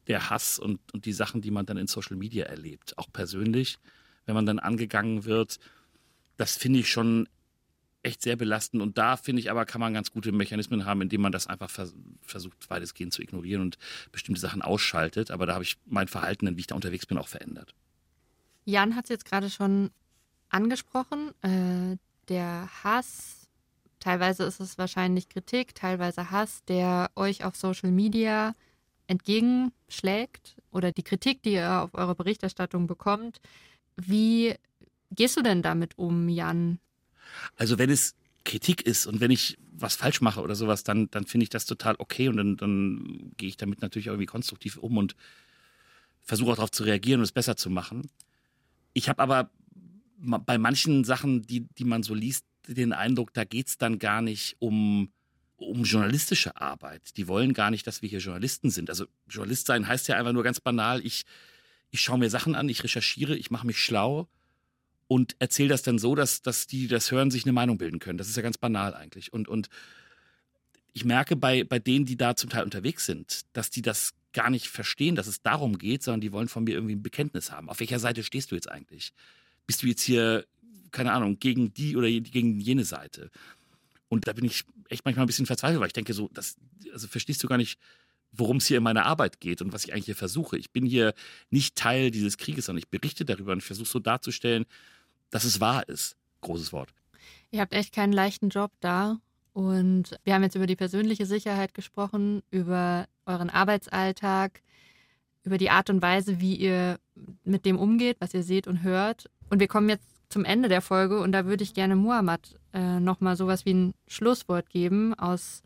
der 0.09 0.29
Hass 0.29 0.59
und, 0.59 0.81
und 0.93 1.07
die 1.07 1.13
Sachen, 1.13 1.41
die 1.41 1.53
man 1.53 1.67
dann 1.67 1.77
in 1.77 1.87
Social 1.87 2.17
Media 2.17 2.47
erlebt, 2.47 2.99
auch 2.99 3.13
persönlich, 3.13 3.79
wenn 4.27 4.35
man 4.35 4.47
dann 4.47 4.59
angegangen 4.59 5.25
wird. 5.25 5.61
Das 6.37 6.57
finde 6.57 6.81
ich 6.81 6.91
schon 6.91 7.29
echt 8.05 8.23
sehr 8.23 8.37
belastend. 8.37 8.83
Und 8.83 8.99
da 8.99 9.17
finde 9.17 9.41
ich 9.41 9.51
aber, 9.51 9.65
kann 9.65 9.81
man 9.81 9.95
ganz 9.95 10.11
gute 10.11 10.33
Mechanismen 10.33 10.85
haben, 10.85 11.03
indem 11.03 11.23
man 11.23 11.33
das 11.33 11.47
einfach 11.47 11.71
vers 11.71 11.95
versucht, 12.23 12.71
weitestgehend 12.71 13.13
zu 13.13 13.23
ignorieren 13.23 13.63
und 13.63 13.79
bestimmte 14.13 14.41
Sachen 14.41 14.63
ausschaltet. 14.63 15.31
Aber 15.31 15.47
da 15.47 15.55
habe 15.55 15.65
ich 15.65 15.77
mein 15.87 16.09
Verhalten, 16.09 16.57
wie 16.57 16.61
ich 16.61 16.67
da 16.67 16.75
unterwegs 16.75 17.07
bin, 17.07 17.19
auch 17.19 17.29
verändert. 17.29 17.75
Jan 18.65 18.97
hat 18.97 19.05
es 19.05 19.11
jetzt 19.11 19.25
gerade 19.25 19.51
schon 19.51 19.91
angesprochen. 20.49 21.33
Äh, 21.43 21.97
der 22.29 22.69
Hass, 22.83 23.49
teilweise 24.01 24.45
ist 24.45 24.61
es 24.61 24.79
wahrscheinlich 24.79 25.29
Kritik, 25.29 25.75
teilweise 25.75 26.31
Hass, 26.31 26.65
der 26.65 27.11
euch 27.17 27.45
auf 27.45 27.57
Social 27.57 27.91
Media 27.91 28.55
entgegenschlägt 29.07 30.57
oder 30.71 30.93
die 30.93 31.03
Kritik, 31.03 31.43
die 31.43 31.55
ihr 31.55 31.83
auf 31.83 31.95
eure 31.95 32.15
Berichterstattung 32.15 32.87
bekommt. 32.87 33.41
Wie 33.97 34.55
gehst 35.11 35.37
du 35.37 35.43
denn 35.43 35.63
damit 35.63 35.99
um, 35.99 36.29
Jan? 36.29 36.79
Also 37.57 37.79
wenn 37.79 37.91
es 37.91 38.15
Kritik 38.45 38.83
ist 38.83 39.07
und 39.07 39.21
wenn 39.21 39.31
ich 39.31 39.57
was 39.73 39.97
falsch 39.97 40.21
mache 40.21 40.41
oder 40.41 40.55
sowas, 40.55 40.85
dann, 40.85 41.11
dann 41.11 41.27
finde 41.27 41.45
ich 41.45 41.51
das 41.51 41.67
total 41.67 41.97
okay 41.99 42.29
und 42.29 42.37
dann, 42.37 42.57
dann 42.57 43.33
gehe 43.37 43.49
ich 43.49 43.57
damit 43.57 43.83
natürlich 43.83 44.07
irgendwie 44.07 44.27
konstruktiv 44.27 44.77
um 44.77 44.97
und 44.99 45.17
versuche 46.23 46.53
auch 46.53 46.57
darauf 46.57 46.71
zu 46.71 46.85
reagieren 46.85 47.21
und 47.21 47.25
es 47.25 47.33
besser 47.33 47.57
zu 47.57 47.71
machen. 47.71 48.11
Ich 48.93 49.09
habe 49.09 49.23
aber 49.23 49.51
bei 50.17 50.59
manchen 50.59 51.05
Sachen, 51.05 51.43
die, 51.43 51.67
die 51.79 51.85
man 51.85 52.03
so 52.03 52.15
liest, 52.15 52.45
den 52.67 52.93
Eindruck, 52.93 53.35
da 53.35 53.45
geht 53.45 53.69
es 53.69 53.79
dann 53.79 53.99
gar 53.99 54.23
nicht 54.23 54.57
um, 54.59 55.11
um 55.57 55.85
journalistische 55.85 56.57
Arbeit. 56.57 57.17
Die 57.17 57.29
wollen 57.29 57.53
gar 57.53 57.71
nicht, 57.71 57.87
dass 57.87 58.01
wir 58.01 58.09
hier 58.09 58.21
Journalisten 58.21 58.71
sind. 58.71 58.89
Also 58.89 59.07
Journalist 59.29 59.67
sein 59.67 59.87
heißt 59.87 60.09
ja 60.09 60.17
einfach 60.17 60.33
nur 60.33 60.45
ganz 60.45 60.61
banal, 60.61 61.05
ich, 61.05 61.25
ich 61.91 62.01
schaue 62.01 62.19
mir 62.19 62.31
Sachen 62.31 62.55
an, 62.55 62.69
ich 62.69 62.83
recherchiere, 62.83 63.37
ich 63.37 63.51
mache 63.51 63.67
mich 63.67 63.79
schlau 63.79 64.29
und 65.07 65.37
erzähle 65.39 65.69
das 65.71 65.83
dann 65.83 65.99
so, 65.99 66.15
dass, 66.15 66.43
dass 66.43 66.67
die, 66.67 66.89
das 66.89 67.11
hören, 67.11 67.31
sich 67.31 67.45
eine 67.45 67.53
Meinung 67.53 67.79
bilden 67.79 67.99
können. 67.99 68.19
Das 68.19 68.29
ist 68.29 68.37
ja 68.37 68.43
ganz 68.43 68.59
banal 68.59 68.95
eigentlich. 68.95 69.33
Und, 69.33 69.49
und 69.49 69.69
ich 70.93 71.05
merke 71.05 71.37
bei, 71.37 71.65
bei 71.65 71.79
denen, 71.79 72.07
die 72.07 72.17
da 72.17 72.37
zum 72.37 72.51
Teil 72.51 72.65
unterwegs 72.65 73.05
sind, 73.07 73.43
dass 73.53 73.71
die 73.71 73.83
das 73.83 74.15
gar 74.33 74.51
nicht 74.51 74.69
verstehen, 74.69 75.15
dass 75.15 75.27
es 75.27 75.43
darum 75.43 75.79
geht, 75.79 76.03
sondern 76.03 76.21
die 76.21 76.33
wollen 76.33 76.49
von 76.49 76.65
mir 76.65 76.75
irgendwie 76.75 76.97
ein 76.97 77.03
Bekenntnis 77.03 77.51
haben. 77.51 77.69
Auf 77.69 77.81
welcher 77.81 77.99
Seite 77.99 78.23
stehst 78.23 78.51
du 78.51 78.55
jetzt 78.55 78.71
eigentlich? 78.71 79.13
Bist 79.67 79.83
du 79.83 79.87
jetzt 79.87 80.03
hier, 80.03 80.47
keine 80.91 81.13
Ahnung, 81.13 81.39
gegen 81.39 81.73
die 81.73 81.97
oder 81.97 82.09
gegen 82.09 82.61
jene 82.61 82.85
Seite? 82.85 83.31
Und 84.09 84.27
da 84.27 84.33
bin 84.33 84.45
ich 84.45 84.65
echt 84.89 85.05
manchmal 85.05 85.25
ein 85.25 85.27
bisschen 85.27 85.47
verzweifelt, 85.47 85.81
weil 85.81 85.87
ich 85.89 85.93
denke 85.93 86.15
so, 86.15 86.29
das, 86.33 86.57
also 86.93 87.09
verstehst 87.09 87.43
du 87.43 87.49
gar 87.49 87.57
nicht, 87.57 87.79
worum 88.37 88.59
es 88.59 88.67
hier 88.67 88.79
in 88.79 88.83
meiner 88.83 89.07
Arbeit 89.07 89.41
geht 89.41 89.63
und 89.63 89.73
was 89.73 89.85
ich 89.85 89.93
eigentlich 89.93 90.07
hier 90.07 90.17
versuche. 90.17 90.57
Ich 90.57 90.71
bin 90.71 90.85
hier 90.85 91.15
nicht 91.51 91.77
Teil 91.77 92.11
dieses 92.11 92.37
Krieges, 92.37 92.67
sondern 92.67 92.81
ich 92.81 92.89
berichte 92.89 93.25
darüber 93.25 93.53
und 93.53 93.63
versuche 93.63 93.89
so 93.89 93.99
darzustellen, 93.99 94.65
dass 95.31 95.45
es 95.45 95.61
wahr 95.61 95.89
ist. 95.89 96.17
Großes 96.41 96.73
Wort. 96.73 96.91
Ihr 97.51 97.61
habt 97.61 97.75
echt 97.75 97.95
keinen 97.95 98.13
leichten 98.13 98.49
Job 98.49 98.73
da. 98.81 99.19
Und 99.53 100.19
wir 100.25 100.35
haben 100.35 100.43
jetzt 100.43 100.57
über 100.57 100.67
die 100.67 100.75
persönliche 100.75 101.27
Sicherheit 101.27 101.75
gesprochen, 101.75 102.43
über 102.51 103.07
euren 103.25 103.51
Arbeitsalltag, 103.51 104.61
über 105.45 105.59
die 105.59 105.71
Art 105.71 105.91
und 105.91 106.03
Weise, 106.03 106.41
wie 106.41 106.57
ihr 106.57 106.99
mit 107.45 107.65
dem 107.65 107.79
umgeht, 107.79 108.17
was 108.19 108.35
ihr 108.35 108.43
seht 108.43 108.67
und 108.67 108.83
hört. 108.83 109.31
Und 109.51 109.61
wir 109.61 109.69
kommen 109.69 109.89
jetzt 109.89 110.09
zum 110.29 110.45
Ende 110.45 110.69
der 110.69 110.81
Folge 110.81 111.21
und 111.21 111.31
da 111.31 111.47
würde 111.47 111.63
ich 111.63 111.75
gerne 111.75 111.95
Muhammad 111.95 112.59
äh, 112.73 112.99
nochmal 112.99 113.37
sowas 113.37 113.65
wie 113.65 113.75
ein 113.75 113.95
Schlusswort 114.09 114.69
geben 114.69 115.15
aus 115.15 115.63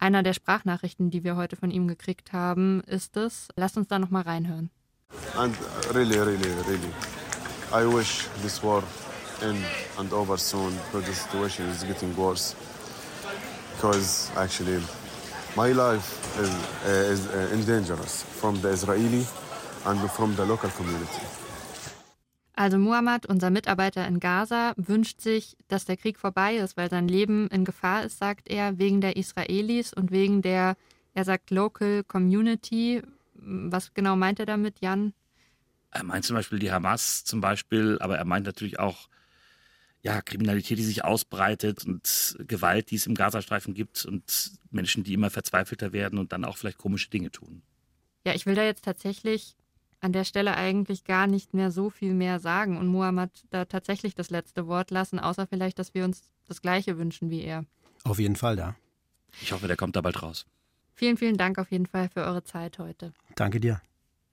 einer 0.00 0.22
der 0.22 0.32
Sprachnachrichten, 0.32 1.10
die 1.10 1.22
wir 1.22 1.36
heute 1.36 1.56
von 1.56 1.70
ihm 1.70 1.86
gekriegt 1.86 2.32
haben, 2.32 2.82
ist 2.84 3.16
es. 3.16 3.48
Lasst 3.56 3.76
uns 3.76 3.88
da 3.88 3.98
nochmal 3.98 4.22
reinhören. 4.22 4.70
And 5.36 5.54
really, 5.92 6.18
really, 6.18 6.50
really, 6.66 6.92
I 7.72 7.84
wish 7.84 8.28
this 8.42 8.62
war 8.62 8.82
end 9.42 9.64
and 9.98 10.12
over 10.12 10.38
soon 10.38 10.72
because 10.92 11.06
the 11.06 11.14
situation 11.14 11.68
is 11.68 11.84
getting 11.84 12.16
worse. 12.16 12.54
Because 13.76 14.30
actually, 14.36 14.80
my 15.56 15.72
life 15.72 16.06
is, 16.38 16.50
is 16.86 17.26
uh, 17.26 17.54
in 17.54 17.64
dangerous 17.64 18.22
from 18.40 18.60
the 18.60 18.68
Israeli 18.68 19.26
and 19.86 20.10
from 20.10 20.36
the 20.36 20.44
local 20.44 20.70
community. 20.70 21.26
Also 22.60 22.76
Muhammad, 22.76 23.24
unser 23.24 23.48
Mitarbeiter 23.48 24.06
in 24.06 24.20
Gaza, 24.20 24.74
wünscht 24.76 25.22
sich, 25.22 25.56
dass 25.68 25.86
der 25.86 25.96
Krieg 25.96 26.18
vorbei 26.18 26.56
ist, 26.56 26.76
weil 26.76 26.90
sein 26.90 27.08
Leben 27.08 27.48
in 27.48 27.64
Gefahr 27.64 28.04
ist, 28.04 28.18
sagt 28.18 28.50
er, 28.50 28.76
wegen 28.78 29.00
der 29.00 29.16
Israelis 29.16 29.94
und 29.94 30.10
wegen 30.10 30.42
der, 30.42 30.76
er 31.14 31.24
sagt, 31.24 31.50
Local 31.50 32.04
Community. 32.04 33.00
Was 33.32 33.94
genau 33.94 34.14
meint 34.14 34.40
er 34.40 34.44
damit, 34.44 34.82
Jan? 34.82 35.14
Er 35.90 36.04
meint 36.04 36.26
zum 36.26 36.36
Beispiel 36.36 36.58
die 36.58 36.70
Hamas 36.70 37.24
zum 37.24 37.40
Beispiel, 37.40 37.96
aber 37.98 38.18
er 38.18 38.26
meint 38.26 38.44
natürlich 38.44 38.78
auch 38.78 39.08
ja, 40.02 40.20
Kriminalität, 40.20 40.76
die 40.76 40.84
sich 40.84 41.02
ausbreitet 41.02 41.86
und 41.86 42.36
Gewalt, 42.46 42.90
die 42.90 42.96
es 42.96 43.06
im 43.06 43.14
Gazastreifen 43.14 43.72
gibt 43.72 44.04
und 44.04 44.52
Menschen, 44.70 45.02
die 45.02 45.14
immer 45.14 45.30
verzweifelter 45.30 45.94
werden 45.94 46.18
und 46.18 46.32
dann 46.32 46.44
auch 46.44 46.58
vielleicht 46.58 46.76
komische 46.76 47.08
Dinge 47.08 47.30
tun. 47.30 47.62
Ja, 48.26 48.34
ich 48.34 48.44
will 48.44 48.54
da 48.54 48.64
jetzt 48.64 48.84
tatsächlich 48.84 49.56
an 50.00 50.12
der 50.12 50.24
Stelle 50.24 50.56
eigentlich 50.56 51.04
gar 51.04 51.26
nicht 51.26 51.54
mehr 51.54 51.70
so 51.70 51.90
viel 51.90 52.14
mehr 52.14 52.40
sagen 52.40 52.76
und 52.76 52.86
Muhammad 52.86 53.30
da 53.50 53.64
tatsächlich 53.64 54.14
das 54.14 54.30
letzte 54.30 54.66
Wort 54.66 54.90
lassen, 54.90 55.18
außer 55.18 55.46
vielleicht, 55.46 55.78
dass 55.78 55.94
wir 55.94 56.04
uns 56.04 56.22
das 56.48 56.62
Gleiche 56.62 56.98
wünschen 56.98 57.30
wie 57.30 57.42
er. 57.42 57.64
Auf 58.04 58.18
jeden 58.18 58.36
Fall, 58.36 58.56
da. 58.56 58.76
Ich 59.42 59.52
hoffe, 59.52 59.68
der 59.68 59.76
kommt 59.76 59.96
da 59.96 60.00
bald 60.00 60.22
raus. 60.22 60.46
Vielen, 60.94 61.16
vielen 61.16 61.36
Dank 61.36 61.58
auf 61.58 61.70
jeden 61.70 61.86
Fall 61.86 62.08
für 62.08 62.24
eure 62.24 62.42
Zeit 62.42 62.78
heute. 62.78 63.12
Danke 63.36 63.60
dir. 63.60 63.80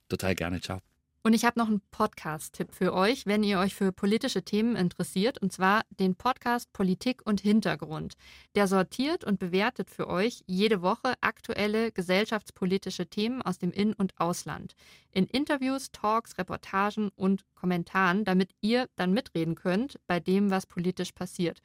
Total 0.08 0.34
gerne. 0.34 0.60
Ciao. 0.60 0.80
Und 1.22 1.32
ich 1.34 1.44
habe 1.44 1.58
noch 1.58 1.66
einen 1.66 1.82
Podcast-Tipp 1.90 2.72
für 2.72 2.94
euch, 2.94 3.26
wenn 3.26 3.42
ihr 3.42 3.58
euch 3.58 3.74
für 3.74 3.92
politische 3.92 4.44
Themen 4.44 4.76
interessiert, 4.76 5.42
und 5.42 5.52
zwar 5.52 5.82
den 5.90 6.14
Podcast 6.14 6.72
Politik 6.72 7.22
und 7.26 7.40
Hintergrund. 7.40 8.14
Der 8.54 8.68
sortiert 8.68 9.24
und 9.24 9.38
bewertet 9.38 9.90
für 9.90 10.08
euch 10.08 10.42
jede 10.46 10.80
Woche 10.80 11.14
aktuelle 11.20 11.90
gesellschaftspolitische 11.90 13.06
Themen 13.08 13.42
aus 13.42 13.58
dem 13.58 13.72
In- 13.72 13.94
und 13.94 14.18
Ausland. 14.18 14.74
In 15.10 15.26
Interviews, 15.26 15.90
Talks, 15.90 16.38
Reportagen 16.38 17.10
und 17.16 17.44
Kommentaren, 17.56 18.24
damit 18.24 18.50
ihr 18.60 18.88
dann 18.94 19.12
mitreden 19.12 19.56
könnt 19.56 19.98
bei 20.06 20.20
dem, 20.20 20.50
was 20.50 20.66
politisch 20.66 21.12
passiert. 21.12 21.60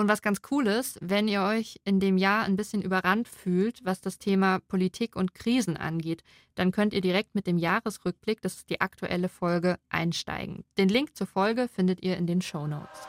Und 0.00 0.06
was 0.06 0.22
ganz 0.22 0.42
cool 0.52 0.68
ist, 0.68 0.96
wenn 1.02 1.26
ihr 1.26 1.42
euch 1.42 1.80
in 1.82 1.98
dem 1.98 2.18
Jahr 2.18 2.44
ein 2.44 2.54
bisschen 2.54 2.82
überrannt 2.82 3.26
fühlt, 3.26 3.84
was 3.84 4.00
das 4.00 4.20
Thema 4.20 4.60
Politik 4.60 5.16
und 5.16 5.34
Krisen 5.34 5.76
angeht, 5.76 6.22
dann 6.54 6.70
könnt 6.70 6.94
ihr 6.94 7.00
direkt 7.00 7.34
mit 7.34 7.48
dem 7.48 7.58
Jahresrückblick, 7.58 8.40
das 8.40 8.54
ist 8.54 8.70
die 8.70 8.80
aktuelle 8.80 9.28
Folge, 9.28 9.76
einsteigen. 9.88 10.62
Den 10.78 10.88
Link 10.88 11.16
zur 11.16 11.26
Folge 11.26 11.66
findet 11.66 12.00
ihr 12.00 12.16
in 12.16 12.28
den 12.28 12.40
Show 12.40 12.68
Notes. 12.68 13.08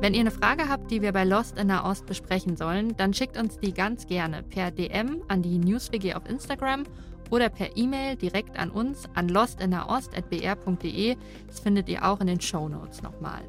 Wenn 0.00 0.14
ihr 0.14 0.20
eine 0.20 0.30
Frage 0.30 0.68
habt, 0.68 0.92
die 0.92 1.02
wir 1.02 1.10
bei 1.10 1.24
Lost 1.24 1.58
in 1.58 1.66
der 1.66 1.84
Ost 1.84 2.06
besprechen 2.06 2.56
sollen, 2.56 2.96
dann 2.96 3.12
schickt 3.12 3.36
uns 3.36 3.58
die 3.58 3.74
ganz 3.74 4.06
gerne 4.06 4.44
per 4.44 4.70
DM 4.70 5.24
an 5.26 5.42
die 5.42 5.58
NewsWG 5.58 6.14
auf 6.14 6.28
Instagram 6.28 6.84
oder 7.30 7.48
per 7.48 7.76
E-Mail 7.76 8.14
direkt 8.14 8.56
an 8.56 8.70
uns 8.70 9.08
an 9.14 9.28
lostinnerost.br.de. 9.28 11.16
Das 11.48 11.58
findet 11.58 11.88
ihr 11.88 12.04
auch 12.04 12.20
in 12.20 12.28
den 12.28 12.40
Show 12.40 12.68
Notes 12.68 13.02
nochmal. 13.02 13.42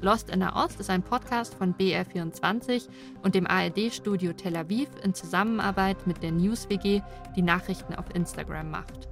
Lost 0.00 0.30
in 0.30 0.40
der 0.40 0.54
Ost 0.54 0.78
ist 0.78 0.90
ein 0.90 1.02
Podcast 1.02 1.54
von 1.54 1.74
BR24 1.74 2.88
und 3.22 3.34
dem 3.34 3.46
ARD-Studio 3.46 4.32
Tel 4.32 4.56
Aviv 4.56 4.88
in 5.02 5.14
Zusammenarbeit 5.14 6.06
mit 6.06 6.22
der 6.22 6.32
NewsWG, 6.32 7.00
die 7.34 7.42
Nachrichten 7.42 7.94
auf 7.94 8.14
Instagram 8.14 8.70
macht. 8.70 9.08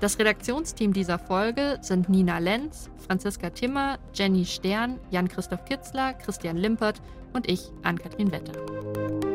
Das 0.00 0.18
Redaktionsteam 0.18 0.92
dieser 0.92 1.18
Folge 1.18 1.78
sind 1.80 2.08
Nina 2.08 2.38
Lenz, 2.38 2.90
Franziska 3.06 3.50
Timmer, 3.50 3.98
Jenny 4.12 4.44
Stern, 4.44 4.98
Jan-Christoph 5.10 5.64
Kitzler, 5.64 6.14
Christian 6.14 6.56
Limpert 6.56 7.00
und 7.32 7.48
ich, 7.50 7.70
Ann-Kathrin 7.82 8.32
Wetter. 8.32 9.33